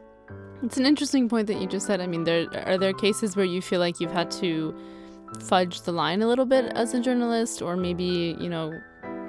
It's 0.62 0.76
an 0.76 0.84
interesting 0.84 1.28
point 1.28 1.46
that 1.46 1.58
you 1.58 1.66
just 1.66 1.86
said. 1.86 2.00
I 2.00 2.06
mean, 2.06 2.24
there 2.24 2.46
are 2.66 2.76
there 2.76 2.92
cases 2.92 3.34
where 3.34 3.46
you 3.46 3.62
feel 3.62 3.80
like 3.80 3.98
you've 3.98 4.12
had 4.12 4.30
to 4.32 4.74
fudge 5.44 5.82
the 5.82 5.92
line 5.92 6.20
a 6.20 6.26
little 6.26 6.44
bit 6.44 6.66
as 6.74 6.92
a 6.92 7.00
journalist, 7.00 7.62
or 7.62 7.76
maybe 7.76 8.36
you 8.38 8.50
know 8.50 8.78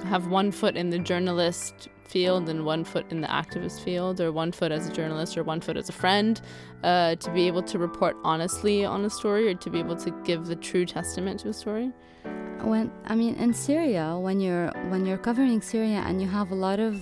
have 0.04 0.28
one 0.28 0.52
foot 0.52 0.76
in 0.76 0.90
the 0.90 1.00
journalist 1.00 1.88
field 2.04 2.50
and 2.50 2.66
one 2.66 2.84
foot 2.84 3.06
in 3.12 3.22
the 3.22 3.28
activist 3.28 3.82
field, 3.82 4.20
or 4.20 4.34
one 4.34 4.52
foot 4.52 4.74
as 4.74 4.90
a 4.90 4.92
journalist 4.92 5.38
or 5.38 5.44
one 5.44 5.62
foot 5.62 5.78
as 5.78 5.88
a 5.88 5.94
friend, 5.94 6.42
uh, 6.84 7.16
to 7.16 7.32
be 7.32 7.48
able 7.48 7.64
to 7.64 7.80
report 7.80 8.18
honestly 8.24 8.84
on 8.84 9.06
a 9.06 9.10
story 9.10 9.48
or 9.48 9.56
to 9.56 9.70
be 9.70 9.80
able 9.80 9.96
to 9.96 10.12
give 10.26 10.48
the 10.48 10.56
true 10.58 10.86
testament 10.86 11.40
to 11.40 11.48
a 11.48 11.54
story 11.54 11.94
when 12.64 12.92
I 13.06 13.16
mean 13.16 13.36
in 13.36 13.54
Syria, 13.54 14.18
when 14.18 14.40
you're 14.40 14.72
when 14.90 15.06
you're 15.06 15.18
covering 15.18 15.62
Syria 15.62 16.04
and 16.06 16.22
you 16.22 16.28
have 16.28 16.52
a 16.52 16.56
lot 16.56 16.80
of 16.80 17.02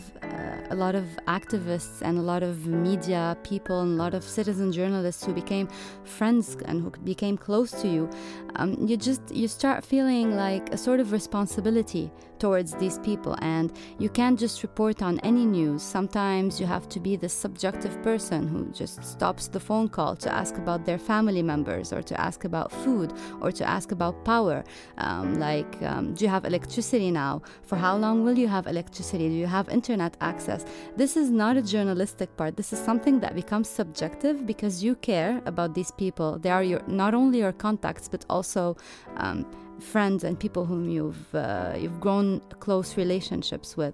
a 0.69 0.75
lot 0.75 0.95
of 0.95 1.05
activists 1.27 2.01
and 2.01 2.17
a 2.17 2.21
lot 2.21 2.43
of 2.43 2.67
media 2.67 3.37
people 3.43 3.81
and 3.81 3.93
a 3.93 4.03
lot 4.03 4.13
of 4.13 4.23
citizen 4.23 4.71
journalists 4.71 5.25
who 5.25 5.33
became 5.33 5.67
friends 6.03 6.57
and 6.65 6.81
who 6.81 6.91
became 7.03 7.37
close 7.37 7.71
to 7.71 7.87
you, 7.87 8.09
um, 8.55 8.75
you 8.87 8.97
just 8.97 9.21
you 9.31 9.47
start 9.47 9.83
feeling 9.83 10.35
like 10.35 10.71
a 10.71 10.77
sort 10.77 10.99
of 10.99 11.11
responsibility 11.11 12.11
towards 12.39 12.73
these 12.75 12.97
people 12.99 13.35
and 13.41 13.71
you 13.97 14.09
can't 14.09 14.39
just 14.39 14.63
report 14.63 15.01
on 15.01 15.19
any 15.19 15.45
news. 15.45 15.81
Sometimes 15.81 16.59
you 16.59 16.65
have 16.65 16.87
to 16.89 16.99
be 16.99 17.15
the 17.15 17.29
subjective 17.29 18.01
person 18.01 18.47
who 18.47 18.65
just 18.71 19.03
stops 19.03 19.47
the 19.47 19.59
phone 19.59 19.89
call 19.89 20.15
to 20.15 20.31
ask 20.31 20.57
about 20.57 20.85
their 20.85 20.97
family 20.97 21.43
members 21.43 21.91
or 21.93 22.01
to 22.01 22.19
ask 22.19 22.45
about 22.45 22.71
food 22.71 23.13
or 23.41 23.51
to 23.51 23.67
ask 23.67 23.91
about 23.91 24.23
power. 24.25 24.63
Um, 24.97 25.39
like 25.39 25.81
um, 25.83 26.13
do 26.13 26.25
you 26.25 26.29
have 26.29 26.45
electricity 26.45 27.11
now? 27.11 27.41
For 27.63 27.75
how 27.75 27.97
long 27.97 28.23
will 28.23 28.37
you 28.37 28.47
have 28.47 28.67
electricity? 28.67 29.29
Do 29.29 29.35
you 29.35 29.47
have 29.47 29.69
internet 29.69 30.15
access? 30.21 30.65
This 30.95 31.17
is 31.17 31.29
not 31.29 31.57
a 31.57 31.61
journalistic 31.61 32.35
part. 32.37 32.55
This 32.55 32.73
is 32.73 32.79
something 32.79 33.19
that 33.19 33.35
becomes 33.35 33.69
subjective 33.69 34.45
because 34.45 34.83
you 34.83 34.95
care 34.95 35.41
about 35.45 35.73
these 35.73 35.91
people. 35.91 36.39
They 36.39 36.49
are 36.49 36.63
your 36.63 36.81
not 36.87 37.13
only 37.13 37.39
your 37.39 37.51
contacts 37.51 38.07
but 38.07 38.25
also 38.29 38.77
um, 39.17 39.45
friends 39.79 40.23
and 40.23 40.39
people 40.39 40.65
whom 40.65 40.89
you've 40.89 41.33
uh, 41.33 41.73
you've 41.77 41.99
grown 41.99 42.41
close 42.59 42.97
relationships 42.97 43.75
with. 43.77 43.93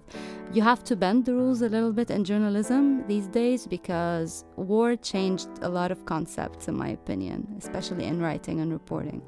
You 0.52 0.62
have 0.62 0.84
to 0.84 0.96
bend 0.96 1.24
the 1.24 1.34
rules 1.34 1.62
a 1.62 1.68
little 1.68 1.92
bit 1.92 2.10
in 2.10 2.24
journalism 2.24 3.06
these 3.06 3.26
days 3.28 3.66
because 3.66 4.44
war 4.56 4.96
changed 4.96 5.48
a 5.62 5.68
lot 5.68 5.90
of 5.90 6.04
concepts, 6.06 6.68
in 6.68 6.76
my 6.76 6.88
opinion, 6.88 7.54
especially 7.58 8.04
in 8.04 8.20
writing 8.20 8.60
and 8.60 8.72
reporting. 8.72 9.22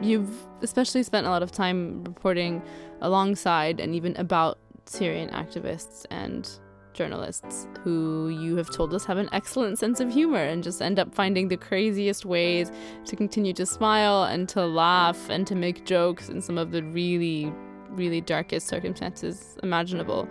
You've 0.00 0.46
especially 0.62 1.02
spent 1.02 1.26
a 1.26 1.30
lot 1.30 1.42
of 1.42 1.52
time 1.52 2.04
reporting 2.04 2.62
alongside 3.00 3.80
and 3.80 3.94
even 3.94 4.14
about 4.16 4.58
Syrian 4.86 5.30
activists 5.30 6.04
and 6.10 6.48
journalists 6.96 7.68
who 7.84 8.28
you 8.28 8.56
have 8.56 8.70
told 8.70 8.92
us 8.94 9.04
have 9.04 9.18
an 9.18 9.28
excellent 9.32 9.78
sense 9.78 10.00
of 10.00 10.12
humor 10.12 10.42
and 10.42 10.64
just 10.64 10.82
end 10.82 10.98
up 10.98 11.14
finding 11.14 11.48
the 11.48 11.56
craziest 11.56 12.24
ways 12.24 12.72
to 13.04 13.14
continue 13.14 13.52
to 13.52 13.66
smile 13.66 14.24
and 14.24 14.48
to 14.48 14.64
laugh 14.66 15.28
and 15.28 15.46
to 15.46 15.54
make 15.54 15.84
jokes 15.84 16.28
in 16.28 16.40
some 16.40 16.58
of 16.58 16.72
the 16.72 16.82
really, 16.82 17.52
really 17.90 18.20
darkest 18.20 18.66
circumstances 18.66 19.56
imaginable. 19.62 20.28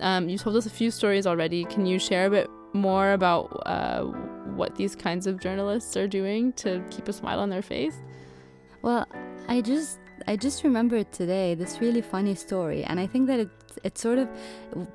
Um, 0.00 0.28
you 0.28 0.38
told 0.38 0.56
us 0.56 0.66
a 0.66 0.70
few 0.70 0.90
stories 0.90 1.26
already. 1.26 1.64
Can 1.66 1.86
you 1.86 1.98
share 1.98 2.26
a 2.26 2.30
bit 2.30 2.50
more 2.72 3.12
about 3.12 3.62
uh, 3.66 4.02
what 4.54 4.74
these 4.76 4.96
kinds 4.96 5.26
of 5.26 5.40
journalists 5.40 5.96
are 5.96 6.08
doing 6.08 6.52
to 6.54 6.82
keep 6.90 7.08
a 7.08 7.12
smile 7.12 7.40
on 7.40 7.50
their 7.50 7.62
face? 7.62 7.96
Well, 8.82 9.06
I 9.48 9.60
just 9.60 9.98
I 10.26 10.36
just 10.36 10.64
remembered 10.64 11.12
today 11.12 11.54
this 11.54 11.80
really 11.80 12.00
funny 12.02 12.34
story, 12.34 12.84
and 12.84 12.98
I 12.98 13.06
think 13.06 13.26
that 13.28 13.40
it 13.40 13.50
it's 13.86 14.00
sort 14.00 14.18
of 14.18 14.28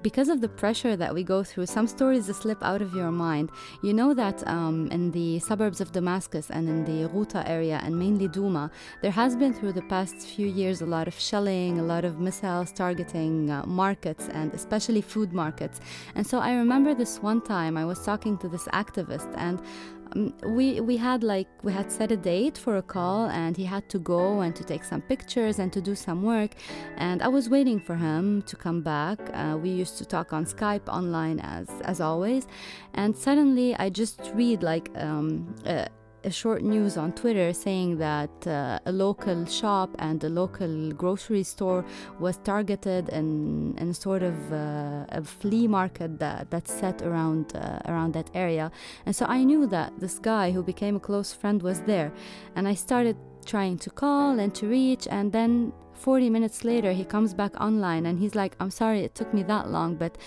because 0.02 0.30
of 0.34 0.42
the 0.42 0.50
pressure 0.64 0.96
that 1.02 1.12
we 1.18 1.24
go 1.24 1.39
through. 1.44 1.66
Some 1.78 1.88
stories 1.88 2.26
slip 2.42 2.62
out 2.62 2.82
of 2.82 2.94
your 2.94 3.12
mind. 3.12 3.50
You 3.82 3.94
know 3.94 4.14
that 4.14 4.38
um, 4.48 4.78
in 4.92 5.12
the 5.12 5.39
suburbs 5.39 5.80
of 5.82 5.92
Damascus 5.92 6.50
and 6.50 6.64
in 6.74 6.80
the 6.89 7.08
Ghouta 7.14 7.42
area 7.58 7.80
and 7.84 7.98
mainly 7.98 8.28
Duma, 8.28 8.70
there 9.02 9.16
has 9.22 9.36
been 9.36 9.54
through 9.54 9.74
the 9.74 9.88
past 9.94 10.18
few 10.36 10.48
years 10.48 10.82
a 10.82 10.86
lot 10.86 11.08
of 11.08 11.16
shelling, 11.30 11.80
a 11.80 11.84
lot 11.84 12.04
of 12.04 12.20
missiles 12.20 12.72
targeting 12.72 13.50
uh, 13.50 13.66
markets 13.66 14.28
and 14.39 14.54
especially 14.54 15.02
food 15.02 15.32
markets. 15.32 15.80
And 16.16 16.28
so 16.28 16.39
I 16.39 16.54
remember 16.54 16.94
this 16.94 17.22
one 17.22 17.42
time 17.42 17.78
I 17.78 17.86
was 17.86 18.00
talking 18.04 18.38
to 18.39 18.48
this 18.50 18.68
activist 18.82 19.32
and 19.38 19.62
um, 20.16 20.34
we 20.45 20.82
we 20.82 20.97
had 20.97 21.24
like 21.24 21.47
we 21.64 21.72
had 21.72 21.91
set 21.91 22.12
a 22.12 22.18
date 22.18 22.57
for 22.57 22.78
a 22.78 22.82
call 22.82 23.28
and 23.30 23.55
he 23.55 23.66
had 23.66 23.88
to 23.89 23.99
go 23.99 24.41
and 24.41 24.55
to 24.55 24.64
take 24.64 24.84
some 24.84 25.01
pictures 25.01 25.59
and 25.59 25.72
to 25.74 25.82
do 25.82 25.95
some 25.95 26.24
work. 26.24 26.55
And 26.97 27.22
i 27.22 27.28
was 27.28 27.49
waiting 27.49 27.80
for 27.80 27.95
him 27.95 28.41
to 28.43 28.55
come 28.55 28.82
back. 28.82 29.20
Uh, 29.34 29.57
we 29.62 29.70
used 29.70 29.97
to 29.99 30.05
talk 30.05 30.34
on 30.34 30.45
skype 30.45 30.88
online 30.88 31.39
as 31.39 31.70
as 31.84 32.01
always. 32.01 32.47
And 32.93 33.16
suddenly 33.16 33.76
i 33.76 33.89
just 33.89 34.32
read 34.34 34.64
like 34.64 34.89
um, 34.95 35.55
a 36.24 36.32
short 36.32 36.61
news 36.61 36.97
on 36.97 37.11
Twitter 37.13 37.53
saying 37.53 37.97
that 37.97 38.47
uh, 38.47 38.80
a 38.86 38.91
local 38.91 39.45
shop 39.45 39.89
and 39.99 40.24
a 40.24 40.30
local 40.30 40.91
grocery 40.91 41.43
store 41.43 41.86
was 42.19 42.38
targeted 42.38 43.09
in, 43.09 43.76
in 43.78 43.93
sort 43.93 44.24
of 44.24 44.36
uh, 44.53 45.05
a 45.09 45.24
flea 45.24 45.67
market 45.67 46.19
that, 46.19 46.49
that's 46.51 46.74
set 46.74 47.01
around 47.01 47.55
uh, 47.55 47.80
around 47.86 48.13
that 48.13 48.30
area. 48.34 48.72
And 49.05 49.15
so 49.15 49.26
I 49.26 49.43
knew 49.43 49.67
that 49.67 49.99
this 49.99 50.19
guy 50.19 50.51
who 50.51 50.63
became 50.63 50.95
a 50.95 50.99
close 50.99 51.34
friend 51.34 51.61
was 51.61 51.82
there, 51.82 52.11
and 52.55 52.67
I 52.67 52.76
started 52.76 53.17
trying 53.45 53.78
to 53.80 53.89
call 53.89 54.39
and 54.39 54.53
to 54.55 54.67
reach, 54.67 55.07
and 55.09 55.32
then 55.32 55.74
40 55.93 56.30
minutes 56.30 56.63
later 56.63 56.93
he 56.93 57.03
comes 57.03 57.34
back 57.34 57.59
online 57.59 58.05
and 58.05 58.19
he's 58.19 58.36
like, 58.36 58.55
"I'm 58.59 58.72
sorry 58.72 59.01
it 59.01 59.15
took 59.15 59.34
me 59.34 59.43
that 59.43 59.69
long, 59.69 59.95
but 59.95 60.17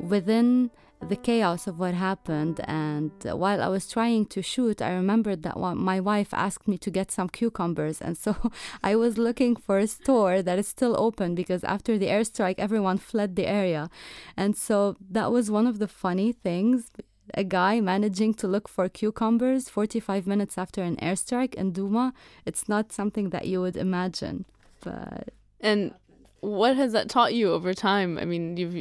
within." 0.00 0.70
The 1.08 1.16
chaos 1.16 1.66
of 1.66 1.78
what 1.78 1.94
happened. 1.94 2.60
And 2.64 3.12
while 3.24 3.62
I 3.62 3.68
was 3.68 3.88
trying 3.88 4.26
to 4.26 4.42
shoot, 4.42 4.80
I 4.80 4.92
remembered 4.92 5.42
that 5.42 5.58
my 5.58 6.00
wife 6.00 6.32
asked 6.32 6.66
me 6.66 6.78
to 6.78 6.90
get 6.90 7.10
some 7.10 7.28
cucumbers. 7.28 8.00
And 8.00 8.16
so 8.16 8.36
I 8.82 8.96
was 8.96 9.18
looking 9.18 9.56
for 9.56 9.78
a 9.78 9.86
store 9.86 10.40
that 10.42 10.58
is 10.58 10.68
still 10.68 10.94
open 10.98 11.34
because 11.34 11.62
after 11.64 11.98
the 11.98 12.06
airstrike, 12.06 12.56
everyone 12.58 12.98
fled 12.98 13.36
the 13.36 13.46
area. 13.46 13.90
And 14.36 14.56
so 14.56 14.96
that 15.10 15.30
was 15.30 15.50
one 15.50 15.66
of 15.66 15.78
the 15.78 15.88
funny 15.88 16.32
things. 16.32 16.90
A 17.34 17.44
guy 17.44 17.80
managing 17.80 18.34
to 18.34 18.46
look 18.46 18.68
for 18.68 18.88
cucumbers 18.88 19.68
45 19.68 20.26
minutes 20.26 20.56
after 20.56 20.82
an 20.82 20.96
airstrike 20.96 21.54
in 21.54 21.72
Douma, 21.72 22.12
it's 22.44 22.68
not 22.68 22.92
something 22.92 23.30
that 23.30 23.46
you 23.46 23.60
would 23.60 23.76
imagine. 23.76 24.44
But. 24.80 25.30
And 25.60 25.94
what 26.40 26.76
has 26.76 26.92
that 26.92 27.08
taught 27.08 27.34
you 27.34 27.52
over 27.52 27.72
time? 27.74 28.18
I 28.18 28.24
mean, 28.24 28.56
you've 28.56 28.74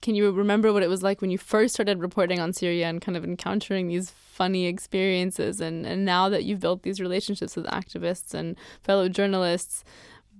can 0.00 0.14
you 0.14 0.30
remember 0.30 0.72
what 0.72 0.82
it 0.82 0.88
was 0.88 1.02
like 1.02 1.20
when 1.20 1.30
you 1.30 1.38
first 1.38 1.74
started 1.74 2.00
reporting 2.00 2.40
on 2.40 2.52
Syria 2.52 2.88
and 2.88 3.00
kind 3.00 3.16
of 3.16 3.24
encountering 3.24 3.88
these 3.88 4.10
funny 4.10 4.66
experiences? 4.66 5.60
And 5.60 5.84
and 5.86 6.04
now 6.04 6.28
that 6.28 6.44
you've 6.44 6.60
built 6.60 6.82
these 6.82 7.00
relationships 7.00 7.56
with 7.56 7.66
activists 7.66 8.32
and 8.32 8.56
fellow 8.82 9.08
journalists, 9.08 9.84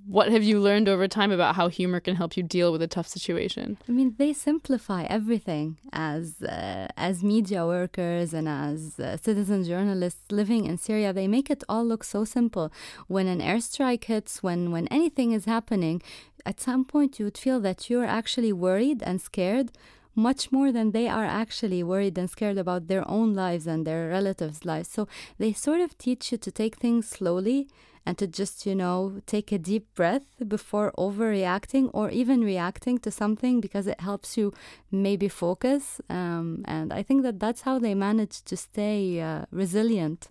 what 0.06 0.30
have 0.30 0.42
you 0.42 0.60
learned 0.60 0.88
over 0.88 1.06
time 1.08 1.30
about 1.30 1.56
how 1.56 1.68
humor 1.68 2.00
can 2.00 2.16
help 2.16 2.36
you 2.36 2.42
deal 2.42 2.72
with 2.72 2.82
a 2.82 2.86
tough 2.86 3.08
situation? 3.08 3.78
I 3.88 3.92
mean, 3.92 4.14
they 4.18 4.32
simplify 4.32 5.04
everything 5.04 5.78
as 5.92 6.42
uh, 6.42 6.88
as 6.96 7.22
media 7.22 7.66
workers 7.66 8.32
and 8.32 8.48
as 8.48 8.98
uh, 8.98 9.16
citizen 9.16 9.64
journalists 9.64 10.30
living 10.30 10.64
in 10.64 10.78
Syria. 10.78 11.12
They 11.12 11.28
make 11.28 11.50
it 11.50 11.64
all 11.68 11.84
look 11.84 12.04
so 12.04 12.24
simple. 12.24 12.72
When 13.06 13.26
an 13.26 13.40
airstrike 13.40 14.04
hits, 14.04 14.42
when 14.42 14.70
when 14.70 14.86
anything 14.88 15.32
is 15.32 15.44
happening, 15.44 16.02
at 16.44 16.60
some 16.60 16.84
point 16.84 17.18
you 17.18 17.24
would 17.26 17.38
feel 17.38 17.60
that 17.60 17.90
you're 17.90 18.06
actually 18.20 18.52
worried 18.52 19.02
and 19.02 19.20
scared 19.20 19.70
much 20.14 20.50
more 20.50 20.72
than 20.72 20.90
they 20.90 21.08
are 21.08 21.24
actually 21.24 21.82
worried 21.82 22.18
and 22.18 22.28
scared 22.28 22.58
about 22.58 22.88
their 22.88 23.08
own 23.08 23.32
lives 23.32 23.66
and 23.66 23.86
their 23.86 24.08
relatives' 24.08 24.64
lives. 24.64 24.88
So 24.88 25.06
they 25.38 25.52
sort 25.52 25.80
of 25.80 25.96
teach 25.98 26.32
you 26.32 26.38
to 26.38 26.50
take 26.50 26.76
things 26.76 27.08
slowly 27.08 27.68
and 28.06 28.16
to 28.18 28.26
just, 28.26 28.66
you 28.66 28.74
know, 28.74 29.20
take 29.26 29.52
a 29.52 29.58
deep 29.58 29.86
breath 29.94 30.24
before 30.46 30.92
overreacting 30.98 31.90
or 31.92 32.10
even 32.10 32.42
reacting 32.42 32.98
to 32.98 33.10
something 33.10 33.60
because 33.60 33.86
it 33.86 34.00
helps 34.00 34.36
you 34.36 34.52
maybe 34.90 35.28
focus. 35.28 36.00
Um, 36.08 36.64
and 36.66 36.92
I 36.92 37.02
think 37.02 37.22
that 37.22 37.38
that's 37.38 37.62
how 37.62 37.78
they 37.78 37.94
manage 37.94 38.42
to 38.42 38.56
stay 38.56 39.20
uh, 39.20 39.44
resilient 39.50 40.30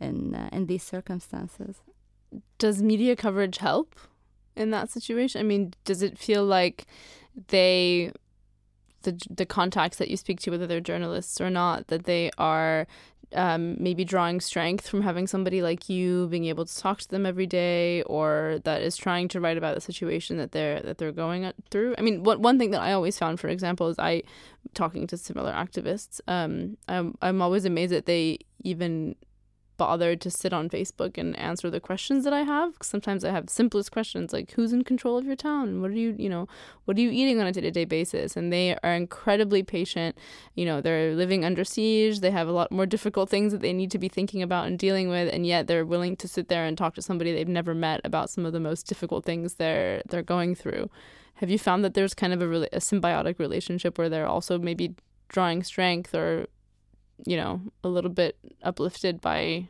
in, 0.00 0.34
uh, 0.34 0.48
in 0.52 0.66
these 0.66 0.82
circumstances. 0.82 1.76
Does 2.58 2.82
media 2.82 3.14
coverage 3.14 3.58
help? 3.58 3.94
in 4.56 4.70
that 4.70 4.90
situation? 4.90 5.40
I 5.40 5.44
mean, 5.44 5.74
does 5.84 6.02
it 6.02 6.18
feel 6.18 6.44
like 6.44 6.86
they 7.48 8.12
the 9.02 9.18
the 9.28 9.46
contacts 9.46 9.96
that 9.98 10.08
you 10.08 10.16
speak 10.16 10.40
to, 10.40 10.50
whether 10.50 10.66
they're 10.66 10.80
journalists 10.80 11.40
or 11.40 11.50
not, 11.50 11.88
that 11.88 12.04
they 12.04 12.30
are 12.38 12.86
um, 13.34 13.76
maybe 13.78 14.04
drawing 14.04 14.40
strength 14.40 14.88
from 14.88 15.02
having 15.02 15.26
somebody 15.26 15.62
like 15.62 15.88
you 15.88 16.28
being 16.28 16.46
able 16.46 16.64
to 16.64 16.78
talk 16.78 16.98
to 17.00 17.08
them 17.08 17.26
every 17.26 17.46
day, 17.46 18.02
or 18.02 18.60
that 18.64 18.82
is 18.82 18.96
trying 18.96 19.28
to 19.28 19.40
write 19.40 19.56
about 19.56 19.74
the 19.74 19.80
situation 19.80 20.36
that 20.38 20.52
they're 20.52 20.80
that 20.80 20.98
they're 20.98 21.12
going 21.12 21.50
through. 21.70 21.94
I 21.98 22.02
mean, 22.02 22.22
one 22.22 22.42
one 22.42 22.58
thing 22.58 22.70
that 22.70 22.82
I 22.82 22.92
always 22.92 23.18
found, 23.18 23.40
for 23.40 23.48
example, 23.48 23.88
is 23.88 23.98
I 23.98 24.22
talking 24.74 25.06
to 25.08 25.16
similar 25.16 25.52
activists. 25.52 26.20
Um, 26.28 26.76
I'm 26.88 27.16
I'm 27.22 27.42
always 27.42 27.64
amazed 27.64 27.92
that 27.92 28.06
they 28.06 28.38
even 28.62 29.16
bothered 29.82 30.20
to 30.20 30.30
sit 30.30 30.52
on 30.52 30.68
Facebook 30.68 31.18
and 31.18 31.36
answer 31.36 31.68
the 31.68 31.80
questions 31.80 32.22
that 32.22 32.32
I 32.32 32.42
have. 32.42 32.74
Sometimes 32.82 33.24
I 33.24 33.32
have 33.32 33.50
simplest 33.50 33.90
questions 33.90 34.32
like 34.32 34.52
who's 34.52 34.72
in 34.72 34.84
control 34.84 35.18
of 35.18 35.24
your 35.24 35.34
town? 35.34 35.82
What 35.82 35.90
are 35.90 35.94
you, 36.04 36.14
you 36.16 36.28
know, 36.28 36.46
what 36.84 36.96
are 36.96 37.00
you 37.00 37.10
eating 37.10 37.40
on 37.40 37.48
a 37.48 37.52
day-to-day 37.52 37.86
basis? 37.86 38.36
And 38.36 38.52
they 38.52 38.76
are 38.84 38.94
incredibly 38.94 39.64
patient. 39.64 40.16
You 40.54 40.66
know, 40.66 40.80
they're 40.80 41.16
living 41.16 41.44
under 41.44 41.64
siege. 41.64 42.20
They 42.20 42.30
have 42.30 42.46
a 42.46 42.52
lot 42.52 42.70
more 42.70 42.86
difficult 42.86 43.28
things 43.28 43.50
that 43.50 43.60
they 43.60 43.72
need 43.72 43.90
to 43.90 43.98
be 43.98 44.08
thinking 44.08 44.40
about 44.40 44.68
and 44.68 44.78
dealing 44.78 45.08
with, 45.08 45.34
and 45.34 45.44
yet 45.44 45.66
they're 45.66 45.84
willing 45.84 46.14
to 46.18 46.28
sit 46.28 46.46
there 46.46 46.64
and 46.64 46.78
talk 46.78 46.94
to 46.94 47.02
somebody 47.02 47.32
they've 47.32 47.48
never 47.48 47.74
met 47.74 48.00
about 48.04 48.30
some 48.30 48.46
of 48.46 48.52
the 48.52 48.60
most 48.60 48.86
difficult 48.86 49.24
things 49.24 49.54
they're 49.54 50.00
they're 50.08 50.22
going 50.22 50.54
through. 50.54 50.88
Have 51.40 51.50
you 51.50 51.58
found 51.58 51.84
that 51.84 51.94
there's 51.94 52.14
kind 52.14 52.32
of 52.32 52.40
a, 52.40 52.46
really, 52.46 52.68
a 52.72 52.78
symbiotic 52.78 53.40
relationship 53.40 53.98
where 53.98 54.08
they're 54.08 54.28
also 54.28 54.60
maybe 54.60 54.94
drawing 55.28 55.64
strength 55.64 56.14
or 56.14 56.46
you 57.24 57.36
know, 57.36 57.60
a 57.84 57.88
little 57.88 58.10
bit 58.10 58.36
uplifted 58.62 59.20
by 59.20 59.68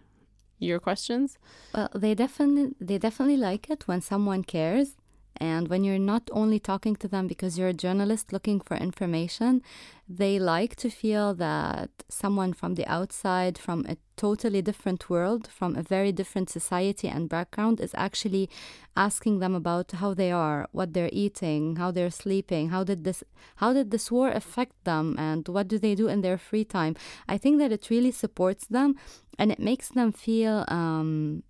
your 0.62 0.80
questions? 0.80 1.38
Well, 1.74 1.88
they 1.94 2.14
definitely 2.14 2.74
they 2.80 2.98
definitely 2.98 3.36
like 3.36 3.70
it 3.70 3.88
when 3.88 4.00
someone 4.00 4.44
cares 4.44 4.96
And 5.42 5.66
when 5.66 5.82
you're 5.82 5.98
not 5.98 6.30
only 6.30 6.60
talking 6.60 6.94
to 6.96 7.08
them 7.08 7.26
because 7.26 7.58
you're 7.58 7.74
a 7.74 7.82
journalist 7.86 8.32
looking 8.32 8.60
for 8.60 8.76
information, 8.76 9.60
they 10.08 10.38
like 10.38 10.76
to 10.76 10.88
feel 10.88 11.34
that 11.34 11.90
someone 12.08 12.52
from 12.52 12.76
the 12.76 12.86
outside, 12.86 13.58
from 13.58 13.84
a 13.88 13.96
totally 14.16 14.62
different 14.62 15.10
world, 15.10 15.48
from 15.48 15.74
a 15.74 15.82
very 15.82 16.12
different 16.12 16.48
society 16.48 17.08
and 17.08 17.28
background, 17.28 17.80
is 17.80 17.90
actually 17.96 18.48
asking 18.96 19.40
them 19.40 19.56
about 19.56 19.90
how 19.90 20.14
they 20.14 20.30
are, 20.30 20.68
what 20.70 20.92
they're 20.92 21.10
eating, 21.12 21.74
how 21.74 21.90
they're 21.90 22.18
sleeping, 22.24 22.68
how 22.68 22.84
did 22.84 23.02
this 23.02 23.24
how 23.56 23.72
did 23.72 23.90
this 23.90 24.12
war 24.12 24.30
affect 24.30 24.76
them, 24.84 25.16
and 25.18 25.48
what 25.48 25.66
do 25.66 25.76
they 25.76 25.96
do 25.96 26.06
in 26.06 26.20
their 26.20 26.38
free 26.38 26.64
time. 26.64 26.94
I 27.28 27.36
think 27.36 27.58
that 27.58 27.72
it 27.72 27.90
really 27.90 28.12
supports 28.12 28.64
them, 28.68 28.94
and 29.40 29.50
it 29.50 29.58
makes 29.58 29.88
them 29.88 30.12
feel. 30.12 30.64
Um, 30.68 31.42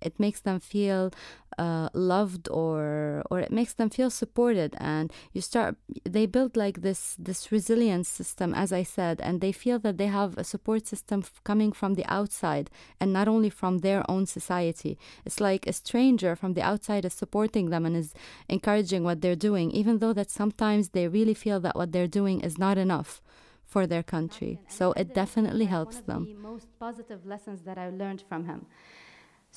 it 0.00 0.18
makes 0.18 0.40
them 0.40 0.60
feel 0.60 1.10
uh, 1.58 1.88
loved 1.92 2.48
or 2.50 3.22
or 3.30 3.40
it 3.40 3.50
makes 3.50 3.74
them 3.74 3.90
feel 3.90 4.10
supported. 4.10 4.74
And 4.78 5.12
you 5.32 5.40
start 5.40 5.76
they 6.04 6.26
build 6.26 6.56
like 6.56 6.82
this 6.82 7.16
this 7.18 7.50
resilience 7.50 8.08
system 8.08 8.54
as 8.54 8.72
i 8.72 8.82
said 8.82 9.20
and 9.20 9.40
they 9.40 9.52
feel 9.52 9.78
that 9.80 9.98
they 9.98 10.06
have 10.06 10.38
a 10.38 10.44
support 10.44 10.86
system 10.86 11.20
f- 11.24 11.40
coming 11.44 11.72
from 11.72 11.94
the 11.94 12.04
outside 12.06 12.70
and 13.00 13.12
not 13.12 13.28
only 13.28 13.50
from 13.50 13.78
their 13.78 14.08
own 14.08 14.26
society. 14.26 14.98
It's 15.24 15.40
like 15.40 15.66
a 15.66 15.72
stranger 15.72 16.36
from 16.36 16.54
the 16.54 16.62
outside 16.62 17.04
is 17.04 17.14
supporting 17.14 17.70
them 17.70 17.84
and 17.86 17.96
is 17.96 18.14
encouraging 18.48 19.02
what 19.04 19.20
they're 19.20 19.36
doing 19.48 19.70
even 19.72 19.98
though 19.98 20.12
that 20.12 20.30
sometimes 20.30 20.90
they 20.90 21.08
really 21.08 21.34
feel 21.34 21.60
that 21.60 21.76
what 21.76 21.92
they're 21.92 22.06
doing 22.20 22.40
is 22.40 22.58
not 22.58 22.78
enough 22.78 23.20
for 23.64 23.86
their 23.86 24.02
country. 24.02 24.60
So 24.68 24.92
it 24.92 25.12
definitely 25.14 25.66
helps 25.66 25.98
them. 26.00 26.24
the 26.24 26.34
most 26.34 26.68
positive 26.78 27.26
lessons 27.26 27.62
that 27.62 27.76
i 27.76 27.90
learned 27.90 28.22
from 28.28 28.44
him 28.46 28.66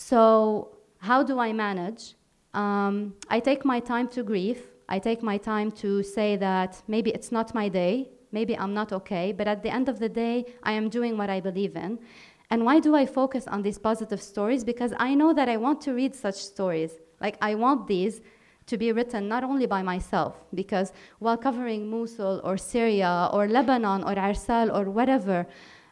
so, 0.02 0.70
how 0.98 1.22
do 1.22 1.38
I 1.38 1.54
manage? 1.54 2.16
Um, 2.56 3.14
I 3.30 3.40
take 3.40 3.64
my 3.64 3.80
time 3.80 4.08
to 4.10 4.24
grieve. 4.24 4.64
I 4.90 4.98
take 4.98 5.22
my 5.22 5.38
time 5.38 5.70
to 5.84 6.02
say 6.02 6.36
that 6.38 6.82
maybe 6.88 7.12
it's 7.12 7.32
not 7.32 7.54
my 7.54 7.70
day, 7.70 8.10
maybe 8.32 8.58
I'm 8.58 8.74
not 8.74 8.92
okay, 8.92 9.32
but 9.32 9.48
at 9.48 9.62
the 9.62 9.70
end 9.70 9.88
of 9.90 10.00
the 10.00 10.10
day, 10.10 10.46
I 10.64 10.72
am 10.74 10.90
doing 10.90 11.18
what 11.20 11.30
I 11.30 11.40
believe 11.40 11.76
in. 11.76 12.00
And 12.50 12.66
why 12.66 12.80
do 12.80 12.96
I 12.96 13.06
focus 13.06 13.48
on 13.48 13.62
these 13.62 13.78
positive 13.78 14.22
stories? 14.22 14.64
Because 14.64 14.92
I 14.98 15.14
know 15.14 15.34
that 15.34 15.48
I 15.48 15.58
want 15.58 15.82
to 15.82 15.94
read 15.94 16.16
such 16.16 16.36
stories. 16.36 16.94
Like, 17.22 17.38
I 17.40 17.54
want 17.54 17.88
these 17.88 18.22
to 18.66 18.78
be 18.78 18.92
written 18.92 19.28
not 19.28 19.44
only 19.44 19.68
by 19.68 19.84
myself, 19.84 20.34
because 20.56 20.94
while 21.20 21.38
covering 21.38 21.90
Mosul 21.90 22.42
or 22.44 22.58
Syria 22.58 23.30
or 23.32 23.48
Lebanon 23.48 24.04
or 24.04 24.16
Arsal 24.16 24.76
or 24.76 24.90
whatever, 24.90 25.46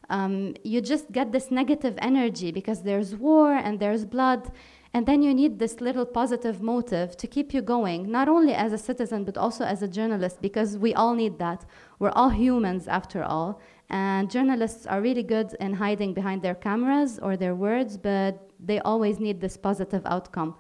um, 0.10 0.56
you 0.64 0.82
just 0.82 1.12
get 1.12 1.32
this 1.32 1.52
negative 1.52 1.96
energy 2.02 2.52
because 2.52 2.82
there's 2.82 3.16
war 3.16 3.54
and 3.54 3.80
there's 3.80 4.06
blood. 4.06 4.52
And 4.94 5.06
then 5.06 5.22
you 5.22 5.36
need 5.36 5.60
this 5.60 5.82
little 5.82 6.06
positive 6.06 6.64
motive 6.64 7.16
to 7.18 7.28
keep 7.28 7.54
you 7.54 7.62
going, 7.62 8.12
not 8.12 8.28
only 8.28 8.56
as 8.56 8.74
a 8.74 8.78
citizen, 8.78 9.24
but 9.24 9.38
also 9.38 9.64
as 9.64 9.84
a 9.84 9.88
journalist, 9.88 10.42
because 10.42 10.80
we 10.80 10.96
all 10.96 11.14
need 11.14 11.38
that. 11.38 11.64
We're 12.00 12.10
all 12.12 12.30
humans 12.30 12.88
after 12.88 13.24
all. 13.24 13.62
And 13.92 14.32
journalists 14.32 14.88
are 14.88 15.00
really 15.00 15.24
good 15.24 15.56
in 15.60 15.74
hiding 15.74 16.14
behind 16.16 16.42
their 16.42 16.56
cameras 16.56 17.20
or 17.20 17.38
their 17.38 17.54
words, 17.54 17.98
but 17.98 18.50
they 18.60 18.80
always 18.80 19.20
need 19.20 19.42
this 19.42 19.58
positive 19.58 20.02
outcome. 20.06 20.56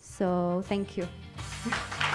So, 0.00 0.62
thank 0.66 0.96
you. 0.96 1.06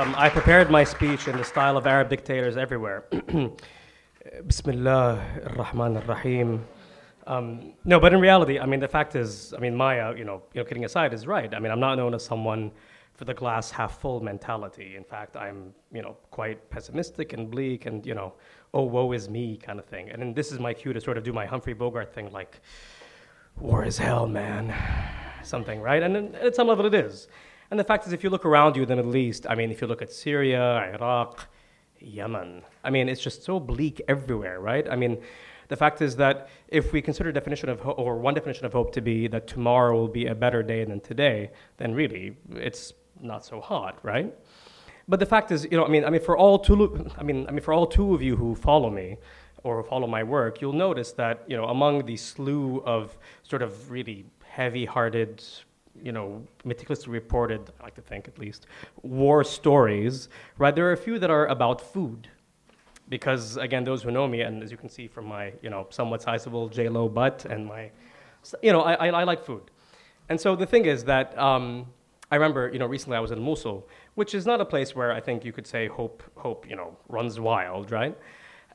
um, 0.00 0.14
I 0.16 0.30
prepared 0.30 0.70
my 0.70 0.82
speech 0.82 1.28
in 1.28 1.36
the 1.36 1.44
style 1.44 1.76
of 1.76 1.86
Arab 1.86 2.08
dictators 2.08 2.56
everywhere. 2.56 3.04
Bismillah 4.46 5.22
ar-Rahman 5.44 5.98
ar-Rahim. 5.98 6.64
Um, 7.26 7.74
no, 7.84 8.00
but 8.00 8.14
in 8.14 8.20
reality, 8.20 8.58
I 8.58 8.64
mean, 8.64 8.80
the 8.80 8.88
fact 8.88 9.14
is, 9.14 9.52
I 9.54 9.60
mean, 9.60 9.76
Maya, 9.76 10.16
you 10.16 10.24
know, 10.24 10.42
you 10.54 10.62
know, 10.62 10.64
kidding 10.64 10.86
aside, 10.86 11.12
is 11.12 11.26
right. 11.26 11.54
I 11.54 11.58
mean, 11.58 11.70
I'm 11.70 11.80
not 11.80 11.96
known 11.96 12.14
as 12.14 12.24
someone 12.24 12.70
for 13.12 13.26
the 13.26 13.34
glass 13.34 13.70
half 13.70 14.00
full 14.00 14.20
mentality. 14.20 14.96
In 14.96 15.04
fact, 15.04 15.36
I'm, 15.36 15.74
you 15.92 16.00
know, 16.00 16.16
quite 16.30 16.70
pessimistic 16.70 17.34
and 17.34 17.50
bleak 17.50 17.84
and, 17.84 18.06
you 18.06 18.14
know, 18.14 18.32
oh, 18.72 18.84
woe 18.84 19.12
is 19.12 19.28
me 19.28 19.58
kind 19.58 19.78
of 19.78 19.84
thing. 19.84 20.08
And 20.08 20.22
then 20.22 20.32
this 20.32 20.50
is 20.50 20.58
my 20.58 20.72
cue 20.72 20.94
to 20.94 21.00
sort 21.00 21.18
of 21.18 21.24
do 21.24 21.34
my 21.34 21.44
Humphrey 21.44 21.74
Bogart 21.74 22.14
thing, 22.14 22.32
like, 22.32 22.62
war 23.58 23.84
is 23.84 23.98
hell, 23.98 24.26
man, 24.26 24.74
something, 25.42 25.78
right? 25.82 26.02
And 26.02 26.14
then, 26.14 26.34
at 26.36 26.56
some 26.56 26.68
level 26.68 26.86
it 26.86 26.94
is. 26.94 27.28
And 27.70 27.78
the 27.78 27.84
fact 27.84 28.06
is, 28.06 28.12
if 28.12 28.24
you 28.24 28.30
look 28.30 28.44
around 28.44 28.76
you 28.76 28.82
in 28.82 28.88
the 28.88 28.96
Middle 28.96 29.16
East, 29.16 29.46
I 29.48 29.54
mean, 29.54 29.70
if 29.70 29.80
you 29.80 29.86
look 29.86 30.02
at 30.02 30.12
Syria, 30.12 30.92
Iraq, 30.94 31.48
Yemen, 32.00 32.62
I 32.82 32.90
mean, 32.90 33.08
it's 33.08 33.20
just 33.20 33.44
so 33.44 33.60
bleak 33.60 34.00
everywhere, 34.08 34.60
right? 34.60 34.88
I 34.90 34.96
mean, 34.96 35.20
the 35.68 35.76
fact 35.76 36.02
is 36.02 36.16
that 36.16 36.48
if 36.66 36.92
we 36.92 37.00
consider 37.00 37.30
definition 37.30 37.68
of 37.68 37.78
ho- 37.80 37.92
or 37.92 38.18
one 38.18 38.34
definition 38.34 38.66
of 38.66 38.72
hope 38.72 38.92
to 38.94 39.00
be 39.00 39.28
that 39.28 39.46
tomorrow 39.46 39.94
will 39.96 40.08
be 40.08 40.26
a 40.26 40.34
better 40.34 40.64
day 40.64 40.84
than 40.84 40.98
today, 41.00 41.52
then 41.76 41.94
really 41.94 42.36
it's 42.56 42.92
not 43.20 43.44
so 43.44 43.60
hot, 43.60 43.98
right? 44.02 44.34
But 45.06 45.20
the 45.20 45.26
fact 45.26 45.52
is, 45.52 45.64
you 45.70 45.76
know, 45.76 45.84
I 45.84 45.88
mean, 45.88 46.04
I 46.04 46.10
mean, 46.10 46.22
for 46.22 46.36
all 46.36 46.58
two, 46.58 47.08
I 47.16 47.22
mean, 47.22 47.46
I 47.48 47.52
mean, 47.52 47.62
for 47.62 47.72
all 47.72 47.86
two 47.86 48.14
of 48.14 48.22
you 48.22 48.34
who 48.34 48.56
follow 48.56 48.90
me 48.90 49.18
or 49.62 49.84
follow 49.84 50.08
my 50.08 50.24
work, 50.24 50.60
you'll 50.60 50.72
notice 50.72 51.12
that, 51.12 51.44
you 51.46 51.56
know, 51.56 51.66
among 51.66 52.06
the 52.06 52.16
slew 52.16 52.82
of 52.84 53.16
sort 53.42 53.62
of 53.62 53.90
really 53.90 54.24
heavy-hearted, 54.44 55.44
you 56.02 56.12
know, 56.12 56.46
meticulously 56.64 57.12
reported, 57.12 57.70
I 57.80 57.84
like 57.84 57.94
to 57.94 58.02
think 58.02 58.28
at 58.28 58.38
least, 58.38 58.66
war 59.02 59.44
stories, 59.44 60.28
right? 60.58 60.74
There 60.74 60.86
are 60.88 60.92
a 60.92 60.96
few 60.96 61.18
that 61.18 61.30
are 61.30 61.46
about 61.46 61.80
food. 61.80 62.28
Because 63.08 63.56
again, 63.56 63.82
those 63.82 64.04
who 64.04 64.12
know 64.12 64.28
me, 64.28 64.42
and 64.42 64.62
as 64.62 64.70
you 64.70 64.76
can 64.76 64.88
see 64.88 65.08
from 65.08 65.26
my, 65.26 65.52
you 65.62 65.68
know, 65.68 65.86
somewhat 65.90 66.22
sizable 66.22 66.68
J-Lo 66.68 67.08
butt 67.08 67.44
and 67.44 67.66
my, 67.66 67.90
you 68.62 68.72
know, 68.72 68.82
I, 68.82 68.94
I, 68.94 69.08
I 69.08 69.24
like 69.24 69.44
food. 69.44 69.62
And 70.28 70.40
so 70.40 70.54
the 70.54 70.64
thing 70.64 70.84
is 70.84 71.02
that 71.04 71.36
um, 71.36 71.86
I 72.30 72.36
remember, 72.36 72.70
you 72.72 72.78
know, 72.78 72.86
recently 72.86 73.16
I 73.16 73.20
was 73.20 73.32
in 73.32 73.42
Mosul, 73.42 73.88
which 74.14 74.32
is 74.32 74.46
not 74.46 74.60
a 74.60 74.64
place 74.64 74.94
where 74.94 75.10
I 75.12 75.20
think 75.20 75.44
you 75.44 75.52
could 75.52 75.66
say 75.66 75.88
hope, 75.88 76.22
hope, 76.36 76.70
you 76.70 76.76
know, 76.76 76.96
runs 77.08 77.40
wild, 77.40 77.90
right? 77.90 78.16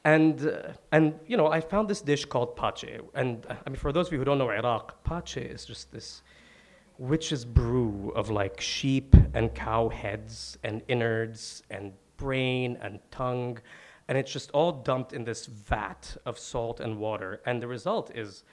And, 0.04 0.48
uh, 0.48 0.74
and 0.92 1.18
you 1.26 1.38
know, 1.38 1.48
I 1.48 1.62
found 1.62 1.88
this 1.88 2.02
dish 2.02 2.26
called 2.26 2.58
pache. 2.58 3.00
And 3.14 3.46
I 3.50 3.70
mean, 3.70 3.78
for 3.78 3.94
those 3.94 4.08
of 4.08 4.14
you 4.14 4.20
who 4.20 4.26
don't 4.26 4.38
know 4.38 4.52
Iraq, 4.52 5.02
pache 5.06 5.42
is 5.42 5.66
just 5.66 5.94
this 5.94 6.22
witch's 6.98 7.46
brew 7.46 8.12
of 8.16 8.30
like 8.30 8.60
sheep 8.60 9.16
and 9.34 9.54
cow 9.54 9.90
heads 9.90 10.58
and 10.64 10.82
innards 10.88 11.64
and 11.70 11.94
brain 12.18 12.78
and 12.82 13.00
tongue. 13.12 13.58
And 14.08 14.18
it's 14.18 14.32
just 14.32 14.52
all 14.52 14.72
dumped 14.72 15.14
in 15.14 15.24
this 15.24 15.46
vat 15.46 16.16
of 16.26 16.38
salt 16.38 16.80
and 16.80 16.98
water. 16.98 17.42
And 17.46 17.62
the 17.62 17.68
result 17.68 18.12
is 18.16 18.44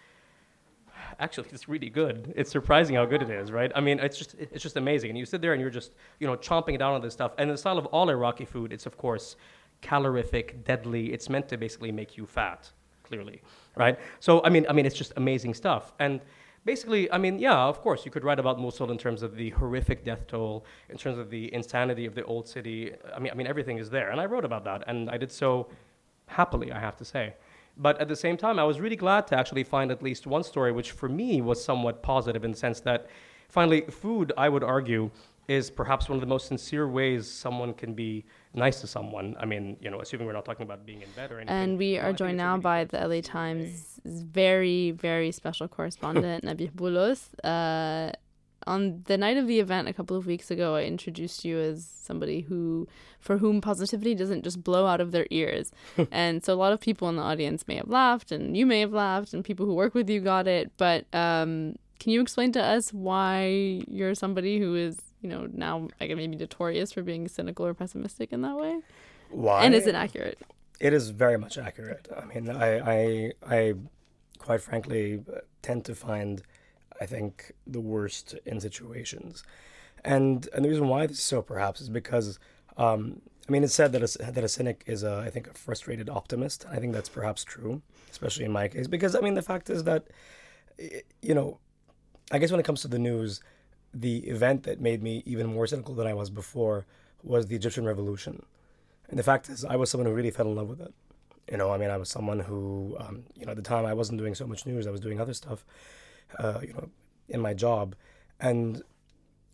actually 1.18 1.48
it's 1.52 1.68
really 1.68 1.90
good. 1.90 2.32
It's 2.36 2.50
surprising 2.50 2.96
how 2.96 3.04
good 3.04 3.22
it 3.22 3.30
is, 3.30 3.50
right? 3.50 3.70
I 3.74 3.80
mean, 3.80 3.98
it's 3.98 4.18
just 4.18 4.34
it's 4.38 4.62
just 4.62 4.76
amazing. 4.76 5.10
And 5.10 5.18
you 5.18 5.26
sit 5.26 5.40
there 5.40 5.52
and 5.52 5.60
you're 5.60 5.70
just 5.70 5.92
you 6.18 6.26
know 6.26 6.36
chomping 6.36 6.78
down 6.78 6.94
on 6.94 7.00
this 7.00 7.12
stuff. 7.12 7.32
And 7.38 7.48
in 7.48 7.54
the 7.54 7.58
style 7.58 7.78
of 7.78 7.86
all 7.86 8.08
Iraqi 8.08 8.44
food, 8.44 8.72
it's 8.72 8.86
of 8.86 8.96
course 8.96 9.36
calorific, 9.82 10.64
deadly. 10.64 11.12
It's 11.12 11.28
meant 11.28 11.48
to 11.48 11.56
basically 11.56 11.92
make 11.92 12.16
you 12.16 12.24
fat, 12.24 12.70
clearly, 13.02 13.42
right? 13.76 13.98
So 14.20 14.42
I 14.44 14.48
mean, 14.48 14.66
I 14.68 14.72
mean, 14.72 14.86
it's 14.86 14.96
just 14.96 15.12
amazing 15.16 15.54
stuff. 15.54 15.92
And 15.98 16.20
basically, 16.64 17.10
I 17.10 17.18
mean, 17.18 17.38
yeah, 17.38 17.56
of 17.56 17.80
course, 17.80 18.04
you 18.04 18.10
could 18.10 18.24
write 18.24 18.38
about 18.38 18.58
Mosul 18.58 18.90
in 18.90 18.98
terms 18.98 19.22
of 19.22 19.36
the 19.36 19.50
horrific 19.50 20.04
death 20.04 20.26
toll, 20.26 20.64
in 20.88 20.96
terms 20.96 21.18
of 21.18 21.30
the 21.30 21.52
insanity 21.52 22.06
of 22.06 22.14
the 22.14 22.24
old 22.24 22.48
city. 22.48 22.92
I 23.14 23.18
mean, 23.18 23.32
I 23.32 23.34
mean, 23.34 23.46
everything 23.46 23.78
is 23.78 23.90
there, 23.90 24.10
and 24.10 24.20
I 24.20 24.26
wrote 24.26 24.44
about 24.44 24.64
that, 24.64 24.84
and 24.86 25.10
I 25.10 25.16
did 25.16 25.32
so 25.32 25.68
happily, 26.26 26.72
I 26.72 26.80
have 26.80 26.96
to 26.96 27.04
say. 27.04 27.34
But 27.76 28.00
at 28.00 28.08
the 28.08 28.16
same 28.16 28.36
time, 28.36 28.58
I 28.58 28.64
was 28.64 28.80
really 28.80 28.96
glad 28.96 29.26
to 29.28 29.38
actually 29.38 29.64
find 29.64 29.90
at 29.90 30.02
least 30.02 30.26
one 30.26 30.42
story 30.42 30.72
which, 30.72 30.90
for 30.92 31.08
me, 31.08 31.40
was 31.40 31.62
somewhat 31.64 32.02
positive 32.02 32.44
in 32.44 32.52
the 32.52 32.56
sense 32.58 32.80
that, 32.80 33.06
finally, 33.48 33.82
food, 33.82 34.32
I 34.36 34.48
would 34.48 34.62
argue, 34.62 35.10
is 35.48 35.70
perhaps 35.70 36.08
one 36.08 36.16
of 36.16 36.20
the 36.20 36.26
most 36.26 36.46
sincere 36.46 36.86
ways 36.86 37.28
someone 37.28 37.74
can 37.74 37.94
be 37.94 38.24
nice 38.54 38.80
to 38.80 38.86
someone. 38.86 39.36
I 39.38 39.46
mean, 39.46 39.76
you 39.80 39.90
know, 39.90 40.00
assuming 40.00 40.26
we're 40.26 40.32
not 40.32 40.44
talking 40.44 40.64
about 40.64 40.84
being 40.84 41.02
in 41.02 41.08
bed 41.16 41.32
or 41.32 41.38
anything. 41.38 41.56
And 41.56 41.78
we 41.78 41.98
are 41.98 42.12
joined 42.12 42.36
now 42.36 42.52
really 42.52 42.62
by 42.62 42.84
the 42.84 43.08
LA 43.08 43.20
Times 43.20 44.00
very, 44.04 44.90
very 44.90 45.32
special 45.32 45.68
correspondent, 45.68 46.44
Nabih 46.48 46.72
Bulos. 46.72 47.28
Uh, 47.44 48.12
on 48.66 49.02
the 49.06 49.18
night 49.18 49.36
of 49.36 49.46
the 49.46 49.58
event 49.58 49.88
a 49.88 49.92
couple 49.92 50.16
of 50.16 50.26
weeks 50.26 50.50
ago, 50.50 50.76
I 50.76 50.84
introduced 50.84 51.44
you 51.44 51.58
as 51.58 51.84
somebody 51.84 52.42
who, 52.42 52.86
for 53.18 53.38
whom 53.38 53.60
positivity 53.60 54.14
doesn't 54.14 54.44
just 54.44 54.62
blow 54.62 54.86
out 54.86 55.00
of 55.00 55.10
their 55.10 55.26
ears. 55.30 55.72
and 56.12 56.44
so 56.44 56.54
a 56.54 56.56
lot 56.56 56.72
of 56.72 56.80
people 56.80 57.08
in 57.08 57.16
the 57.16 57.22
audience 57.22 57.66
may 57.66 57.76
have 57.76 57.88
laughed, 57.88 58.30
and 58.30 58.56
you 58.56 58.66
may 58.66 58.80
have 58.80 58.92
laughed, 58.92 59.34
and 59.34 59.44
people 59.44 59.66
who 59.66 59.74
work 59.74 59.94
with 59.94 60.08
you 60.08 60.20
got 60.20 60.46
it. 60.46 60.70
But 60.76 61.06
um, 61.12 61.76
can 61.98 62.12
you 62.12 62.20
explain 62.20 62.52
to 62.52 62.62
us 62.62 62.92
why 62.92 63.82
you're 63.88 64.14
somebody 64.14 64.58
who 64.58 64.74
is 64.74 64.98
you 65.22 65.28
know, 65.30 65.48
now 65.52 65.88
I 66.00 66.06
get 66.06 66.16
maybe 66.16 66.36
notorious 66.36 66.92
for 66.92 67.02
being 67.02 67.28
cynical 67.28 67.64
or 67.64 67.74
pessimistic 67.74 68.32
in 68.32 68.42
that 68.42 68.56
way? 68.56 68.80
Why? 69.30 69.64
And 69.64 69.74
is 69.74 69.86
it 69.86 69.94
accurate? 69.94 70.38
It 70.80 70.92
is 70.92 71.10
very 71.10 71.38
much 71.38 71.56
accurate. 71.56 72.08
I 72.14 72.24
mean, 72.26 72.50
I, 72.50 72.70
I, 72.96 73.32
I 73.48 73.74
quite 74.38 74.60
frankly 74.60 75.22
tend 75.62 75.84
to 75.86 75.94
find, 75.94 76.42
I 77.00 77.06
think, 77.06 77.52
the 77.66 77.80
worst 77.80 78.34
in 78.44 78.60
situations. 78.60 79.44
And, 80.04 80.48
and 80.52 80.64
the 80.64 80.68
reason 80.68 80.88
why 80.88 81.06
this 81.06 81.18
is 81.18 81.24
so 81.24 81.40
perhaps 81.40 81.80
is 81.80 81.88
because 81.88 82.38
Um, 82.76 83.20
I 83.48 83.52
mean, 83.52 83.64
it's 83.64 83.74
said 83.74 83.92
that 83.92 84.02
a, 84.02 84.32
that 84.32 84.44
a 84.44 84.48
cynic 84.48 84.82
is, 84.86 85.02
a, 85.02 85.14
I 85.26 85.30
think, 85.30 85.46
a 85.46 85.52
frustrated 85.52 86.08
optimist. 86.08 86.64
I 86.74 86.76
think 86.80 86.94
that's 86.94 87.10
perhaps 87.10 87.44
true, 87.44 87.82
especially 88.10 88.46
in 88.46 88.52
my 88.52 88.68
case, 88.68 88.88
because 88.88 89.14
I 89.14 89.20
mean, 89.20 89.34
the 89.34 89.42
fact 89.42 89.68
is 89.68 89.84
that, 89.84 90.02
you 91.20 91.34
know, 91.34 91.58
I 92.30 92.38
guess 92.38 92.50
when 92.50 92.60
it 92.60 92.66
comes 92.66 92.80
to 92.82 92.88
the 92.88 92.98
news, 92.98 93.40
the 93.94 94.18
event 94.28 94.62
that 94.64 94.80
made 94.80 95.02
me 95.02 95.22
even 95.26 95.46
more 95.46 95.66
cynical 95.66 95.94
than 95.94 96.06
I 96.06 96.14
was 96.14 96.30
before 96.30 96.86
was 97.22 97.46
the 97.46 97.56
Egyptian 97.56 97.84
Revolution. 97.84 98.42
And 99.08 99.18
the 99.18 99.22
fact 99.22 99.48
is, 99.48 99.64
I 99.64 99.76
was 99.76 99.90
someone 99.90 100.06
who 100.06 100.14
really 100.14 100.30
fell 100.30 100.46
in 100.46 100.54
love 100.54 100.68
with 100.68 100.80
it. 100.80 100.94
You 101.50 101.58
know, 101.58 101.70
I 101.70 101.76
mean, 101.76 101.90
I 101.90 101.96
was 101.98 102.08
someone 102.08 102.40
who, 102.40 102.96
um, 102.98 103.24
you 103.34 103.44
know, 103.44 103.50
at 103.50 103.56
the 103.56 103.62
time 103.62 103.84
I 103.84 103.94
wasn't 103.94 104.18
doing 104.18 104.34
so 104.34 104.46
much 104.46 104.64
news, 104.64 104.86
I 104.86 104.90
was 104.90 105.00
doing 105.00 105.20
other 105.20 105.34
stuff, 105.34 105.64
uh, 106.38 106.60
you 106.62 106.72
know, 106.72 106.88
in 107.28 107.40
my 107.40 107.52
job. 107.52 107.94
And 108.40 108.82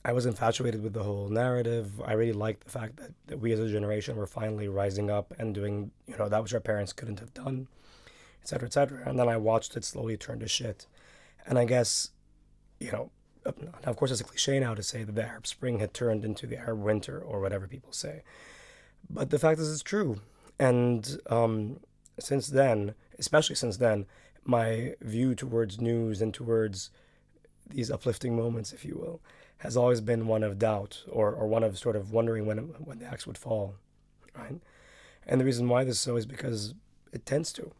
I 0.05 0.12
was 0.12 0.26
infatuated 0.26 0.82
with 0.82 0.93
the 0.93 1.03
whole 1.03 1.28
narrative. 1.28 2.01
I 2.05 2.12
really 2.12 2.32
liked 2.32 2.64
the 2.64 2.70
fact 2.70 2.99
that, 2.99 3.12
that 3.26 3.41
we 3.41 3.53
as 3.53 3.59
a 3.59 3.68
generation 3.68 4.16
were 4.16 4.26
finally 4.26 4.68
rising 4.68 5.11
up 5.11 5.34
and 5.39 5.55
doing, 5.55 5.91
you 6.07 6.16
know, 6.16 6.28
that 6.28 6.43
which 6.43 6.55
our 6.55 6.61
parents 6.61 6.93
couldn't 6.93 7.18
have 7.18 7.34
done, 7.34 7.66
et 8.41 8.49
cetera, 8.49 8.68
et 8.68 8.72
cetera. 8.72 9.09
And 9.09 9.18
then 9.18 9.28
I 9.28 9.36
watched 9.36 9.76
it 9.76 9.84
slowly 9.84 10.16
turn 10.16 10.39
to 10.41 10.49
shit. 10.49 10.86
And 11.47 11.59
I 11.59 11.64
guess, 11.64 12.11
you 12.78 12.93
know, 12.93 13.11
now 13.61 13.72
of 13.84 13.96
course 13.96 14.11
it's 14.11 14.20
a 14.20 14.24
cliche 14.24 14.59
now 14.61 14.74
to 14.74 14.82
say 14.82 15.05
that 15.05 15.14
the 15.14 15.24
Arab 15.24 15.46
Spring 15.46 15.78
had 15.78 15.94
turned 15.94 16.24
into 16.24 16.46
the 16.46 16.59
Arab 16.59 16.80
Winter 16.80 17.18
or 17.20 17.40
whatever 17.40 17.66
people 17.66 17.92
say. 17.92 18.22
But 19.09 19.30
the 19.30 19.38
fact 19.38 19.61
is, 19.61 19.72
it's 19.72 19.82
true. 19.82 20.20
And 20.59 21.20
um, 21.30 21.80
since 22.18 22.49
then, 22.49 22.94
especially 23.18 23.57
since 23.57 23.76
then, 23.76 24.07
my 24.44 24.94
view 25.01 25.34
towards 25.34 25.80
news 25.80 26.20
and 26.20 26.32
towards 26.32 26.90
these 27.68 27.90
uplifting 27.90 28.36
moments, 28.36 28.72
if 28.72 28.84
you 28.84 28.96
will, 28.96 29.20
has 29.59 29.76
always 29.76 30.01
been 30.01 30.26
one 30.26 30.42
of 30.42 30.59
doubt 30.59 31.05
or, 31.09 31.32
or 31.32 31.46
one 31.46 31.62
of 31.62 31.78
sort 31.78 31.96
of 31.96 32.12
wondering 32.12 32.46
when 32.46 32.59
when 32.59 32.99
the 32.99 33.07
axe 33.07 33.26
would 33.26 33.38
fall, 33.38 33.74
right? 34.36 34.61
And 35.26 35.40
the 35.40 35.44
reason 35.44 35.68
why 35.68 35.84
this 35.84 35.96
is 35.96 36.01
so 36.01 36.16
is 36.16 36.26
because 36.26 36.74
it 37.12 37.26
tends 37.26 37.53
to, 37.55 37.72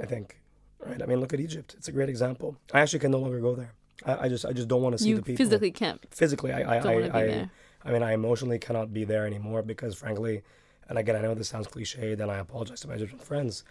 I 0.00 0.04
think, 0.04 0.40
right? 0.78 1.00
I 1.02 1.06
mean, 1.06 1.20
look 1.20 1.32
at 1.32 1.40
Egypt; 1.40 1.74
it's 1.78 1.88
a 1.88 1.92
great 1.92 2.08
example. 2.08 2.56
I 2.72 2.80
actually 2.80 2.98
can 2.98 3.12
no 3.12 3.18
longer 3.18 3.40
go 3.40 3.54
there. 3.54 3.72
I, 4.06 4.24
I 4.24 4.28
just 4.28 4.44
I 4.44 4.52
just 4.52 4.68
don't 4.68 4.82
want 4.82 4.96
to 4.96 5.02
see 5.02 5.10
you 5.10 5.16
the 5.16 5.22
people. 5.22 5.44
physically 5.44 5.70
can't. 5.70 6.00
Physically, 6.10 6.52
I 6.52 6.76
I 6.76 6.80
Don't 6.80 6.94
wanna 6.94 7.06
be 7.06 7.10
I, 7.10 7.22
I. 7.42 7.50
I 7.84 7.92
mean, 7.92 8.02
I 8.02 8.12
emotionally 8.12 8.58
cannot 8.58 8.92
be 8.92 9.04
there 9.04 9.26
anymore 9.26 9.62
because, 9.62 9.94
frankly, 9.96 10.42
and 10.88 10.98
again, 10.98 11.16
I 11.16 11.20
know 11.20 11.34
this 11.34 11.48
sounds 11.48 11.66
cliched, 11.66 12.20
and 12.20 12.30
I 12.30 12.38
apologize 12.38 12.80
to 12.80 12.88
my 12.88 12.94
Egyptian 12.94 13.18
friends, 13.18 13.64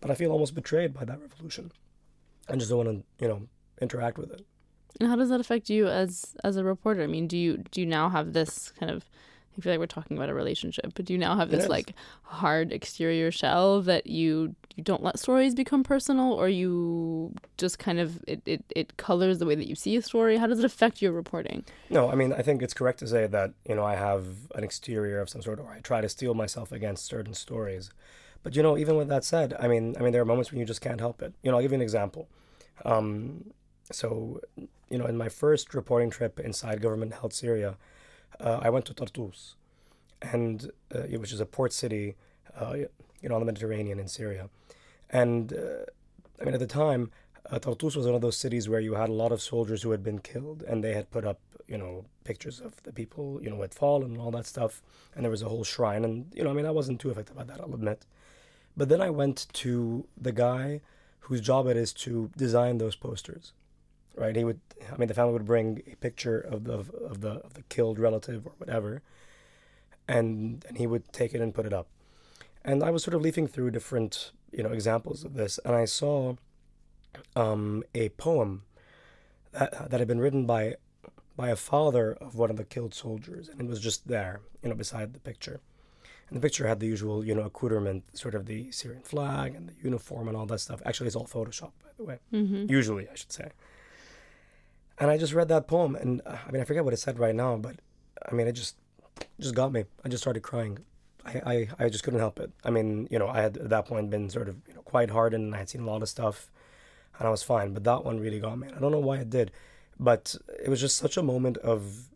but 0.00 0.10
I 0.10 0.14
feel 0.14 0.30
almost 0.32 0.54
betrayed 0.54 0.94
by 0.94 1.04
that 1.04 1.20
revolution. 1.20 1.70
I 2.48 2.56
just 2.56 2.70
don't 2.70 2.86
want 2.86 2.98
to, 2.98 3.24
you 3.24 3.28
know, 3.28 3.42
interact 3.80 4.16
with 4.16 4.30
it. 4.32 4.46
And 5.00 5.08
how 5.08 5.16
does 5.16 5.28
that 5.28 5.40
affect 5.40 5.68
you 5.68 5.86
as 5.86 6.34
as 6.44 6.56
a 6.56 6.64
reporter? 6.64 7.02
I 7.02 7.06
mean, 7.06 7.26
do 7.26 7.36
you 7.36 7.58
do 7.70 7.80
you 7.80 7.86
now 7.86 8.08
have 8.08 8.32
this 8.32 8.72
kind 8.80 8.90
of 8.90 9.08
I 9.58 9.60
feel 9.60 9.72
like 9.72 9.80
we're 9.80 9.86
talking 9.86 10.16
about 10.16 10.28
a 10.28 10.34
relationship, 10.34 10.92
but 10.94 11.04
do 11.04 11.12
you 11.12 11.18
now 11.18 11.36
have 11.36 11.50
this 11.50 11.68
like 11.68 11.94
hard 12.22 12.72
exterior 12.72 13.32
shell 13.32 13.82
that 13.82 14.06
you 14.06 14.54
you 14.76 14.84
don't 14.84 15.02
let 15.02 15.18
stories 15.18 15.56
become 15.56 15.82
personal 15.82 16.32
or 16.32 16.48
you 16.48 17.34
just 17.56 17.80
kind 17.80 17.98
of 17.98 18.22
it, 18.28 18.40
it, 18.46 18.64
it 18.76 18.96
colors 18.96 19.40
the 19.40 19.46
way 19.46 19.56
that 19.56 19.66
you 19.66 19.74
see 19.74 19.96
a 19.96 20.02
story? 20.02 20.36
How 20.36 20.46
does 20.46 20.60
it 20.60 20.64
affect 20.64 21.02
your 21.02 21.10
reporting? 21.10 21.64
No, 21.90 22.08
I 22.08 22.14
mean, 22.14 22.32
I 22.32 22.42
think 22.42 22.62
it's 22.62 22.74
correct 22.74 23.00
to 23.00 23.08
say 23.08 23.26
that, 23.26 23.52
you 23.68 23.74
know, 23.74 23.84
I 23.84 23.96
have 23.96 24.24
an 24.54 24.62
exterior 24.62 25.20
of 25.20 25.28
some 25.28 25.42
sort, 25.42 25.58
or 25.58 25.72
I 25.72 25.80
try 25.80 26.00
to 26.00 26.08
steel 26.08 26.34
myself 26.34 26.70
against 26.70 27.06
certain 27.06 27.34
stories. 27.34 27.90
But, 28.44 28.54
you 28.54 28.62
know, 28.62 28.78
even 28.78 28.96
with 28.96 29.08
that 29.08 29.24
said, 29.24 29.56
I 29.58 29.66
mean, 29.66 29.96
I 29.98 30.02
mean, 30.02 30.12
there 30.12 30.22
are 30.22 30.24
moments 30.24 30.52
when 30.52 30.60
you 30.60 30.66
just 30.66 30.80
can't 30.80 31.00
help 31.00 31.20
it. 31.22 31.34
You 31.42 31.50
know, 31.50 31.56
I'll 31.56 31.62
give 31.62 31.72
you 31.72 31.76
an 31.76 31.82
example. 31.82 32.28
Um, 32.84 33.50
so, 33.90 34.40
you 34.56 34.98
know, 34.98 35.06
in 35.06 35.16
my 35.16 35.28
first 35.28 35.74
reporting 35.74 36.10
trip 36.10 36.38
inside 36.38 36.80
government 36.80 37.14
held 37.14 37.34
Syria, 37.34 37.76
uh, 38.40 38.60
I 38.62 38.70
went 38.70 38.84
to 38.86 38.94
Tartus, 38.94 39.54
and 40.22 40.70
uh, 40.94 41.02
which 41.18 41.32
is 41.32 41.40
a 41.40 41.46
port 41.46 41.72
city, 41.72 42.16
uh, 42.56 42.74
you 43.20 43.28
know, 43.28 43.34
on 43.34 43.40
the 43.40 43.46
Mediterranean 43.46 43.98
in 43.98 44.08
Syria. 44.08 44.48
And 45.10 45.52
uh, 45.52 45.84
I 46.40 46.44
mean, 46.44 46.54
at 46.54 46.60
the 46.60 46.66
time, 46.66 47.10
uh, 47.50 47.58
Tartus 47.58 47.96
was 47.96 48.06
one 48.06 48.14
of 48.14 48.20
those 48.20 48.36
cities 48.36 48.68
where 48.68 48.80
you 48.80 48.94
had 48.94 49.08
a 49.08 49.12
lot 49.12 49.32
of 49.32 49.40
soldiers 49.40 49.82
who 49.82 49.90
had 49.90 50.02
been 50.02 50.18
killed, 50.18 50.62
and 50.62 50.84
they 50.84 50.94
had 50.94 51.10
put 51.10 51.24
up, 51.24 51.40
you 51.66 51.78
know, 51.78 52.04
pictures 52.24 52.60
of 52.60 52.82
the 52.82 52.92
people, 52.92 53.40
you 53.42 53.48
know, 53.50 53.56
who 53.56 53.62
had 53.62 53.74
fallen 53.74 54.12
and 54.12 54.20
all 54.20 54.30
that 54.32 54.46
stuff. 54.46 54.82
And 55.14 55.24
there 55.24 55.30
was 55.30 55.42
a 55.42 55.48
whole 55.48 55.64
shrine, 55.64 56.04
and 56.04 56.26
you 56.34 56.44
know, 56.44 56.50
I 56.50 56.52
mean, 56.52 56.66
I 56.66 56.70
wasn't 56.70 57.00
too 57.00 57.10
affected 57.10 57.36
by 57.36 57.44
that, 57.44 57.60
I'll 57.60 57.74
admit. 57.74 58.04
But 58.76 58.88
then 58.88 59.00
I 59.00 59.10
went 59.10 59.46
to 59.54 60.06
the 60.16 60.32
guy 60.32 60.80
whose 61.20 61.40
job 61.40 61.66
it 61.66 61.76
is 61.76 61.92
to 61.92 62.30
design 62.36 62.78
those 62.78 62.96
posters. 62.96 63.52
Right? 64.18 64.34
He 64.34 64.44
would. 64.44 64.60
I 64.92 64.96
mean, 64.96 65.08
the 65.08 65.14
family 65.14 65.32
would 65.32 65.46
bring 65.46 65.82
a 65.92 65.96
picture 65.96 66.40
of 66.40 66.64
the 66.64 66.78
of 66.78 67.20
the 67.20 67.40
of 67.46 67.54
the 67.54 67.62
killed 67.68 67.98
relative 67.98 68.46
or 68.46 68.52
whatever, 68.58 69.02
and 70.08 70.64
and 70.68 70.76
he 70.76 70.86
would 70.86 71.12
take 71.12 71.34
it 71.34 71.40
and 71.40 71.54
put 71.54 71.66
it 71.66 71.72
up. 71.72 71.86
And 72.64 72.82
I 72.82 72.90
was 72.90 73.02
sort 73.04 73.14
of 73.14 73.22
leafing 73.22 73.46
through 73.46 73.70
different, 73.70 74.32
you 74.50 74.62
know, 74.62 74.72
examples 74.72 75.24
of 75.24 75.34
this, 75.34 75.58
and 75.64 75.74
I 75.74 75.84
saw 75.84 76.34
um, 77.36 77.84
a 77.94 78.08
poem 78.10 78.64
that 79.52 79.90
that 79.90 80.00
had 80.00 80.08
been 80.08 80.20
written 80.20 80.46
by 80.46 80.74
by 81.36 81.50
a 81.50 81.56
father 81.56 82.14
of 82.14 82.34
one 82.34 82.50
of 82.50 82.56
the 82.56 82.64
killed 82.64 82.94
soldiers, 82.94 83.48
and 83.48 83.60
it 83.60 83.68
was 83.68 83.80
just 83.80 84.08
there, 84.08 84.40
you 84.62 84.68
know, 84.68 84.74
beside 84.74 85.12
the 85.14 85.20
picture. 85.20 85.60
And 86.28 86.36
the 86.36 86.42
picture 86.42 86.66
had 86.66 86.80
the 86.80 86.86
usual, 86.86 87.24
you 87.24 87.34
know, 87.34 87.42
accoutrement, 87.42 88.04
sort 88.12 88.34
of 88.34 88.46
the 88.46 88.70
Syrian 88.72 89.02
flag 89.02 89.54
and 89.54 89.68
the 89.68 89.72
uniform 89.82 90.28
and 90.28 90.36
all 90.36 90.46
that 90.46 90.58
stuff. 90.58 90.82
Actually, 90.84 91.06
it's 91.06 91.16
all 91.16 91.26
Photoshop, 91.26 91.72
by 91.82 91.90
the 91.96 92.04
way. 92.04 92.18
Mm-hmm. 92.32 92.70
Usually, 92.70 93.08
I 93.08 93.14
should 93.14 93.32
say. 93.32 93.50
And 95.00 95.10
I 95.10 95.16
just 95.16 95.32
read 95.32 95.48
that 95.48 95.68
poem, 95.68 95.94
and 95.94 96.20
uh, 96.26 96.36
I 96.46 96.50
mean, 96.50 96.60
I 96.60 96.64
forget 96.64 96.84
what 96.84 96.92
it 96.92 96.98
said 96.98 97.18
right 97.18 97.34
now, 97.34 97.56
but 97.56 97.76
I 98.30 98.34
mean, 98.34 98.46
it 98.46 98.52
just 98.52 98.76
just 99.40 99.54
got 99.54 99.72
me. 99.72 99.84
I 100.04 100.08
just 100.08 100.22
started 100.22 100.42
crying. 100.42 100.78
I, 101.24 101.68
I, 101.78 101.84
I 101.84 101.88
just 101.88 102.04
couldn't 102.04 102.20
help 102.20 102.40
it. 102.40 102.50
I 102.64 102.70
mean, 102.70 103.06
you 103.10 103.18
know, 103.18 103.28
I 103.28 103.40
had 103.40 103.56
at 103.58 103.68
that 103.70 103.86
point 103.86 104.10
been 104.10 104.30
sort 104.30 104.48
of 104.48 104.56
you 104.66 104.74
know 104.74 104.82
quite 104.82 105.10
hardened, 105.10 105.44
and 105.44 105.54
I 105.54 105.58
had 105.58 105.68
seen 105.68 105.82
a 105.82 105.86
lot 105.86 106.02
of 106.02 106.08
stuff, 106.08 106.50
and 107.18 107.28
I 107.28 107.30
was 107.30 107.42
fine. 107.42 107.74
But 107.74 107.84
that 107.84 108.04
one 108.04 108.18
really 108.18 108.40
got 108.40 108.58
me. 108.58 108.68
I 108.74 108.80
don't 108.80 108.92
know 108.92 108.98
why 108.98 109.18
it 109.18 109.30
did, 109.30 109.52
but 110.00 110.34
it 110.62 110.68
was 110.68 110.80
just 110.80 110.96
such 110.96 111.16
a 111.16 111.22
moment 111.22 111.58
of 111.58 112.08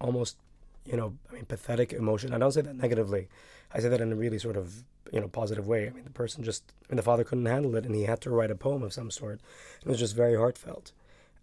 almost, 0.00 0.36
you 0.84 0.96
know, 0.96 1.16
I 1.30 1.34
mean, 1.34 1.46
pathetic 1.46 1.92
emotion. 1.92 2.32
I 2.32 2.38
don't 2.38 2.52
say 2.52 2.62
that 2.62 2.76
negatively. 2.76 3.28
I 3.72 3.80
say 3.80 3.88
that 3.88 4.00
in 4.00 4.12
a 4.12 4.16
really 4.16 4.38
sort 4.38 4.56
of 4.56 4.84
you 5.12 5.20
know 5.20 5.28
positive 5.28 5.66
way. 5.66 5.88
I 5.88 5.90
mean, 5.90 6.04
the 6.04 6.10
person 6.10 6.44
just, 6.44 6.72
I 6.88 6.92
mean, 6.92 6.96
the 6.96 7.02
father 7.02 7.24
couldn't 7.24 7.46
handle 7.46 7.74
it, 7.74 7.84
and 7.86 7.94
he 7.94 8.04
had 8.04 8.20
to 8.22 8.30
write 8.30 8.52
a 8.52 8.54
poem 8.54 8.84
of 8.84 8.92
some 8.92 9.10
sort. 9.10 9.40
It 9.80 9.88
was 9.88 9.98
just 9.98 10.14
very 10.14 10.36
heartfelt, 10.36 10.92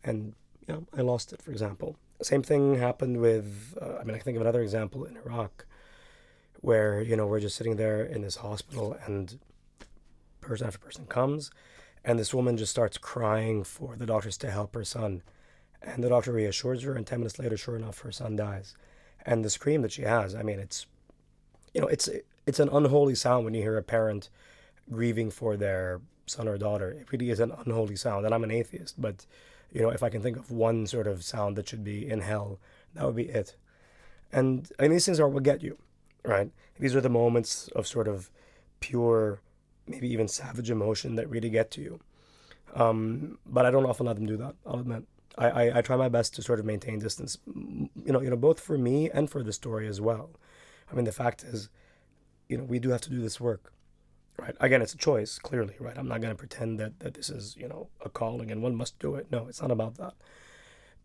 and 0.03 0.33
you 0.67 0.73
know, 0.73 0.85
I 0.95 1.01
lost 1.01 1.33
it. 1.33 1.41
For 1.41 1.51
example, 1.51 1.97
same 2.21 2.43
thing 2.43 2.75
happened 2.75 3.21
with. 3.21 3.77
Uh, 3.81 3.97
I 3.99 4.03
mean, 4.03 4.15
I 4.15 4.19
think 4.19 4.35
of 4.35 4.41
another 4.41 4.61
example 4.61 5.05
in 5.05 5.17
Iraq, 5.17 5.65
where 6.61 7.01
you 7.01 7.15
know 7.15 7.27
we're 7.27 7.39
just 7.39 7.55
sitting 7.55 7.77
there 7.77 8.03
in 8.03 8.21
this 8.21 8.37
hospital, 8.37 8.97
and 9.05 9.39
person 10.41 10.67
after 10.67 10.79
person 10.79 11.05
comes, 11.05 11.51
and 12.03 12.19
this 12.19 12.33
woman 12.33 12.57
just 12.57 12.71
starts 12.71 12.97
crying 12.97 13.63
for 13.63 13.95
the 13.95 14.05
doctors 14.05 14.37
to 14.39 14.51
help 14.51 14.73
her 14.75 14.83
son, 14.83 15.21
and 15.81 16.03
the 16.03 16.09
doctor 16.09 16.31
reassures 16.33 16.83
her, 16.83 16.95
and 16.95 17.07
ten 17.07 17.19
minutes 17.19 17.39
later, 17.39 17.57
sure 17.57 17.75
enough, 17.75 17.99
her 17.99 18.11
son 18.11 18.35
dies, 18.35 18.75
and 19.25 19.43
the 19.43 19.49
scream 19.49 19.81
that 19.81 19.91
she 19.91 20.03
has. 20.03 20.35
I 20.35 20.43
mean, 20.43 20.59
it's, 20.59 20.85
you 21.73 21.81
know, 21.81 21.87
it's 21.87 22.09
it's 22.45 22.59
an 22.59 22.69
unholy 22.69 23.15
sound 23.15 23.45
when 23.45 23.53
you 23.53 23.61
hear 23.61 23.77
a 23.77 23.83
parent 23.83 24.29
grieving 24.91 25.29
for 25.29 25.57
their 25.57 26.01
son 26.25 26.47
or 26.47 26.57
daughter. 26.57 26.91
It 26.91 27.11
really 27.11 27.29
is 27.29 27.39
an 27.39 27.51
unholy 27.65 27.95
sound, 27.95 28.25
and 28.25 28.33
I'm 28.33 28.43
an 28.43 28.51
atheist, 28.51 28.99
but 28.99 29.25
you 29.71 29.81
know, 29.81 29.89
if 29.89 30.03
I 30.03 30.09
can 30.09 30.21
think 30.21 30.37
of 30.37 30.51
one 30.51 30.87
sort 30.87 31.07
of 31.07 31.23
sound 31.23 31.55
that 31.55 31.67
should 31.67 31.83
be 31.83 32.09
in 32.09 32.21
hell, 32.21 32.59
that 32.93 33.05
would 33.05 33.15
be 33.15 33.29
it. 33.29 33.55
And 34.31 34.69
and 34.79 34.91
these 34.91 35.05
things 35.05 35.19
are 35.19 35.27
what 35.27 35.43
get 35.43 35.63
you, 35.63 35.77
right? 36.23 36.51
These 36.79 36.95
are 36.95 37.01
the 37.01 37.09
moments 37.09 37.69
of 37.69 37.87
sort 37.87 38.07
of 38.07 38.29
pure, 38.79 39.41
maybe 39.87 40.11
even 40.11 40.27
savage 40.27 40.69
emotion 40.69 41.15
that 41.15 41.29
really 41.29 41.49
get 41.49 41.71
to 41.71 41.81
you. 41.81 41.99
Um, 42.75 43.37
but 43.45 43.65
I 43.65 43.71
don't 43.71 43.85
often 43.85 44.05
let 44.05 44.15
them 44.15 44.25
do 44.25 44.37
that. 44.37 44.55
I'll 44.65 44.79
admit. 44.79 45.03
I, 45.37 45.49
I, 45.49 45.77
I 45.77 45.81
try 45.81 45.95
my 45.95 46.09
best 46.09 46.35
to 46.35 46.41
sort 46.41 46.59
of 46.59 46.65
maintain 46.65 46.99
distance, 46.99 47.37
you 47.45 48.11
know, 48.11 48.21
you 48.21 48.29
know, 48.29 48.35
both 48.35 48.59
for 48.59 48.77
me 48.77 49.09
and 49.11 49.29
for 49.29 49.43
the 49.43 49.53
story 49.53 49.87
as 49.87 50.01
well. 50.01 50.31
I 50.91 50.95
mean, 50.95 51.05
the 51.05 51.11
fact 51.11 51.43
is, 51.43 51.69
you 52.49 52.57
know, 52.57 52.63
we 52.63 52.79
do 52.79 52.89
have 52.89 53.01
to 53.01 53.09
do 53.09 53.21
this 53.21 53.39
work, 53.39 53.71
right? 54.37 54.55
Again, 54.59 54.81
it's 54.81 54.93
a 54.93 54.97
choice, 54.97 55.39
clearly, 55.39 55.75
right? 55.79 55.97
I'm 55.97 56.07
not 56.07 56.21
going 56.21 56.31
to 56.31 56.37
pretend 56.37 56.79
that, 56.79 56.99
that 56.99 57.13
this 57.15 57.29
is, 57.29 57.55
you 57.57 57.67
know, 57.67 57.89
a 58.05 58.09
calling 58.09 58.51
and 58.51 58.61
one 58.61 58.75
must 58.75 58.99
do 58.99 59.15
it. 59.15 59.31
No, 59.31 59.47
it's 59.47 59.61
not 59.61 59.71
about 59.71 59.95
that. 59.97 60.13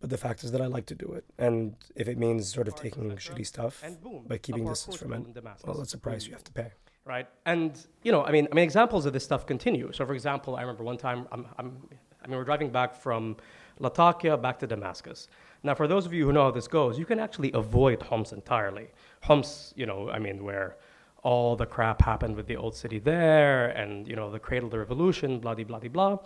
But 0.01 0.11
the 0.11 0.19
fact 0.19 0.43
is 0.43 0.51
that 0.53 0.61
I 0.61 0.67
like 0.67 0.87
to 0.87 0.95
do 0.95 1.13
it. 1.13 1.25
And 1.39 1.77
if 1.95 2.09
it 2.09 2.19
means 2.19 2.53
sort 2.53 2.67
of 2.69 2.75
taking 2.75 3.09
shitty 3.13 3.47
stuff, 3.47 3.83
and 3.85 4.01
boom, 4.03 4.25
but 4.27 4.43
keeping 4.43 4.65
distance 4.67 4.97
from 4.97 5.13
it, 5.13 5.23
well, 5.65 5.77
that's 5.77 5.95
a 5.95 5.99
price 5.99 6.27
you 6.27 6.33
have 6.33 6.45
to 6.45 6.53
pay. 6.53 6.73
right? 7.05 7.29
And 7.47 7.79
you 8.03 8.13
know, 8.13 8.25
I 8.25 8.33
mean, 8.33 8.49
I 8.51 8.55
mean, 8.55 8.65
examples 8.65 9.07
of 9.07 9.13
this 9.13 9.25
stuff 9.25 9.47
continue. 9.47 9.93
So, 9.93 10.05
for 10.05 10.15
example, 10.15 10.57
I 10.57 10.63
remember 10.63 10.83
one 10.85 10.97
time, 10.99 11.27
I'm, 11.33 11.47
I'm, 11.59 11.77
I 12.23 12.27
mean, 12.27 12.37
we're 12.37 12.45
driving 12.45 12.71
back 12.71 12.95
from 12.95 13.37
Latakia 13.79 14.37
back 14.37 14.59
to 14.61 14.67
Damascus. 14.67 15.29
Now, 15.63 15.75
for 15.75 15.87
those 15.87 16.07
of 16.07 16.13
you 16.13 16.27
who 16.27 16.33
know 16.33 16.43
how 16.43 16.51
this 16.51 16.69
goes, 16.69 16.99
you 16.99 17.05
can 17.05 17.19
actually 17.21 17.53
avoid 17.53 18.03
Homs 18.03 18.33
entirely. 18.33 18.89
Homs, 19.23 19.73
you 19.77 19.87
know, 19.87 20.11
I 20.11 20.19
mean, 20.19 20.43
where 20.45 20.77
all 21.23 21.57
the 21.57 21.67
crap 21.67 22.03
happened 22.03 22.37
with 22.37 22.47
the 22.47 22.57
old 22.57 22.75
city 22.75 22.99
there, 22.99 23.69
and 23.69 24.09
you 24.09 24.17
know, 24.17 24.31
the 24.31 24.39
cradle 24.39 24.67
of 24.67 24.73
the 24.73 24.79
revolution, 24.79 25.39
blah, 25.39 25.55
blah, 25.55 25.65
blah, 25.65 25.79
blah. 25.79 26.19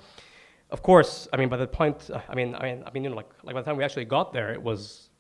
Of 0.70 0.82
course, 0.82 1.28
I 1.32 1.36
mean, 1.36 1.48
by 1.48 1.58
the 1.58 1.66
point, 1.66 2.10
I 2.28 2.34
mean, 2.34 2.54
I 2.54 2.62
mean, 2.62 2.82
I 2.86 2.90
mean, 2.90 3.04
you 3.04 3.10
know, 3.10 3.16
like, 3.16 3.30
like 3.44 3.54
by 3.54 3.60
the 3.60 3.66
time 3.66 3.76
we 3.76 3.84
actually 3.84 4.06
got 4.06 4.32
there, 4.32 4.52
it 4.52 4.60
was 4.60 5.10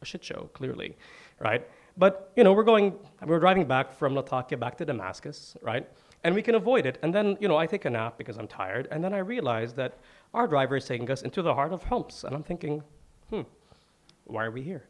a 0.00 0.04
shit 0.04 0.24
show, 0.24 0.48
clearly, 0.54 0.96
right? 1.38 1.66
But 1.96 2.32
you 2.36 2.44
know, 2.44 2.52
we're 2.52 2.64
going, 2.64 2.94
we're 3.26 3.40
driving 3.40 3.66
back 3.66 3.92
from 3.92 4.14
Latakia 4.14 4.58
back 4.58 4.76
to 4.78 4.84
Damascus, 4.84 5.56
right? 5.60 5.88
And 6.22 6.34
we 6.34 6.40
can 6.40 6.54
avoid 6.54 6.86
it. 6.86 6.98
And 7.02 7.14
then, 7.14 7.36
you 7.40 7.48
know, 7.48 7.58
I 7.58 7.66
take 7.66 7.84
a 7.84 7.90
nap 7.90 8.16
because 8.16 8.38
I'm 8.38 8.48
tired, 8.48 8.88
and 8.90 9.02
then 9.04 9.12
I 9.12 9.18
realize 9.18 9.74
that 9.74 9.98
our 10.32 10.46
driver 10.46 10.76
is 10.76 10.86
taking 10.86 11.10
us 11.10 11.22
into 11.22 11.42
the 11.42 11.54
heart 11.54 11.72
of 11.72 11.82
Homs, 11.84 12.24
and 12.24 12.34
I'm 12.34 12.42
thinking, 12.42 12.82
hmm, 13.28 13.42
why 14.24 14.44
are 14.44 14.50
we 14.50 14.62
here? 14.62 14.88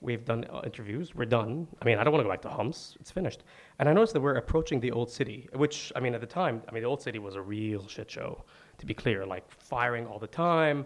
We've 0.00 0.24
done 0.24 0.44
uh, 0.52 0.60
interviews. 0.64 1.14
We're 1.14 1.24
done. 1.24 1.66
I 1.80 1.84
mean, 1.84 1.98
I 1.98 2.04
don't 2.04 2.12
want 2.12 2.20
to 2.20 2.24
go 2.24 2.30
back 2.30 2.42
to 2.42 2.48
Homs. 2.48 2.96
It's 3.00 3.10
finished. 3.10 3.44
And 3.78 3.88
I 3.88 3.92
noticed 3.92 4.12
that 4.12 4.20
we're 4.20 4.36
approaching 4.36 4.78
the 4.78 4.92
old 4.92 5.10
city, 5.10 5.48
which, 5.54 5.90
I 5.96 6.00
mean, 6.00 6.14
at 6.14 6.20
the 6.20 6.26
time, 6.26 6.62
I 6.68 6.72
mean, 6.72 6.82
the 6.82 6.88
old 6.88 7.00
city 7.00 7.18
was 7.18 7.34
a 7.34 7.40
real 7.40 7.86
shit 7.88 8.10
show, 8.10 8.44
to 8.78 8.86
be 8.86 8.92
clear, 8.92 9.24
like 9.24 9.44
firing 9.50 10.06
all 10.06 10.18
the 10.18 10.26
time, 10.26 10.84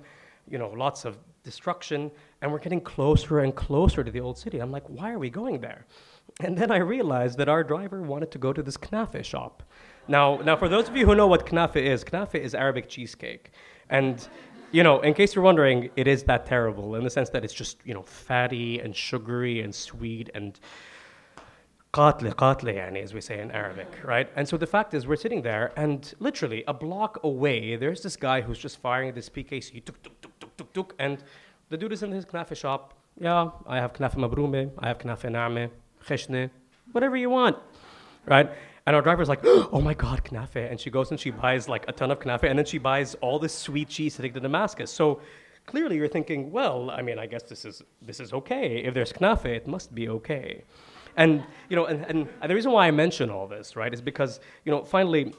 you 0.49 0.59
know, 0.59 0.71
lots 0.71 1.05
of 1.05 1.19
destruction. 1.43 2.11
And 2.41 2.53
we're 2.53 2.61
getting 2.61 2.81
closer 2.81 3.41
and 3.41 3.55
closer 3.55 4.05
to 4.05 4.11
the 4.11 4.21
old 4.21 4.39
city. 4.39 4.59
I'm 4.59 4.71
like, 4.71 4.89
why 4.89 5.11
are 5.11 5.19
we 5.19 5.29
going 5.29 5.61
there? 5.61 5.87
And 6.39 6.57
then 6.57 6.71
I 6.71 6.79
realized 6.79 7.37
that 7.39 7.49
our 7.49 7.65
driver 7.65 8.03
wanted 8.03 8.31
to 8.31 8.39
go 8.39 8.53
to 8.53 8.63
this 8.63 8.77
knafe 8.77 9.25
shop. 9.25 9.65
Now, 10.07 10.37
now, 10.39 10.57
for 10.57 10.69
those 10.69 10.89
of 10.89 10.97
you 10.97 11.05
who 11.05 11.15
know 11.15 11.27
what 11.27 11.47
knafe 11.47 11.77
is, 11.77 12.05
knafe 12.05 12.37
is 12.37 12.55
Arabic 12.55 12.89
cheesecake. 12.89 13.51
And 13.91 14.27
you 14.73 14.83
know, 14.83 15.01
in 15.01 15.15
case 15.15 15.35
you're 15.35 15.45
wondering, 15.45 15.91
it 15.97 16.07
is 16.07 16.23
that 16.25 16.47
terrible 16.47 16.95
in 16.95 17.05
the 17.05 17.11
sense 17.11 17.31
that 17.31 17.45
it's 17.45 17.55
just, 17.55 17.79
you 17.85 17.95
know, 17.95 18.03
fatty 18.03 18.79
and 18.81 18.95
sugary 18.95 19.61
and 19.61 19.75
sweet 19.75 20.31
and 20.35 20.59
qatle, 21.93 22.33
qatle, 22.35 22.77
any 22.77 23.01
as 23.01 23.13
we 23.13 23.21
say 23.21 23.41
in 23.41 23.51
Arabic, 23.51 23.89
right? 24.05 24.31
And 24.37 24.49
so 24.49 24.57
the 24.57 24.67
fact 24.67 24.95
is, 24.95 25.07
we're 25.07 25.17
sitting 25.17 25.43
there 25.43 25.73
and 25.77 26.13
literally 26.21 26.63
a 26.69 26.75
block 26.75 27.19
away, 27.25 27.77
there's 27.77 28.03
this 28.03 28.17
guy 28.17 28.41
who's 28.41 28.59
just 28.59 28.79
firing 28.79 29.13
this 29.13 29.29
PKC, 29.29 29.85
tuk, 29.85 30.01
tuk, 30.03 30.21
tuk, 30.21 30.39
tuk, 30.39 30.57
tuk, 30.57 30.73
tuk, 30.73 30.95
and 30.99 31.25
the 31.69 31.77
dude 31.77 31.93
is 31.93 32.03
in 32.03 32.13
his 32.13 32.25
knafe 32.27 32.57
shop. 32.57 32.95
Yeah, 33.21 33.51
I 33.67 33.77
have 33.79 33.95
knafe 33.95 34.15
mabrume, 34.15 34.71
I 34.79 34.89
have 34.89 34.99
knafe 34.99 35.31
na'me, 35.31 35.71
kheshne, 36.07 36.51
whatever 36.93 37.17
you 37.17 37.29
want, 37.29 37.57
right? 38.27 38.51
And 38.91 38.97
our 38.97 39.03
driver's 39.03 39.29
like, 39.29 39.39
oh 39.45 39.81
my 39.81 39.95
God, 39.95 40.25
knafe. 40.25 40.69
And 40.69 40.81
she 40.81 40.91
goes 40.91 41.13
and 41.13 41.21
she 41.21 41.31
buys 41.31 41.69
like 41.69 41.85
a 41.87 41.93
ton 41.93 42.11
of 42.11 42.19
knafe 42.19 42.43
and 42.51 42.59
then 42.59 42.67
she 42.67 42.79
buys 42.79 43.15
all 43.21 43.39
this 43.39 43.55
sweet 43.57 43.89
cheese 43.89 44.17
to 44.17 44.23
take 44.23 44.35
to 44.35 44.41
Damascus. 44.41 44.91
So 44.91 45.21
clearly 45.65 45.95
you're 45.95 46.09
thinking, 46.09 46.51
well, 46.51 46.91
I 46.91 47.01
mean, 47.01 47.17
I 47.17 47.27
guess 47.27 47.45
this 47.45 47.65
is, 47.65 47.85
this 48.03 48.19
is 48.19 48.33
okay. 48.33 48.79
If 48.79 48.93
there's 48.93 49.13
knafe, 49.13 49.45
it 49.45 49.69
must 49.69 49.95
be 49.95 50.09
okay. 50.09 50.65
And, 51.17 51.45
you 51.69 51.77
know, 51.77 51.87
and, 51.87 52.05
and 52.07 52.29
the 52.51 52.53
reason 52.53 52.73
why 52.73 52.89
I 52.89 52.91
mention 52.91 53.31
all 53.31 53.47
this, 53.47 53.77
right, 53.77 53.95
is 53.95 54.01
because, 54.01 54.41
you 54.65 54.73
know, 54.73 54.83
finally, 54.83 55.35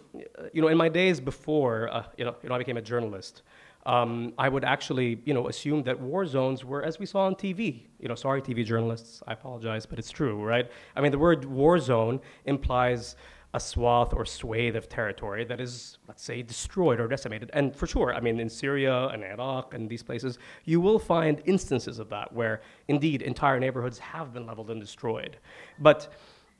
you 0.53 0.61
know, 0.61 0.69
in 0.69 0.77
my 0.77 0.87
days 0.87 1.19
before, 1.19 1.89
uh, 1.91 2.05
you, 2.15 2.23
know, 2.23 2.35
you 2.43 2.47
know, 2.47 2.55
I 2.55 2.57
became 2.57 2.77
a 2.77 2.81
journalist, 2.81 3.41
um, 3.85 4.33
I 4.37 4.47
would 4.47 4.63
actually, 4.63 5.21
you 5.25 5.33
know, 5.33 5.47
assume 5.47 5.83
that 5.83 5.99
war 5.99 6.25
zones 6.25 6.63
were 6.63 6.83
as 6.83 6.99
we 6.99 7.05
saw 7.05 7.25
on 7.25 7.35
TV. 7.35 7.87
You 7.99 8.07
know, 8.07 8.15
sorry, 8.15 8.41
TV 8.41 8.63
journalists, 8.65 9.23
I 9.27 9.33
apologize, 9.33 9.85
but 9.85 9.97
it's 9.97 10.11
true, 10.11 10.41
right? 10.41 10.69
I 10.95 11.01
mean, 11.01 11.11
the 11.11 11.19
word 11.19 11.45
war 11.45 11.79
zone 11.79 12.21
implies 12.45 13.15
a 13.53 13.59
swath 13.59 14.13
or 14.13 14.25
swathe 14.25 14.75
of 14.75 14.87
territory 14.87 15.43
that 15.43 15.59
is, 15.59 15.97
let's 16.07 16.23
say, 16.23 16.41
destroyed 16.41 16.99
or 16.99 17.07
decimated. 17.07 17.49
And 17.53 17.75
for 17.75 17.85
sure, 17.85 18.13
I 18.13 18.21
mean, 18.21 18.39
in 18.39 18.49
Syria 18.49 19.07
and 19.07 19.23
Iraq 19.23 19.73
and 19.73 19.89
these 19.89 20.03
places, 20.03 20.39
you 20.63 20.79
will 20.79 20.99
find 20.99 21.41
instances 21.45 21.99
of 21.99 22.09
that 22.09 22.31
where 22.31 22.61
indeed 22.87 23.21
entire 23.21 23.59
neighborhoods 23.59 23.99
have 23.99 24.33
been 24.33 24.45
leveled 24.45 24.71
and 24.71 24.79
destroyed. 24.79 25.37
But 25.79 26.13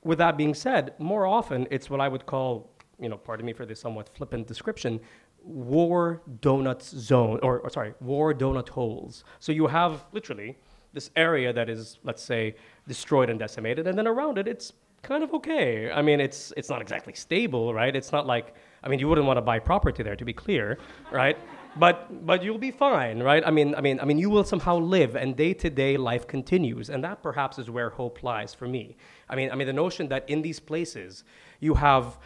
with 0.04 0.18
that 0.18 0.36
being 0.38 0.54
said, 0.54 0.94
more 1.00 1.26
often 1.26 1.68
it's 1.72 1.90
what 1.90 2.02
I 2.02 2.10
would 2.10 2.26
call, 2.26 2.70
you 3.00 3.08
know, 3.08 3.18
pardon 3.18 3.46
me 3.46 3.54
for 3.54 3.66
this 3.66 3.80
somewhat 3.80 4.10
flippant 4.10 4.48
description, 4.48 5.00
war 5.44 6.22
donut 6.42 6.82
zone, 6.82 7.40
or, 7.42 7.60
or 7.60 7.70
sorry, 7.70 7.94
war 8.02 8.34
donut 8.34 8.68
holes. 8.68 9.24
So 9.40 9.52
you 9.54 9.68
have 9.68 10.06
literally 10.12 10.58
this 10.94 11.10
area 11.16 11.54
that 11.54 11.70
is, 11.70 12.00
let's 12.04 12.22
say, 12.22 12.56
destroyed 12.86 13.30
and 13.30 13.40
decimated, 13.40 13.88
and 13.88 13.98
then 13.98 14.08
around 14.08 14.38
it, 14.38 14.48
it's 14.48 14.74
kind 15.02 15.24
of 15.24 15.34
okay. 15.34 15.92
I 15.92 16.02
mean, 16.02 16.20
it's 16.20 16.54
it's 16.58 16.70
not 16.70 16.82
exactly 16.82 17.14
stable, 17.14 17.74
right? 17.74 17.96
It's 17.96 18.12
not 18.12 18.26
like 18.26 18.56
I 18.84 18.90
mean, 18.90 19.00
you 19.00 19.08
wouldn't 19.08 19.28
want 19.28 19.38
to 19.38 19.42
buy 19.42 19.60
property 19.60 20.04
there, 20.04 20.16
to 20.16 20.26
be 20.26 20.34
clear, 20.34 20.78
right? 21.12 21.38
But 21.78 22.26
but 22.26 22.44
you'll 22.44 22.58
be 22.58 22.72
fine, 22.72 23.20
right? 23.20 23.44
I 23.46 23.52
mean, 23.52 23.76
I 23.76 23.82
mean, 23.82 24.00
I 24.00 24.06
mean, 24.06 24.18
you 24.18 24.30
will 24.30 24.44
somehow 24.44 24.78
live, 24.78 25.16
and 25.16 25.36
day-to-day 25.36 25.98
life 25.98 26.28
continues, 26.28 26.90
and 26.90 27.04
that 27.04 27.24
perhaps 27.24 27.60
is 27.60 27.70
where 27.70 27.90
hope 27.90 28.24
lies 28.24 28.54
for 28.54 28.68
me. 28.68 28.98
I 29.30 29.36
mean, 29.36 29.52
I 29.52 29.56
mean, 29.56 29.68
the 29.68 29.74
notion 29.74 30.10
that 30.10 30.30
in 30.30 30.42
these 30.42 30.60
places 30.60 31.24
you 31.60 31.76
have 31.76 32.18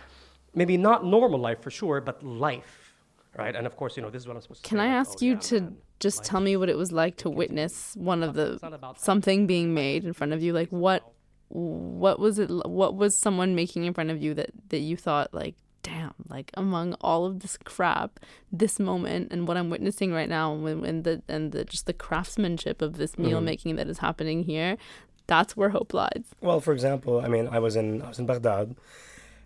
maybe 0.54 0.78
not 0.78 1.06
normal 1.06 1.40
life 1.40 1.62
for 1.62 1.70
sure, 1.70 2.02
but 2.02 2.24
life, 2.24 2.96
right? 3.38 3.56
And 3.56 3.68
of 3.68 3.76
course, 3.76 3.98
you 3.98 4.04
know, 4.04 4.10
this 4.10 4.24
is 4.24 4.28
what 4.28 4.36
I'm 4.36 4.42
supposed 4.42 4.64
to. 4.64 4.70
Can 4.70 4.80
I 4.80 4.88
ask 4.88 5.18
oh, 5.22 5.26
you 5.26 5.34
yeah, 5.34 5.40
to 5.40 5.62
man, 5.62 5.78
just 6.00 6.20
life. 6.20 6.28
tell 6.28 6.40
me 6.40 6.58
what 6.58 6.70
it 6.70 6.78
was 6.78 6.92
like 6.92 7.18
to 7.18 7.30
witness 7.30 7.96
one 7.96 8.24
of 8.24 8.34
the 8.34 8.58
something 8.98 9.46
being 9.46 9.74
made 9.74 10.06
in 10.06 10.14
front 10.14 10.34
of 10.34 10.42
you? 10.42 10.54
Like 10.54 10.70
what 10.70 11.12
what 11.50 12.20
was 12.20 12.40
it 12.40 12.50
what 12.68 12.96
was 12.96 13.18
someone 13.18 13.56
making 13.56 13.84
in 13.86 13.94
front 13.94 14.10
of 14.10 14.22
you 14.22 14.34
that 14.34 14.50
that 14.70 14.80
you 14.80 14.98
thought 14.98 15.34
like 15.34 15.56
damn 15.84 16.14
like 16.28 16.50
among 16.56 16.94
all 17.02 17.26
of 17.26 17.42
this 17.42 17.58
crap 17.64 18.20
this 18.52 18.80
moment 18.80 19.32
and 19.32 19.48
what 19.48 19.56
i'm 19.56 19.70
witnessing 19.70 20.12
right 20.12 20.30
now 20.30 20.54
and, 20.54 20.84
and 20.84 21.04
the 21.04 21.22
and 21.28 21.52
the 21.52 21.64
just 21.64 21.86
the 21.86 21.94
craftsmanship 21.94 22.82
of 22.82 22.98
this 22.98 23.20
meal 23.20 23.38
mm-hmm. 23.38 23.46
making 23.46 23.76
that 23.76 23.88
is 23.88 24.00
happening 24.00 24.44
here 24.44 24.78
that's 25.28 25.58
where 25.58 25.70
hope 25.70 25.92
lies. 25.92 26.24
Well 26.42 26.60
for 26.60 26.74
example 26.74 27.22
i 27.22 27.28
mean 27.28 27.48
i 27.48 27.60
was 27.60 27.76
in 27.76 28.02
i 28.02 28.08
was 28.08 28.20
in 28.20 28.26
baghdad 28.26 28.76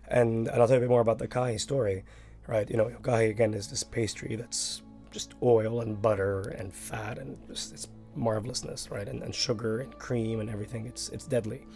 and, 0.08 0.48
and 0.48 0.60
i'll 0.60 0.66
tell 0.66 0.76
you 0.76 0.78
a 0.78 0.80
bit 0.80 0.90
more 0.90 1.00
about 1.02 1.18
the 1.18 1.28
kahi 1.28 1.60
story 1.60 2.04
right? 2.50 2.68
You 2.68 2.76
know 2.76 2.90
kahi 3.02 3.30
again 3.30 3.54
is 3.54 3.68
this 3.68 3.84
pastry 3.84 4.36
that's 4.36 4.82
just 5.10 5.34
oil 5.42 5.80
and 5.80 6.00
butter 6.00 6.40
and 6.58 6.74
fat 6.74 7.18
and 7.18 7.38
just 7.48 7.72
it's 7.72 7.88
marvelousness 8.16 8.90
right? 8.90 9.08
And, 9.08 9.22
and 9.22 9.34
sugar 9.34 9.80
and 9.80 9.96
cream 9.98 10.40
and 10.40 10.50
everything. 10.50 10.86
It's 10.86 11.08
it's 11.10 11.26
deadly 11.26 11.66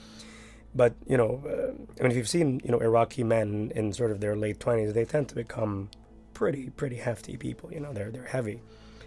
but 0.75 0.95
you 1.07 1.17
know, 1.17 1.43
uh, 1.47 1.73
I 1.99 2.03
mean, 2.03 2.11
if 2.11 2.17
you've 2.17 2.29
seen 2.29 2.61
you 2.65 2.71
know 2.71 2.81
Iraqi 2.81 3.23
men 3.23 3.73
in 3.75 3.93
sort 3.93 4.11
of 4.11 4.21
their 4.21 4.37
late 4.37 4.61
twenties, 4.61 4.93
they 4.93 5.05
tend 5.05 5.29
to 5.29 5.35
become 5.35 5.91
pretty 6.33 6.71
pretty 6.71 6.97
hefty 6.97 7.37
people. 7.37 7.73
You 7.73 7.81
know, 7.81 7.93
they're 7.93 8.11
they're 8.11 8.25
heavy, 8.25 8.61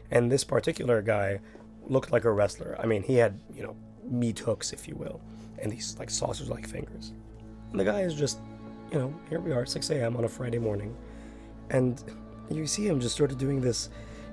and 0.09 0.31
this 0.31 0.43
particular 0.43 1.01
guy 1.01 1.39
looked 1.85 2.11
like 2.11 2.23
a 2.23 2.31
wrestler. 2.31 2.77
I 2.79 2.85
mean, 2.85 3.03
he 3.03 3.15
had 3.15 3.39
you 3.53 3.63
know 3.63 3.75
meat 4.03 4.39
hooks, 4.39 4.71
if 4.71 4.87
you 4.87 4.95
will, 4.95 5.19
and 5.59 5.71
these 5.71 5.97
like 5.99 6.09
saucers-like 6.09 6.67
fingers. 6.67 7.11
And 7.71 7.79
the 7.79 7.83
guy 7.83 8.01
is 8.01 8.15
just, 8.15 8.39
you 8.91 8.97
know, 8.97 9.13
here 9.29 9.41
we 9.41 9.51
are, 9.51 9.65
6 9.65 9.89
a.m. 9.89 10.15
on 10.15 10.23
a 10.23 10.29
Friday 10.29 10.59
morning, 10.59 10.95
and 11.69 12.01
you 12.49 12.65
see 12.65 12.87
him 12.87 13.01
just 13.01 13.17
sort 13.17 13.31
of 13.31 13.37
doing 13.37 13.59
this, 13.59 13.89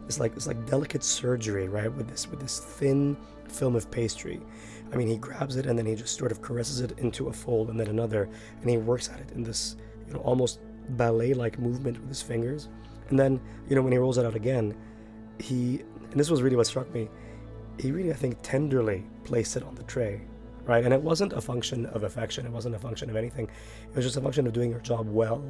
this 0.06 0.20
like 0.20 0.34
this 0.34 0.46
like 0.46 0.64
delicate 0.66 1.02
surgery, 1.02 1.68
right, 1.68 1.92
with 1.92 2.08
this 2.08 2.28
with 2.28 2.40
this 2.40 2.60
thin 2.60 3.16
film 3.48 3.74
of 3.74 3.90
pastry 3.90 4.40
I 4.92 4.96
mean, 4.96 5.08
he 5.08 5.16
grabs 5.16 5.56
it 5.56 5.66
and 5.66 5.78
then 5.78 5.86
he 5.86 5.94
just 5.94 6.16
sort 6.16 6.30
of 6.30 6.40
caresses 6.40 6.80
it 6.80 6.98
into 6.98 7.28
a 7.28 7.32
fold 7.32 7.68
and 7.68 7.78
then 7.78 7.88
another, 7.88 8.28
and 8.60 8.70
he 8.70 8.76
works 8.76 9.08
at 9.08 9.20
it 9.20 9.32
in 9.32 9.42
this, 9.42 9.76
you 10.06 10.14
know, 10.14 10.20
almost 10.20 10.60
ballet-like 10.90 11.58
movement 11.58 11.98
with 11.98 12.08
his 12.08 12.22
fingers. 12.22 12.68
And 13.08 13.18
then, 13.18 13.40
you 13.68 13.74
know, 13.74 13.82
when 13.82 13.92
he 13.92 13.98
rolls 13.98 14.18
it 14.18 14.24
out 14.24 14.34
again, 14.34 14.74
he, 15.38 15.82
and 16.10 16.20
this 16.20 16.30
was 16.30 16.42
really 16.42 16.56
what 16.56 16.66
struck 16.66 16.92
me, 16.92 17.08
he 17.78 17.90
really, 17.90 18.12
I 18.12 18.14
think, 18.14 18.38
tenderly 18.42 19.04
placed 19.24 19.56
it 19.56 19.64
on 19.64 19.74
the 19.74 19.82
tray, 19.82 20.22
right? 20.64 20.84
And 20.84 20.94
it 20.94 21.02
wasn't 21.02 21.32
a 21.32 21.40
function 21.40 21.86
of 21.86 22.04
affection, 22.04 22.46
it 22.46 22.52
wasn't 22.52 22.76
a 22.76 22.78
function 22.78 23.10
of 23.10 23.16
anything, 23.16 23.46
it 23.88 23.96
was 23.96 24.04
just 24.04 24.16
a 24.16 24.20
function 24.20 24.46
of 24.46 24.52
doing 24.52 24.70
your 24.70 24.80
job 24.80 25.08
well. 25.08 25.42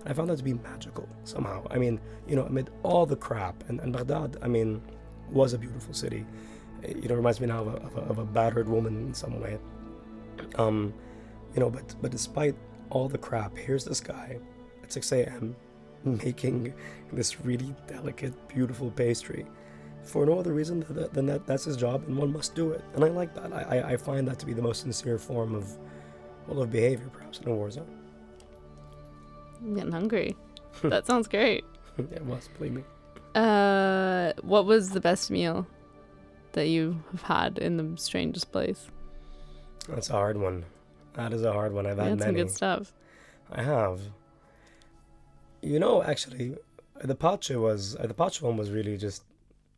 And 0.00 0.08
I 0.08 0.12
found 0.12 0.28
that 0.30 0.38
to 0.38 0.44
be 0.44 0.54
magical 0.54 1.08
somehow. 1.24 1.64
I 1.70 1.78
mean, 1.78 2.00
you 2.26 2.34
know, 2.34 2.42
amid 2.44 2.70
all 2.82 3.06
the 3.06 3.16
crap, 3.16 3.62
and, 3.68 3.78
and 3.80 3.92
Baghdad, 3.92 4.38
I 4.42 4.48
mean, 4.48 4.82
was 5.30 5.52
a 5.52 5.58
beautiful 5.58 5.94
city 5.94 6.26
you 6.86 7.08
know 7.08 7.14
reminds 7.14 7.40
me 7.40 7.46
now 7.46 7.60
of 7.62 7.68
a, 7.68 7.76
of 7.78 7.96
a, 7.96 8.00
of 8.00 8.18
a 8.18 8.24
battered 8.24 8.68
woman 8.68 8.96
in 9.06 9.14
some 9.14 9.40
way. 9.40 9.58
Um 10.56 10.94
you 11.54 11.60
know 11.60 11.70
but 11.70 11.94
but 12.00 12.10
despite 12.10 12.54
all 12.90 13.08
the 13.08 13.18
crap 13.18 13.56
here's 13.56 13.84
this 13.84 14.00
guy 14.00 14.38
at 14.82 14.92
6 14.92 15.12
a.m 15.12 15.56
making 16.04 16.72
this 17.12 17.40
really 17.40 17.74
delicate 17.86 18.32
beautiful 18.48 18.90
pastry 18.90 19.46
for 20.04 20.24
no 20.24 20.38
other 20.38 20.52
reason 20.54 20.84
than 21.12 21.26
that 21.26 21.46
that's 21.46 21.64
his 21.64 21.76
job 21.76 22.02
and 22.06 22.16
one 22.16 22.32
must 22.32 22.54
do 22.54 22.70
it. 22.70 22.82
And 22.94 23.04
i 23.04 23.08
like 23.08 23.34
that. 23.34 23.52
I, 23.52 23.92
I 23.92 23.96
find 23.96 24.26
that 24.28 24.38
to 24.38 24.46
be 24.46 24.54
the 24.54 24.62
most 24.62 24.80
sincere 24.80 25.18
form 25.18 25.54
of 25.54 25.76
well 26.46 26.62
of 26.62 26.70
behavior 26.70 27.08
perhaps 27.12 27.40
in 27.40 27.48
a 27.48 27.54
war 27.54 27.70
zone. 27.70 27.86
I'm 29.60 29.74
getting 29.74 29.92
hungry. 29.92 30.36
That 30.82 31.06
sounds 31.06 31.26
great. 31.26 31.64
It 31.98 32.24
was 32.24 32.48
believe 32.56 32.72
me. 32.72 32.84
Uh 33.34 34.32
what 34.42 34.64
was 34.64 34.90
the 34.90 35.00
best 35.00 35.30
meal 35.30 35.66
that 36.58 36.66
you 36.66 37.00
have 37.12 37.22
had 37.22 37.58
in 37.58 37.76
the 37.76 37.96
strangest 37.96 38.50
place? 38.50 38.88
That's 39.88 40.10
a 40.10 40.14
hard 40.14 40.36
one. 40.36 40.64
That 41.14 41.32
is 41.32 41.42
a 41.44 41.52
hard 41.52 41.72
one. 41.72 41.86
I've 41.86 41.98
had, 41.98 42.08
had 42.08 42.18
many. 42.18 42.28
some 42.28 42.34
good 42.34 42.50
stuff. 42.50 42.92
I 43.52 43.62
have. 43.62 44.00
You 45.62 45.78
know, 45.78 46.02
actually, 46.02 46.56
the 47.02 47.14
Pacha 47.14 47.60
was 47.60 47.94
uh, 47.96 48.08
the 48.08 48.14
Pacha 48.14 48.44
one 48.44 48.56
was 48.56 48.70
really 48.70 48.96
just 48.96 49.22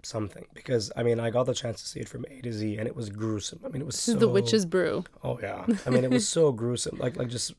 something 0.02 0.46
because 0.54 0.90
I 0.96 1.02
mean 1.02 1.20
I 1.20 1.28
got 1.28 1.44
the 1.44 1.52
chance 1.52 1.82
to 1.82 1.86
see 1.86 2.00
it 2.00 2.08
from 2.08 2.24
A 2.30 2.40
to 2.40 2.52
Z 2.52 2.78
and 2.78 2.88
it 2.88 2.96
was 2.96 3.10
gruesome. 3.10 3.60
I 3.62 3.68
mean 3.68 3.82
it 3.82 3.86
was 3.86 3.98
so, 4.00 4.14
the 4.14 4.28
witch's 4.28 4.64
brew. 4.64 5.04
Oh 5.22 5.38
yeah, 5.42 5.66
I 5.86 5.90
mean 5.90 6.04
it 6.04 6.10
was 6.10 6.26
so 6.26 6.50
gruesome. 6.62 6.96
Like 6.98 7.16
like 7.18 7.28
just 7.28 7.52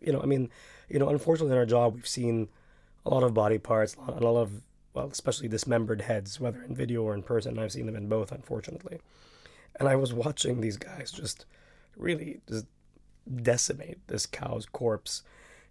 you 0.00 0.12
know 0.12 0.22
I 0.22 0.26
mean 0.26 0.50
you 0.88 1.00
know 1.00 1.08
unfortunately 1.08 1.52
in 1.52 1.58
our 1.58 1.66
job 1.66 1.96
we've 1.96 2.06
seen 2.06 2.48
a 3.04 3.10
lot 3.10 3.24
of 3.24 3.34
body 3.34 3.58
parts, 3.58 3.96
a 3.96 4.00
lot, 4.00 4.22
a 4.22 4.24
lot 4.24 4.40
of 4.40 4.62
well, 4.98 5.08
especially 5.12 5.46
dismembered 5.46 6.02
heads, 6.02 6.40
whether 6.40 6.60
in 6.62 6.74
video 6.74 7.02
or 7.04 7.14
in 7.14 7.22
person. 7.22 7.56
I've 7.56 7.70
seen 7.70 7.86
them 7.86 7.94
in 7.94 8.08
both, 8.08 8.32
unfortunately. 8.32 8.98
And 9.78 9.88
I 9.88 9.94
was 9.94 10.12
watching 10.12 10.60
these 10.60 10.76
guys 10.76 11.12
just 11.12 11.46
really 11.96 12.40
just 12.48 12.66
decimate 13.42 13.98
this 14.08 14.26
cow's 14.26 14.66
corpse 14.66 15.22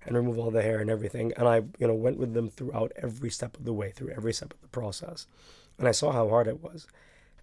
and 0.06 0.16
remove 0.16 0.40
all 0.40 0.50
the 0.50 0.62
hair 0.62 0.80
and 0.80 0.90
everything. 0.90 1.34
And 1.36 1.46
I, 1.46 1.58
you 1.78 1.88
know, 1.88 1.94
went 1.94 2.18
with 2.18 2.34
them 2.34 2.50
throughout 2.50 2.94
every 2.96 3.30
step 3.30 3.58
of 3.58 3.66
the 3.66 3.74
way, 3.74 3.92
through 3.92 4.12
every 4.12 4.32
step 4.32 4.54
of 4.54 4.62
the 4.62 4.70
process. 4.70 5.28
And 5.78 5.90
I 5.90 5.92
saw 5.92 6.14
how 6.14 6.30
hard 6.30 6.48
it 6.48 6.64
was. 6.64 6.88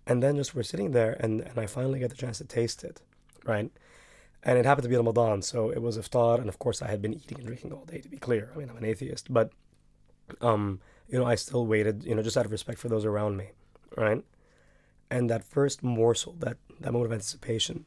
And 0.06 0.22
then 0.22 0.36
just 0.36 0.54
we're 0.54 0.62
sitting 0.62 0.92
there 0.92 1.18
and, 1.20 1.42
and 1.42 1.58
I 1.58 1.66
finally 1.66 1.98
get 1.98 2.08
the 2.08 2.16
chance 2.16 2.38
to 2.38 2.44
taste 2.44 2.82
it, 2.82 3.02
right? 3.44 3.70
And 4.42 4.58
it 4.58 4.64
happened 4.64 4.84
to 4.84 4.88
be 4.88 4.96
Ramadan, 4.96 5.42
so 5.42 5.70
it 5.70 5.80
was 5.80 5.96
iftar, 5.96 6.38
and 6.38 6.50
of 6.50 6.58
course 6.58 6.82
I 6.82 6.88
had 6.88 7.00
been 7.00 7.14
eating 7.14 7.38
and 7.38 7.46
drinking 7.46 7.72
all 7.72 7.86
day. 7.86 8.00
To 8.02 8.08
be 8.10 8.18
clear, 8.18 8.50
I 8.54 8.58
mean 8.58 8.68
I'm 8.68 8.76
an 8.76 8.84
atheist, 8.84 9.32
but 9.32 9.50
um, 10.42 10.80
you 11.08 11.18
know 11.18 11.24
I 11.24 11.34
still 11.34 11.66
waited, 11.66 12.04
you 12.04 12.14
know, 12.14 12.22
just 12.22 12.36
out 12.36 12.46
of 12.46 12.52
respect 12.52 12.78
for 12.78 12.88
those 12.88 13.04
around 13.04 13.36
me, 13.36 13.50
right? 13.96 14.22
And 15.10 15.30
that 15.30 15.44
first 15.44 15.82
morsel, 15.82 16.34
that 16.40 16.56
that 16.80 16.92
moment 16.92 17.06
of 17.06 17.12
anticipation, 17.12 17.86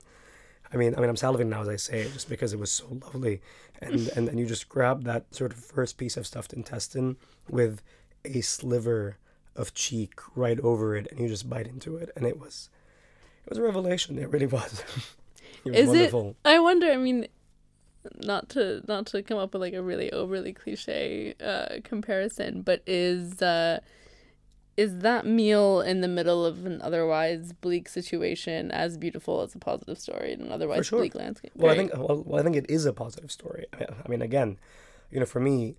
I 0.71 0.77
mean, 0.77 0.95
I 0.95 0.99
mean, 0.99 1.09
I'm 1.09 1.15
salivating 1.15 1.47
now 1.47 1.61
as 1.61 1.67
I 1.69 1.75
say 1.75 2.01
it, 2.01 2.13
just 2.13 2.29
because 2.29 2.53
it 2.53 2.59
was 2.59 2.71
so 2.71 2.99
lovely, 3.03 3.41
and 3.81 4.07
and 4.15 4.29
and 4.29 4.39
you 4.39 4.45
just 4.45 4.69
grab 4.69 5.03
that 5.03 5.33
sort 5.33 5.51
of 5.51 5.59
first 5.59 5.97
piece 5.97 6.17
of 6.17 6.27
stuffed 6.27 6.53
intestine 6.53 7.17
with 7.49 7.81
a 8.25 8.41
sliver 8.41 9.17
of 9.55 9.73
cheek 9.73 10.19
right 10.35 10.59
over 10.59 10.95
it, 10.95 11.07
and 11.11 11.19
you 11.19 11.27
just 11.27 11.49
bite 11.49 11.67
into 11.67 11.97
it, 11.97 12.11
and 12.15 12.25
it 12.25 12.39
was, 12.39 12.69
it 13.45 13.49
was 13.49 13.57
a 13.57 13.63
revelation. 13.63 14.19
It 14.19 14.29
really 14.29 14.45
was. 14.45 14.83
it 15.65 15.71
was 15.71 15.79
Is 15.79 15.87
wonderful. 15.87 16.29
it? 16.29 16.49
I 16.49 16.59
wonder. 16.59 16.91
I 16.91 16.97
mean, 16.97 17.27
not 18.15 18.49
to 18.49 18.81
not 18.87 19.05
to 19.07 19.21
come 19.23 19.37
up 19.37 19.53
with 19.53 19.61
like 19.61 19.73
a 19.73 19.81
really 19.81 20.11
overly 20.11 20.53
cliche 20.53 21.33
uh, 21.43 21.79
comparison, 21.83 22.61
but 22.61 22.81
is 22.85 23.41
uh, 23.41 23.79
is 24.77 24.99
that 24.99 25.25
meal 25.25 25.81
in 25.81 26.01
the 26.01 26.07
middle 26.07 26.45
of 26.45 26.65
an 26.65 26.81
otherwise 26.83 27.51
bleak 27.51 27.89
situation 27.89 28.71
as 28.71 28.95
beautiful 28.97 29.41
as 29.41 29.55
a 29.55 29.59
positive 29.59 29.97
story 29.97 30.31
in 30.33 30.41
an 30.41 30.51
otherwise 30.51 30.85
sure. 30.85 30.99
bleak 30.99 31.15
landscape? 31.15 31.51
Well, 31.55 31.73
Great. 31.73 31.91
I 31.91 31.95
think 31.95 32.07
well, 32.07 32.23
well, 32.25 32.39
I 32.39 32.43
think 32.43 32.55
it 32.55 32.69
is 32.69 32.85
a 32.85 32.93
positive 32.93 33.31
story. 33.31 33.65
I 33.73 33.77
mean, 33.77 33.87
I 34.05 34.07
mean, 34.09 34.21
again, 34.21 34.59
you 35.09 35.19
know, 35.19 35.25
for 35.25 35.39
me. 35.39 35.77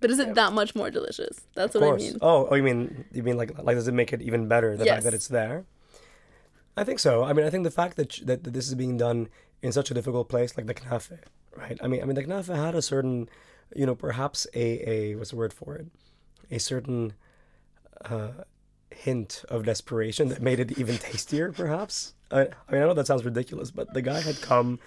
But 0.00 0.10
is 0.10 0.18
it 0.18 0.34
that 0.34 0.52
much 0.52 0.74
more 0.74 0.90
delicious? 0.90 1.46
That's 1.54 1.74
what 1.74 1.82
course. 1.82 2.02
I 2.02 2.06
mean. 2.06 2.18
Oh, 2.20 2.48
oh, 2.50 2.54
you 2.54 2.62
mean 2.62 3.04
you 3.12 3.22
mean 3.22 3.36
like 3.36 3.56
like 3.62 3.76
does 3.76 3.86
it 3.86 3.94
make 3.94 4.12
it 4.12 4.22
even 4.22 4.48
better 4.48 4.76
the 4.76 4.84
yes. 4.84 4.94
fact 4.94 5.04
that 5.04 5.14
it's 5.14 5.28
there? 5.28 5.66
I 6.76 6.84
think 6.84 6.98
so. 6.98 7.22
I 7.22 7.32
mean, 7.32 7.44
I 7.46 7.50
think 7.50 7.64
the 7.64 7.70
fact 7.70 7.96
that, 7.96 8.18
that 8.24 8.42
that 8.44 8.52
this 8.52 8.66
is 8.66 8.74
being 8.74 8.96
done 8.96 9.28
in 9.62 9.72
such 9.72 9.90
a 9.90 9.94
difficult 9.94 10.28
place 10.28 10.56
like 10.56 10.66
the 10.66 10.74
Knafe, 10.74 11.18
right? 11.56 11.78
I 11.82 11.88
mean, 11.88 12.02
I 12.02 12.04
mean 12.06 12.14
the 12.14 12.24
Knafe 12.24 12.54
had 12.54 12.74
a 12.74 12.82
certain, 12.82 13.28
you 13.74 13.86
know, 13.86 13.94
perhaps 13.94 14.46
a 14.54 14.88
a 14.88 15.14
what's 15.16 15.30
the 15.30 15.36
word 15.36 15.52
for 15.52 15.76
it, 15.76 15.86
a 16.50 16.58
certain 16.58 17.14
uh, 18.04 18.44
hint 18.90 19.44
of 19.48 19.64
desperation 19.64 20.28
that 20.28 20.42
made 20.42 20.60
it 20.60 20.78
even 20.78 20.98
tastier, 20.98 21.52
perhaps. 21.52 22.14
I, 22.30 22.42
I 22.42 22.72
mean, 22.72 22.82
I 22.82 22.86
know 22.86 22.94
that 22.94 23.06
sounds 23.06 23.24
ridiculous, 23.24 23.70
but 23.70 23.92
the 23.94 24.02
guy 24.02 24.20
had 24.20 24.40
come 24.40 24.78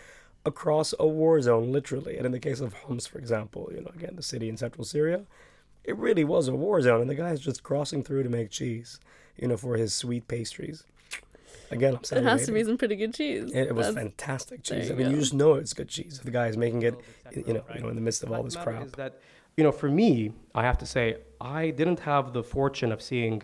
across 0.46 0.94
a 1.00 1.08
war 1.08 1.42
zone, 1.42 1.72
literally. 1.72 2.18
And 2.18 2.26
in 2.26 2.32
the 2.32 2.40
case 2.40 2.60
of 2.60 2.74
Homs, 2.74 3.08
for 3.08 3.18
example, 3.18 3.70
you 3.74 3.82
know, 3.82 3.92
again, 3.96 4.16
the 4.16 4.24
city 4.24 4.50
in 4.50 4.58
central 4.58 4.84
Syria, 4.84 5.24
it 5.84 5.98
really 5.98 6.24
was 6.24 6.48
a 6.48 6.56
war 6.56 6.82
zone, 6.82 7.02
and 7.02 7.10
the 7.10 7.16
guy's 7.16 7.40
just 7.40 7.64
crossing 7.64 8.04
through 8.04 8.24
to 8.24 8.30
make 8.30 8.50
cheese, 8.50 9.00
you 9.38 9.48
know, 9.48 9.58
for 9.58 9.76
his 9.76 9.94
sweet 9.94 10.28
pastries. 10.28 10.86
Again, 11.74 11.96
I'm 11.96 12.18
It 12.18 12.24
has 12.24 12.46
to 12.46 12.52
be 12.52 12.64
some 12.64 12.78
pretty 12.78 12.96
good 12.96 13.14
cheese. 13.14 13.52
It, 13.52 13.68
it 13.68 13.76
was 13.76 13.88
That's, 13.88 13.98
fantastic 13.98 14.64
cheese. 14.64 14.92
I 14.92 14.94
mean, 14.94 15.08
go. 15.08 15.14
you 15.14 15.20
just 15.20 15.34
know 15.34 15.56
it's 15.56 15.74
good 15.74 15.90
cheese. 15.90 16.22
The 16.24 16.32
guy 16.32 16.48
is 16.48 16.58
making 16.58 16.84
it, 16.84 16.96
you 17.36 17.54
know, 17.54 17.64
you 17.74 17.82
know, 17.82 17.90
in 17.90 17.96
the 17.96 18.02
midst 18.02 18.24
of 18.24 18.32
all 18.32 18.44
this 18.44 18.56
crap. 18.56 18.86
Is 18.86 18.92
that, 18.94 19.20
you 19.58 19.64
know, 19.64 19.72
for 19.72 19.90
me, 19.90 20.34
I 20.56 20.64
have 20.64 20.78
to 20.80 20.86
say, 20.86 21.18
I 21.42 21.72
didn't 21.72 22.00
have 22.02 22.34
the 22.34 22.44
fortune 22.44 22.92
of 22.92 23.02
seeing 23.02 23.44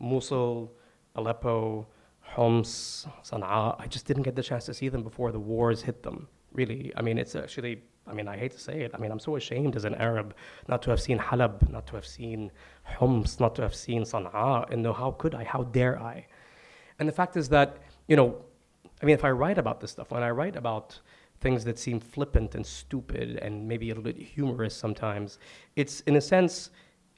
Mosul, 0.00 0.72
Aleppo, 1.14 1.86
Homs, 2.20 3.06
Sana'a. 3.22 3.80
I 3.80 3.86
just 3.86 4.06
didn't 4.06 4.24
get 4.24 4.36
the 4.36 4.42
chance 4.42 4.64
to 4.66 4.74
see 4.74 4.88
them 4.88 5.02
before 5.02 5.32
the 5.32 5.38
wars 5.38 5.82
hit 5.82 6.02
them. 6.02 6.28
Really, 6.52 6.92
I 6.96 7.02
mean, 7.02 7.18
it's 7.18 7.36
actually. 7.36 7.82
I 8.08 8.12
mean, 8.12 8.28
I 8.28 8.36
hate 8.36 8.52
to 8.52 8.60
say 8.60 8.82
it. 8.82 8.92
I 8.94 8.98
mean, 8.98 9.10
I'm 9.10 9.18
so 9.18 9.34
ashamed 9.34 9.74
as 9.74 9.84
an 9.84 9.96
Arab 9.96 10.36
not 10.68 10.80
to 10.82 10.90
have 10.90 11.00
seen 11.00 11.18
Halab, 11.18 11.68
not 11.70 11.88
to 11.88 11.96
have 11.96 12.06
seen 12.06 12.52
Homs, 12.84 13.40
not 13.40 13.56
to 13.56 13.62
have 13.62 13.74
seen 13.74 14.02
Sana'a. 14.02 14.70
And 14.70 14.80
no, 14.82 14.92
how 14.92 15.10
could 15.10 15.34
I? 15.34 15.42
How 15.42 15.64
dare 15.64 16.00
I? 16.00 16.26
And 16.98 17.08
the 17.08 17.12
fact 17.12 17.36
is 17.36 17.48
that, 17.50 17.78
you 18.08 18.16
know, 18.16 18.36
I 19.02 19.06
mean, 19.06 19.14
if 19.14 19.24
I 19.24 19.30
write 19.30 19.58
about 19.58 19.80
this 19.80 19.90
stuff, 19.90 20.10
when 20.10 20.22
I 20.22 20.30
write 20.30 20.56
about 20.56 20.98
things 21.40 21.64
that 21.64 21.78
seem 21.78 22.00
flippant 22.00 22.54
and 22.54 22.64
stupid 22.64 23.36
and 23.42 23.68
maybe 23.68 23.90
a 23.90 23.94
little 23.94 24.02
bit 24.02 24.16
humorous 24.16 24.74
sometimes, 24.74 25.38
it's 25.76 26.00
in 26.02 26.16
a 26.16 26.20
sense 26.20 26.70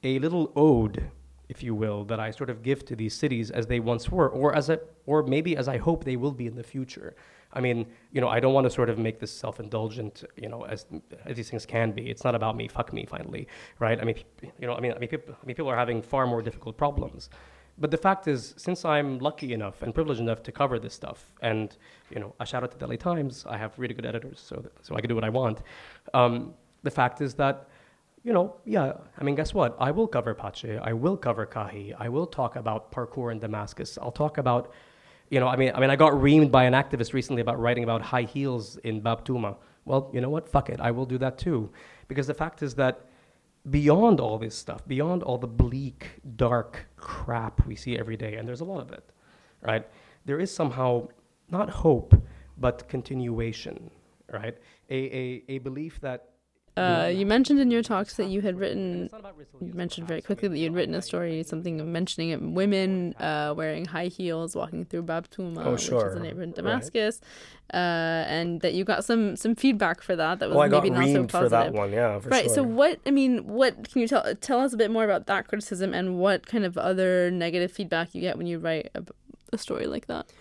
a 0.03 0.19
little 0.19 0.51
ode, 0.55 1.09
if 1.47 1.63
you 1.63 1.73
will, 1.73 2.03
that 2.05 2.19
I 2.19 2.31
sort 2.31 2.49
of 2.49 2.61
give 2.61 2.85
to 2.85 2.95
these 2.95 3.13
cities 3.13 3.49
as 3.49 3.67
they 3.67 3.79
once 3.79 4.09
were, 4.09 4.29
or 4.29 4.55
as 4.55 4.69
a, 4.69 4.79
or 5.05 5.23
maybe 5.23 5.55
as 5.55 5.67
I 5.67 5.77
hope 5.77 6.03
they 6.03 6.15
will 6.17 6.31
be 6.31 6.47
in 6.47 6.55
the 6.55 6.63
future. 6.63 7.15
I 7.51 7.61
mean, 7.61 7.87
you 8.11 8.21
know, 8.21 8.27
I 8.27 8.39
don't 8.39 8.53
want 8.53 8.65
to 8.65 8.69
sort 8.69 8.89
of 8.89 8.99
make 8.99 9.19
this 9.19 9.31
self-indulgent, 9.31 10.23
you 10.35 10.49
know, 10.49 10.65
as, 10.65 10.85
as 11.25 11.35
these 11.35 11.49
things 11.49 11.65
can 11.65 11.91
be. 11.91 12.09
It's 12.09 12.23
not 12.23 12.35
about 12.35 12.55
me, 12.55 12.67
fuck 12.67 12.93
me, 12.93 13.05
finally, 13.05 13.47
right? 13.79 13.99
I 13.99 14.03
mean, 14.03 14.17
you 14.59 14.67
know, 14.67 14.75
I 14.75 14.79
mean, 14.79 14.93
I 14.93 14.99
mean, 14.99 15.09
people, 15.09 15.33
I 15.33 15.45
mean, 15.45 15.55
people 15.55 15.71
are 15.71 15.77
having 15.77 16.01
far 16.01 16.27
more 16.27 16.41
difficult 16.41 16.77
problems 16.77 17.29
but 17.79 17.91
the 17.91 17.97
fact 17.97 18.27
is, 18.27 18.53
since 18.57 18.83
I'm 18.83 19.19
lucky 19.19 19.53
enough 19.53 19.81
and 19.81 19.93
privileged 19.93 20.19
enough 20.19 20.43
to 20.43 20.51
cover 20.51 20.79
this 20.79 20.93
stuff, 20.93 21.33
and 21.41 21.75
you 22.09 22.19
know, 22.19 22.33
a 22.39 22.45
shout 22.45 22.63
out 22.63 22.71
to 22.71 22.77
the 22.77 22.87
LA 22.87 22.95
Times, 22.95 23.45
I 23.47 23.57
have 23.57 23.77
really 23.77 23.93
good 23.93 24.05
editors, 24.05 24.41
so 24.45 24.55
that, 24.57 24.73
so 24.85 24.95
I 24.95 25.01
can 25.01 25.07
do 25.07 25.15
what 25.15 25.23
I 25.23 25.29
want. 25.29 25.61
Um, 26.13 26.53
the 26.83 26.91
fact 26.91 27.21
is 27.21 27.33
that, 27.35 27.67
you 28.23 28.33
know, 28.33 28.55
yeah, 28.65 28.93
I 29.17 29.23
mean, 29.23 29.35
guess 29.35 29.53
what? 29.53 29.77
I 29.79 29.91
will 29.91 30.07
cover 30.07 30.33
Pache, 30.33 30.77
I 30.77 30.93
will 30.93 31.15
cover 31.15 31.45
Kahi, 31.45 31.95
I 31.97 32.09
will 32.09 32.27
talk 32.27 32.55
about 32.55 32.91
parkour 32.91 33.31
in 33.31 33.39
Damascus. 33.39 33.97
I'll 34.01 34.11
talk 34.11 34.37
about, 34.37 34.71
you 35.29 35.39
know, 35.39 35.47
I 35.47 35.55
mean, 35.55 35.71
I 35.73 35.79
mean, 35.79 35.89
I 35.89 35.95
got 35.95 36.13
reamed 36.13 36.51
by 36.51 36.65
an 36.65 36.73
activist 36.73 37.13
recently 37.13 37.41
about 37.41 37.59
writing 37.59 37.83
about 37.83 38.01
high 38.01 38.23
heels 38.23 38.77
in 38.77 38.99
Bab. 38.99 39.27
Well, 39.85 40.09
you 40.13 40.21
know 40.21 40.29
what? 40.29 40.49
Fuck 40.49 40.69
it, 40.69 40.79
I 40.81 40.91
will 40.91 41.05
do 41.05 41.17
that 41.19 41.37
too, 41.37 41.69
because 42.07 42.27
the 42.27 42.33
fact 42.33 42.61
is 42.61 42.75
that 42.75 43.05
beyond 43.69 44.19
all 44.19 44.37
this 44.37 44.55
stuff, 44.55 44.87
beyond 44.87 45.23
all 45.23 45.37
the 45.37 45.47
bleak, 45.47 46.19
dark 46.35 46.87
crap 46.95 47.65
we 47.65 47.75
see 47.75 47.97
every 47.97 48.17
day, 48.17 48.35
and 48.35 48.47
there's 48.47 48.61
a 48.61 48.65
lot 48.65 48.81
of 48.81 48.91
it, 48.91 49.09
right? 49.61 49.87
There 50.25 50.39
is 50.39 50.53
somehow 50.53 51.09
not 51.49 51.69
hope, 51.69 52.13
but 52.57 52.87
continuation, 52.87 53.89
right? 54.31 54.57
A, 54.89 54.95
a, 54.95 55.43
a 55.49 55.57
belief 55.59 55.99
that 56.01 56.28
uh, 56.79 57.07
you 57.07 57.25
mentioned 57.25 57.59
in 57.59 57.71
your 57.71 57.83
talks 57.83 58.15
that 58.15 58.27
you 58.27 58.41
had 58.41 58.57
written, 58.57 59.09
you 59.59 59.73
mentioned 59.73 60.07
very 60.07 60.21
quickly 60.21 60.47
that 60.47 60.57
you 60.57 60.65
had 60.65 60.75
written 60.75 60.95
a 60.95 61.01
story, 61.01 61.43
something 61.43 61.91
mentioning 61.91 62.29
it, 62.29 62.41
women 62.41 63.13
uh, 63.15 63.53
wearing 63.55 63.85
high 63.85 64.07
heels 64.07 64.55
walking 64.55 64.85
through 64.85 65.03
Bab 65.03 65.29
Touma, 65.29 65.65
oh, 65.65 65.77
sure. 65.77 65.97
which 65.97 66.07
is 66.07 66.15
a 66.15 66.19
neighborhood 66.19 66.49
in 66.49 66.53
Damascus, 66.53 67.21
right. 67.73 67.79
uh, 67.79 68.25
and 68.27 68.61
that 68.61 68.73
you 68.73 68.83
got 68.83 69.03
some 69.03 69.35
some 69.35 69.55
feedback 69.55 70.01
for 70.01 70.15
that. 70.15 70.39
That 70.39 70.49
was 70.49 70.57
oh, 70.57 70.67
maybe 70.67 70.89
not 70.89 71.05
so 71.07 71.25
positive. 71.25 71.29
for 71.29 71.49
that 71.49 71.73
one, 71.73 71.91
yeah, 71.91 72.19
right. 72.25 72.45
Sure. 72.45 72.55
So 72.55 72.63
what? 72.63 72.99
I 73.05 73.11
mean, 73.11 73.45
what 73.45 73.91
can 73.91 74.01
you 74.01 74.07
tell 74.07 74.33
tell 74.35 74.59
us 74.59 74.73
a 74.73 74.77
bit 74.77 74.89
more 74.89 75.03
about 75.03 75.27
that 75.27 75.47
criticism 75.47 75.93
and 75.93 76.17
what 76.17 76.47
kind 76.47 76.63
of 76.63 76.77
other 76.77 77.29
negative 77.31 77.71
feedback 77.71 78.15
you 78.15 78.21
get 78.21 78.37
when 78.37 78.47
you 78.47 78.59
write 78.59 78.89
a, 78.95 79.03
a 79.51 79.57
story 79.57 79.87
like 79.87 80.07
that? 80.07 80.31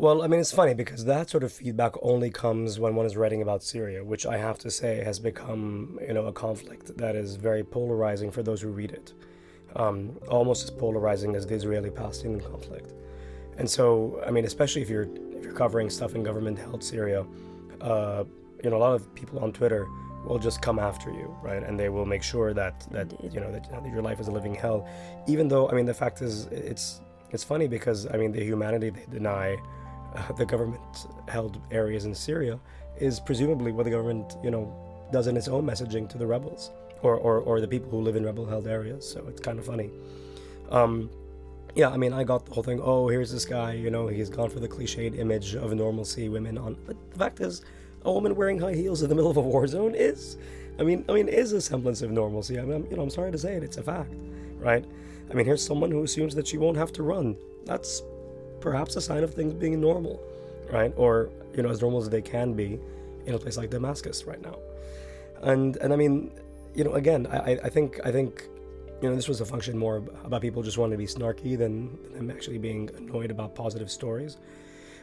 Well, 0.00 0.22
I 0.22 0.28
mean, 0.28 0.40
it's 0.40 0.50
funny 0.50 0.72
because 0.72 1.04
that 1.04 1.28
sort 1.28 1.44
of 1.44 1.52
feedback 1.52 1.92
only 2.00 2.30
comes 2.30 2.80
when 2.80 2.94
one 2.94 3.04
is 3.04 3.18
writing 3.18 3.42
about 3.42 3.62
Syria, 3.62 4.02
which 4.02 4.24
I 4.24 4.38
have 4.38 4.58
to 4.60 4.70
say 4.70 5.04
has 5.04 5.18
become, 5.18 5.98
you 6.00 6.14
know, 6.14 6.24
a 6.24 6.32
conflict 6.32 6.96
that 6.96 7.14
is 7.14 7.36
very 7.36 7.62
polarizing 7.62 8.30
for 8.30 8.42
those 8.42 8.62
who 8.62 8.68
read 8.68 8.92
it, 8.92 9.12
um, 9.76 10.18
almost 10.28 10.64
as 10.64 10.70
polarizing 10.70 11.36
as 11.36 11.46
the 11.46 11.54
Israeli-Palestinian 11.54 12.40
conflict. 12.40 12.94
And 13.58 13.68
so, 13.68 14.22
I 14.26 14.30
mean, 14.30 14.46
especially 14.46 14.80
if 14.80 14.88
you're 14.88 15.06
if 15.36 15.44
you're 15.44 15.52
covering 15.52 15.90
stuff 15.90 16.14
in 16.14 16.22
government-held 16.22 16.82
Syria, 16.82 17.26
uh, 17.82 18.24
you 18.64 18.70
know, 18.70 18.78
a 18.78 18.82
lot 18.86 18.94
of 18.94 19.14
people 19.14 19.38
on 19.40 19.52
Twitter 19.52 19.86
will 20.24 20.38
just 20.38 20.62
come 20.62 20.78
after 20.78 21.10
you, 21.10 21.36
right? 21.42 21.62
And 21.62 21.78
they 21.78 21.90
will 21.90 22.06
make 22.06 22.22
sure 22.22 22.54
that 22.54 22.86
that 22.90 23.12
you 23.34 23.38
know 23.38 23.52
that, 23.52 23.70
that 23.70 23.84
your 23.92 24.00
life 24.00 24.18
is 24.18 24.28
a 24.28 24.32
living 24.32 24.54
hell, 24.54 24.88
even 25.26 25.46
though 25.46 25.68
I 25.68 25.74
mean 25.74 25.84
the 25.84 25.92
fact 26.02 26.22
is 26.22 26.46
it's 26.46 27.02
it's 27.32 27.44
funny 27.44 27.68
because 27.68 28.06
I 28.06 28.16
mean 28.16 28.32
the 28.32 28.42
humanity 28.42 28.88
they 28.88 29.04
deny 29.10 29.58
the 30.36 30.46
government 30.46 31.06
held 31.28 31.60
areas 31.70 32.04
in 32.04 32.14
Syria 32.14 32.58
is 32.98 33.20
presumably 33.20 33.72
what 33.72 33.84
the 33.84 33.90
government, 33.90 34.36
you 34.42 34.50
know, 34.50 34.72
does 35.12 35.26
in 35.26 35.36
its 35.36 35.48
own 35.48 35.64
messaging 35.64 36.08
to 36.08 36.18
the 36.18 36.26
rebels 36.26 36.70
or, 37.02 37.16
or, 37.16 37.38
or 37.38 37.60
the 37.60 37.68
people 37.68 37.90
who 37.90 38.00
live 38.00 38.16
in 38.16 38.24
rebel 38.24 38.46
held 38.46 38.66
areas. 38.66 39.08
So 39.08 39.26
it's 39.26 39.40
kind 39.40 39.58
of 39.58 39.66
funny. 39.66 39.90
Um, 40.70 41.10
yeah, 41.74 41.88
I 41.88 41.96
mean, 41.96 42.12
I 42.12 42.24
got 42.24 42.46
the 42.46 42.52
whole 42.52 42.62
thing. 42.62 42.80
Oh, 42.82 43.08
here's 43.08 43.32
this 43.32 43.44
guy, 43.44 43.72
you 43.72 43.90
know, 43.90 44.08
he's 44.08 44.28
gone 44.28 44.50
for 44.50 44.60
the 44.60 44.68
cliched 44.68 45.18
image 45.18 45.54
of 45.54 45.72
normalcy, 45.72 46.28
women 46.28 46.58
on. 46.58 46.76
But 46.86 46.96
the 47.10 47.18
fact 47.18 47.40
is, 47.40 47.62
a 48.04 48.12
woman 48.12 48.34
wearing 48.34 48.58
high 48.58 48.74
heels 48.74 49.02
in 49.02 49.08
the 49.08 49.14
middle 49.14 49.30
of 49.30 49.36
a 49.36 49.40
war 49.40 49.66
zone 49.66 49.94
is, 49.94 50.36
I 50.78 50.82
mean, 50.82 51.04
I 51.08 51.12
mean, 51.12 51.28
is 51.28 51.52
a 51.52 51.60
semblance 51.60 52.02
of 52.02 52.10
normalcy. 52.10 52.58
I 52.58 52.62
mean, 52.62 52.76
I'm, 52.76 52.90
you 52.90 52.96
know, 52.96 53.02
I'm 53.02 53.10
sorry 53.10 53.30
to 53.30 53.38
say 53.38 53.54
it, 53.54 53.62
it's 53.62 53.76
a 53.76 53.82
fact, 53.82 54.12
right? 54.58 54.84
I 55.30 55.34
mean, 55.34 55.46
here's 55.46 55.64
someone 55.64 55.90
who 55.90 56.02
assumes 56.02 56.34
that 56.34 56.46
she 56.46 56.58
won't 56.58 56.76
have 56.76 56.92
to 56.94 57.02
run. 57.02 57.36
That's 57.66 58.02
perhaps 58.60 58.96
a 58.96 59.00
sign 59.00 59.22
of 59.22 59.34
things 59.34 59.52
being 59.54 59.80
normal, 59.80 60.20
right? 60.70 60.92
Or 60.96 61.30
you 61.54 61.62
know, 61.62 61.70
as 61.70 61.80
normal 61.80 62.00
as 62.00 62.08
they 62.08 62.22
can 62.22 62.54
be 62.54 62.78
in 63.26 63.34
a 63.34 63.38
place 63.38 63.56
like 63.56 63.70
Damascus 63.70 64.24
right 64.24 64.40
now. 64.40 64.56
And 65.42 65.76
and 65.76 65.92
I 65.92 65.96
mean, 65.96 66.30
you 66.74 66.84
know, 66.84 66.92
again, 66.94 67.26
I 67.26 67.58
I 67.64 67.68
think 67.68 68.00
I 68.04 68.12
think 68.12 68.44
you 69.02 69.08
know 69.08 69.16
this 69.16 69.28
was 69.28 69.40
a 69.40 69.46
function 69.46 69.76
more 69.76 69.96
about 70.24 70.42
people 70.42 70.62
just 70.62 70.78
wanting 70.78 70.92
to 70.92 70.98
be 70.98 71.06
snarky 71.06 71.56
than 71.56 72.12
them 72.12 72.30
actually 72.30 72.58
being 72.58 72.90
annoyed 72.96 73.30
about 73.30 73.54
positive 73.54 73.90
stories. 73.90 74.36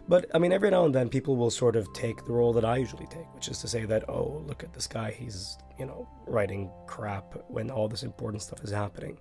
But 0.10 0.26
I 0.34 0.38
mean, 0.38 0.53
every 0.53 0.70
now 0.70 0.86
and 0.86 0.95
then 0.95 1.10
people 1.10 1.36
will 1.36 1.51
sort 1.51 1.76
of 1.76 1.91
take 1.93 2.24
the 2.26 2.32
role 2.32 2.53
that 2.53 2.64
I 2.64 2.78
usually 2.78 3.08
take, 3.08 3.34
which 3.36 3.49
is 3.49 3.60
to 3.60 3.68
say 3.68 3.84
that, 3.86 4.08
oh, 4.08 4.41
look 4.47 4.64
at 4.64 4.74
this 4.74 4.88
guy, 4.88 5.12
he's, 5.12 5.58
you 5.78 5.86
know, 5.86 6.08
writing 6.26 6.72
crap 6.88 7.36
when 7.49 7.70
all 7.70 7.89
this 7.89 8.03
important 8.03 8.41
stuff 8.41 8.64
is 8.64 8.72
happening, 8.72 9.18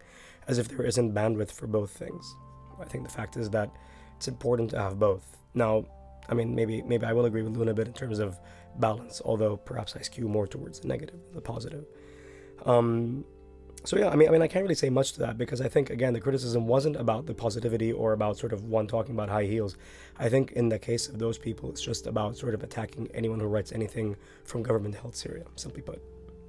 as 0.47 0.59
if 0.59 0.69
there 0.69 0.87
isn't 0.87 1.13
bandwidth 1.13 1.51
for 1.51 1.67
both 1.67 1.91
things. 1.91 2.35
I 2.81 2.85
think 2.85 3.03
the 3.03 3.13
fact 3.13 3.37
is 3.37 3.51
that 3.51 3.71
it's 4.17 4.29
important 4.29 4.71
to 4.71 4.79
have 4.81 4.99
both. 4.99 5.37
Now, 5.55 5.85
I 6.29 6.35
mean, 6.35 6.55
maybe 6.55 6.83
maybe 6.83 7.07
I 7.07 7.13
will 7.13 7.27
agree 7.27 7.43
with 7.43 7.57
Luna 7.57 7.71
a 7.71 7.75
bit 7.75 7.87
in 7.87 7.93
terms 7.93 8.19
of 8.19 8.39
balance, 8.79 9.23
although 9.25 9.57
perhaps 9.57 9.97
I 9.97 10.03
skew 10.03 10.29
more 10.29 10.47
towards 10.47 10.81
the 10.81 10.89
negative 10.89 11.21
than 11.25 11.35
the 11.35 11.41
positive. 11.41 11.85
Um, 12.65 13.25
so 13.85 13.97
yeah, 13.97 14.09
I 14.09 14.17
mean, 14.17 14.29
I 14.29 14.33
mean, 14.33 14.43
I 14.43 14.49
can't 14.49 14.65
really 14.65 14.75
say 14.75 14.91
much 14.91 15.13
to 15.13 15.21
that 15.21 15.39
because 15.39 15.61
I 15.61 15.69
think 15.69 15.91
again 15.91 16.13
the 16.13 16.21
criticism 16.21 16.67
wasn't 16.67 16.97
about 16.97 17.27
the 17.27 17.35
positivity 17.35 17.93
or 17.93 18.13
about 18.13 18.37
sort 18.37 18.53
of 18.53 18.65
one 18.65 18.89
talking 18.89 19.15
about 19.15 19.29
high 19.29 19.45
heels. 19.45 19.77
I 20.19 20.29
think 20.29 20.53
in 20.53 20.69
the 20.69 20.79
case 20.79 21.09
of 21.09 21.19
those 21.19 21.39
people, 21.39 21.71
it's 21.71 21.81
just 21.81 22.07
about 22.07 22.37
sort 22.37 22.55
of 22.55 22.63
attacking 22.65 23.09
anyone 23.15 23.39
who 23.39 23.47
writes 23.47 23.73
anything 23.73 24.17
from 24.45 24.63
government-held 24.63 25.15
Syria. 25.15 25.45
Simply 25.55 25.83
put. 25.83 26.03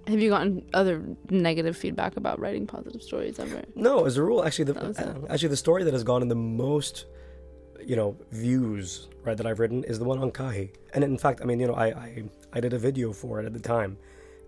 Have 0.07 0.19
you 0.19 0.29
gotten 0.29 0.65
other 0.73 1.03
negative 1.29 1.75
feedback 1.75 2.15
about 2.15 2.39
writing 2.39 2.65
positive 2.65 3.03
stories 3.03 3.39
ever? 3.39 3.61
No, 3.75 4.05
as 4.05 4.15
a 4.15 4.23
rule, 4.23 4.43
actually, 4.43 4.65
the 4.71 4.79
uh, 4.79 5.27
actually 5.29 5.49
the 5.49 5.57
story 5.57 5.83
that 5.83 5.93
has 5.93 6.03
gotten 6.03 6.29
the 6.29 6.35
most, 6.35 7.05
you 7.87 7.95
know, 7.95 8.17
views 8.31 9.07
right 9.23 9.37
that 9.37 9.47
I've 9.47 9.59
written 9.59 9.83
is 9.85 9.97
the 9.97 10.05
one 10.05 10.19
on 10.19 10.29
Kahi. 10.29 10.69
And 10.93 11.03
in 11.03 11.17
fact, 11.17 11.39
I 11.41 11.45
mean, 11.45 11.59
you 11.59 11.67
know, 11.67 11.73
I 11.73 11.87
I, 11.87 12.23
I 12.53 12.59
did 12.59 12.73
a 12.73 12.77
video 12.77 13.13
for 13.13 13.39
it 13.39 13.45
at 13.45 13.53
the 13.53 13.59
time. 13.59 13.97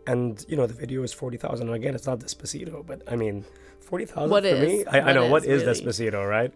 And 0.08 0.44
you 0.48 0.58
know 0.58 0.66
the 0.66 0.74
video 0.74 1.04
is 1.04 1.14
40,000 1.14 1.68
and 1.68 1.76
again 1.76 1.94
it's 1.94 2.08
not 2.08 2.20
Despacito 2.20 2.84
but 2.84 3.04
I 3.08 3.16
mean 3.16 3.46
40,000 3.82 4.30
for 4.30 4.48
is? 4.48 4.68
me 4.68 4.86
I, 4.86 5.10
I 5.10 5.14
know 5.14 5.28
what 5.28 5.46
is 5.46 5.62
really? 5.62 5.74
Despacito 5.74 6.28
right? 6.28 6.52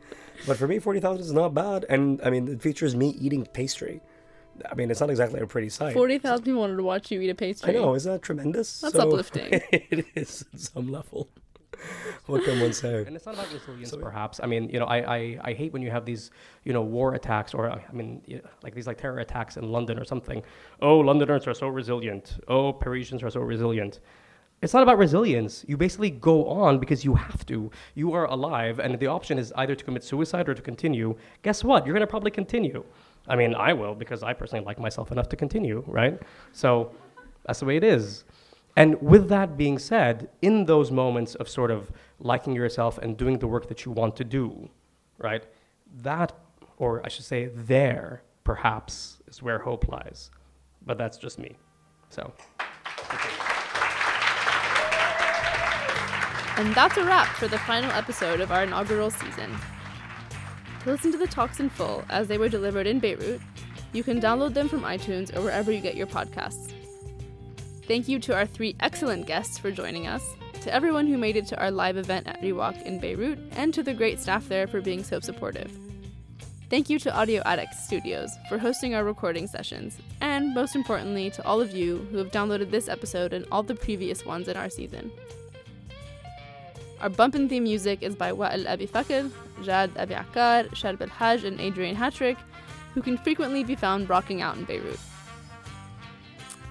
But 0.48 0.58
for 0.58 0.68
me 0.68 0.80
40,000 0.80 1.22
is 1.22 1.32
not 1.32 1.54
bad. 1.54 1.86
And 1.88 2.20
I 2.24 2.32
mean 2.32 2.48
it 2.48 2.62
features 2.64 2.96
me 2.96 3.10
eating 3.10 3.46
pastry. 3.46 4.02
I 4.72 4.74
mean 4.74 4.90
it's 4.90 5.02
not 5.02 5.12
exactly 5.12 5.40
a 5.40 5.46
pretty 5.46 5.70
sight. 5.70 5.94
40,000 5.94 6.46
people 6.46 6.62
wanted 6.62 6.78
to 6.78 6.84
watch 6.84 7.12
you 7.12 7.22
eat 7.22 7.30
a 7.30 7.36
pastry. 7.36 7.70
I 7.70 7.74
know 7.80 7.94
is 7.94 8.06
that 8.06 8.24
tremendous? 8.24 8.82
That's 8.82 8.96
so, 8.96 9.02
uplifting. 9.08 9.62
it 9.72 10.06
is 10.16 10.46
at 10.54 10.60
some 10.60 10.92
level 10.92 11.30
what 12.26 12.44
can 12.44 12.60
one 12.60 12.74
say? 12.74 13.04
And 13.06 13.16
it's 13.16 13.26
not 13.26 13.36
about 13.36 13.52
resilience, 13.52 13.92
so, 13.92 13.98
perhaps. 13.98 14.40
I 14.42 14.46
mean, 14.46 14.70
you 14.70 14.80
know, 14.80 14.86
I, 14.86 15.16
I, 15.18 15.40
I 15.42 15.54
hate 15.54 15.74
when 15.74 15.82
you 15.82 15.92
have 15.92 16.06
these, 16.06 16.32
you 16.64 16.74
know, 16.74 16.82
war 16.82 17.14
attacks 17.16 17.54
or, 17.54 17.70
I 17.70 17.82
mean, 17.92 18.22
you 18.26 18.38
know, 18.38 18.50
like 18.64 18.74
these 18.76 18.88
like 18.88 18.98
terror 18.98 19.20
attacks 19.20 19.58
in 19.58 19.72
London 19.72 20.00
or 20.00 20.06
something. 20.06 20.44
Oh, 20.82 21.00
Londoners 21.00 21.48
are 21.48 21.54
so 21.54 21.68
resilient. 21.68 22.40
Oh, 22.48 22.74
Parisians 22.74 23.24
are 23.24 23.30
so 23.30 23.42
resilient. 23.42 24.00
It's 24.62 24.74
not 24.74 24.82
about 24.82 24.98
resilience. 24.98 25.66
You 25.68 25.76
basically 25.76 26.10
go 26.10 26.48
on 26.48 26.80
because 26.80 27.04
you 27.04 27.16
have 27.16 27.46
to. 27.48 27.70
You 27.96 28.14
are 28.14 28.26
alive, 28.26 28.80
and 28.80 28.98
the 28.98 29.08
option 29.08 29.38
is 29.38 29.52
either 29.58 29.76
to 29.76 29.84
commit 29.84 30.06
suicide 30.06 30.48
or 30.48 30.54
to 30.54 30.62
continue. 30.62 31.18
Guess 31.42 31.66
what? 31.66 31.86
You're 31.86 31.94
going 31.94 32.08
to 32.08 32.08
probably 32.08 32.32
continue. 32.32 32.86
I 33.28 33.36
mean, 33.36 33.56
I 33.56 33.74
will 33.74 33.94
because 33.94 34.24
I 34.24 34.32
personally 34.32 34.64
like 34.64 34.80
myself 34.80 35.12
enough 35.12 35.28
to 35.30 35.36
continue, 35.36 35.84
right? 35.86 36.18
So 36.54 36.92
that's 37.46 37.60
the 37.60 37.66
way 37.66 37.76
it 37.76 37.84
is. 37.84 38.24
And 38.76 39.02
with 39.02 39.30
that 39.30 39.56
being 39.56 39.78
said, 39.78 40.30
in 40.42 40.66
those 40.66 40.90
moments 40.90 41.36
of 41.36 41.48
sort 41.48 41.70
of 41.70 41.92
liking 42.20 42.56
yourself 42.56 42.98
and 42.98 43.16
doing 43.16 43.40
the 43.40 43.48
work 43.48 43.68
that 43.68 43.86
you 43.86 43.92
want 43.92 44.16
to 44.18 44.24
do, 44.24 44.70
right? 45.18 45.46
That, 46.02 46.34
or 46.78 47.02
I 47.06 47.10
should 47.10 47.26
say, 47.26 47.46
there, 47.46 48.24
perhaps, 48.44 49.22
is 49.28 49.44
where 49.44 49.60
hope 49.60 49.88
lies. 49.88 50.32
But 50.86 50.98
that's 50.98 51.18
just 51.18 51.38
me. 51.38 51.56
So. 52.10 52.34
And 56.58 56.74
that's 56.76 56.98
a 56.98 57.04
wrap 57.04 57.28
for 57.36 57.48
the 57.48 57.58
final 57.60 57.92
episode 57.92 58.40
of 58.40 58.52
our 58.52 58.64
inaugural 58.64 59.10
season. 59.12 59.56
To 60.84 60.92
listen 60.92 61.12
to 61.12 61.18
the 61.18 61.28
talks 61.28 61.60
in 61.60 61.70
full 61.70 62.04
as 62.10 62.28
they 62.28 62.38
were 62.38 62.50
delivered 62.50 62.88
in 62.88 63.00
Beirut, 63.00 63.42
you 63.92 64.04
can 64.04 64.20
download 64.20 64.54
them 64.54 64.68
from 64.68 64.82
iTunes 64.82 65.36
or 65.36 65.42
wherever 65.42 65.72
you 65.72 65.80
get 65.80 65.96
your 65.96 66.08
podcasts. 66.08 66.73
Thank 67.86 68.08
you 68.08 68.18
to 68.20 68.36
our 68.36 68.46
three 68.46 68.76
excellent 68.80 69.28
guests 69.28 69.58
for 69.58 69.70
joining 69.70 70.08
us, 70.08 70.24
to 70.62 70.74
everyone 70.74 71.06
who 71.06 71.18
made 71.18 71.36
it 71.36 71.46
to 71.48 71.60
our 71.60 71.70
live 71.70 71.98
event 71.98 72.28
at 72.28 72.42
Riwaq 72.42 72.82
in 72.84 72.98
Beirut, 72.98 73.38
and 73.58 73.74
to 73.74 73.84
the 73.84 73.94
great 73.94 74.22
staff 74.22 74.48
there 74.48 74.68
for 74.68 74.80
being 74.80 75.04
so 75.04 75.20
supportive. 75.20 75.70
Thank 76.70 76.90
you 76.90 76.98
to 77.00 77.14
Audio 77.14 77.42
Addict 77.46 77.76
Studios 77.76 78.32
for 78.48 78.58
hosting 78.58 78.96
our 78.96 79.04
recording 79.04 79.48
sessions, 79.48 79.98
and 80.22 80.54
most 80.56 80.76
importantly, 80.76 81.30
to 81.32 81.46
all 81.46 81.60
of 81.60 81.76
you 81.76 82.08
who 82.10 82.18
have 82.20 82.32
downloaded 82.32 82.72
this 82.72 82.88
episode 82.88 83.34
and 83.34 83.46
all 83.52 83.64
the 83.64 83.76
previous 83.76 84.26
ones 84.26 84.48
in 84.48 84.56
our 84.56 84.70
season. 84.70 85.12
Our 87.02 87.10
bump 87.10 87.36
and 87.36 87.50
theme 87.50 87.64
music 87.64 88.02
is 88.02 88.16
by 88.16 88.32
Wa'il 88.32 88.66
Abi 88.66 88.88
Fakr, 88.88 89.30
Jad 89.62 89.92
Abi 89.98 90.14
Akkar, 90.14 90.70
Sharb 90.70 91.02
Al 91.02 91.10
Haj, 91.10 91.44
and 91.44 91.60
Adrian 91.60 91.98
Hatrick, 91.98 92.38
who 92.94 93.02
can 93.02 93.18
frequently 93.18 93.66
be 93.66 93.76
found 93.76 94.10
rocking 94.10 94.42
out 94.42 94.56
in 94.56 94.64
Beirut. 94.64 95.00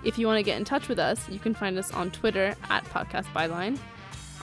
If 0.05 0.19
you 0.19 0.27
want 0.27 0.39
to 0.39 0.43
get 0.43 0.59
in 0.59 0.65
touch 0.65 0.89
with 0.89 0.99
us, 0.99 1.29
you 1.29 1.39
can 1.39 1.55
find 1.55 1.79
us 1.79 1.93
on 1.93 2.11
Twitter 2.11 2.55
at 2.71 2.85
Podcast 2.87 3.27
Byline, 3.33 3.79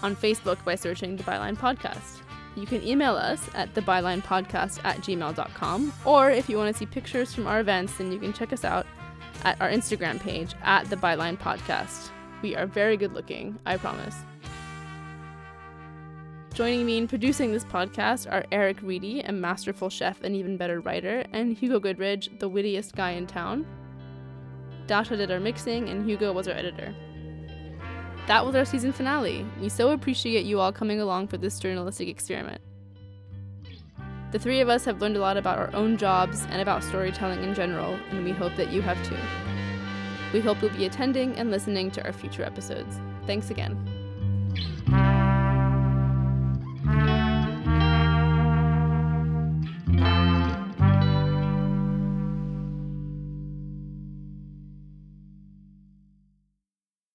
on 0.02 0.16
Facebook 0.16 0.64
by 0.64 0.76
searching 0.76 1.18
The 1.18 1.24
Byline 1.24 1.58
Podcast. 1.58 2.22
You 2.56 2.66
can 2.66 2.82
email 2.86 3.16
us 3.16 3.50
at 3.54 3.74
thebylinepodcast 3.74 4.80
at 4.84 4.98
gmail.com, 4.98 5.94
or 6.06 6.32
if 6.32 6.50
you 6.50 6.58
want 6.58 6.74
to 6.74 6.78
see 6.78 6.86
pictures 6.86 7.34
from 7.34 7.48
our 7.48 7.60
events, 7.60 7.98
then 7.98 8.12
you 8.12 8.20
can 8.20 8.34
check 8.34 8.54
us 8.54 8.64
out 8.64 8.86
at 9.44 9.60
our 9.62 9.70
Instagram 9.70 10.20
page 10.20 10.54
at 10.64 10.90
The 10.90 10.96
Byline 10.96 11.38
Podcast. 11.38 12.10
We 12.42 12.56
are 12.56 12.66
very 12.66 12.98
good 12.98 13.14
looking, 13.14 13.60
I 13.66 13.78
promise. 13.78 14.16
Joining 16.54 16.86
me 16.86 16.98
in 16.98 17.08
producing 17.08 17.52
this 17.52 17.64
podcast 17.64 18.30
are 18.32 18.46
Eric 18.52 18.78
Reedy, 18.82 19.22
a 19.22 19.32
masterful 19.32 19.90
chef 19.90 20.24
and 20.24 20.36
even 20.36 20.58
better 20.58 20.82
writer, 20.82 21.24
and 21.32 21.56
Hugo 21.56 21.80
Goodridge, 21.80 22.40
the 22.40 22.50
wittiest 22.50 22.96
guy 22.96 23.12
in 23.12 23.28
town. 23.28 23.66
Dasha 24.90 25.16
did 25.16 25.30
our 25.30 25.40
mixing, 25.40 25.88
and 25.88 26.04
Hugo 26.04 26.34
was 26.34 26.48
our 26.48 26.56
editor. 26.56 26.96
That 28.26 28.44
was 28.44 28.56
our 28.56 28.66
season 28.66 28.92
finale. 28.92 29.46
We 29.62 29.70
so 29.70 29.92
appreciate 29.92 30.46
you 30.46 30.60
all 30.60 30.72
coming 30.72 31.00
along 31.00 31.28
for 31.28 31.38
this 31.38 31.60
journalistic 31.60 32.08
experiment. 32.08 32.60
The 34.32 34.40
three 34.40 34.62
of 34.62 34.68
us 34.70 34.86
have 34.86 35.00
learned 35.00 35.16
a 35.16 35.20
lot 35.20 35.38
about 35.38 35.60
our 35.60 35.74
own 35.76 35.96
jobs 35.96 36.48
and 36.50 36.60
about 36.60 36.84
storytelling 36.84 37.44
in 37.44 37.54
general, 37.54 38.00
and 38.10 38.26
we 38.26 38.32
hope 38.32 38.56
that 38.56 38.72
you 38.72 38.82
have 38.82 38.98
too. 39.08 39.16
We 40.34 40.42
hope 40.42 40.60
you'll 40.60 40.72
be 40.72 40.86
attending 40.86 41.36
and 41.36 41.52
listening 41.52 41.92
to 41.92 42.04
our 42.04 42.12
future 42.12 42.44
episodes. 42.44 43.00
Thanks 43.28 43.52
again. 43.52 43.78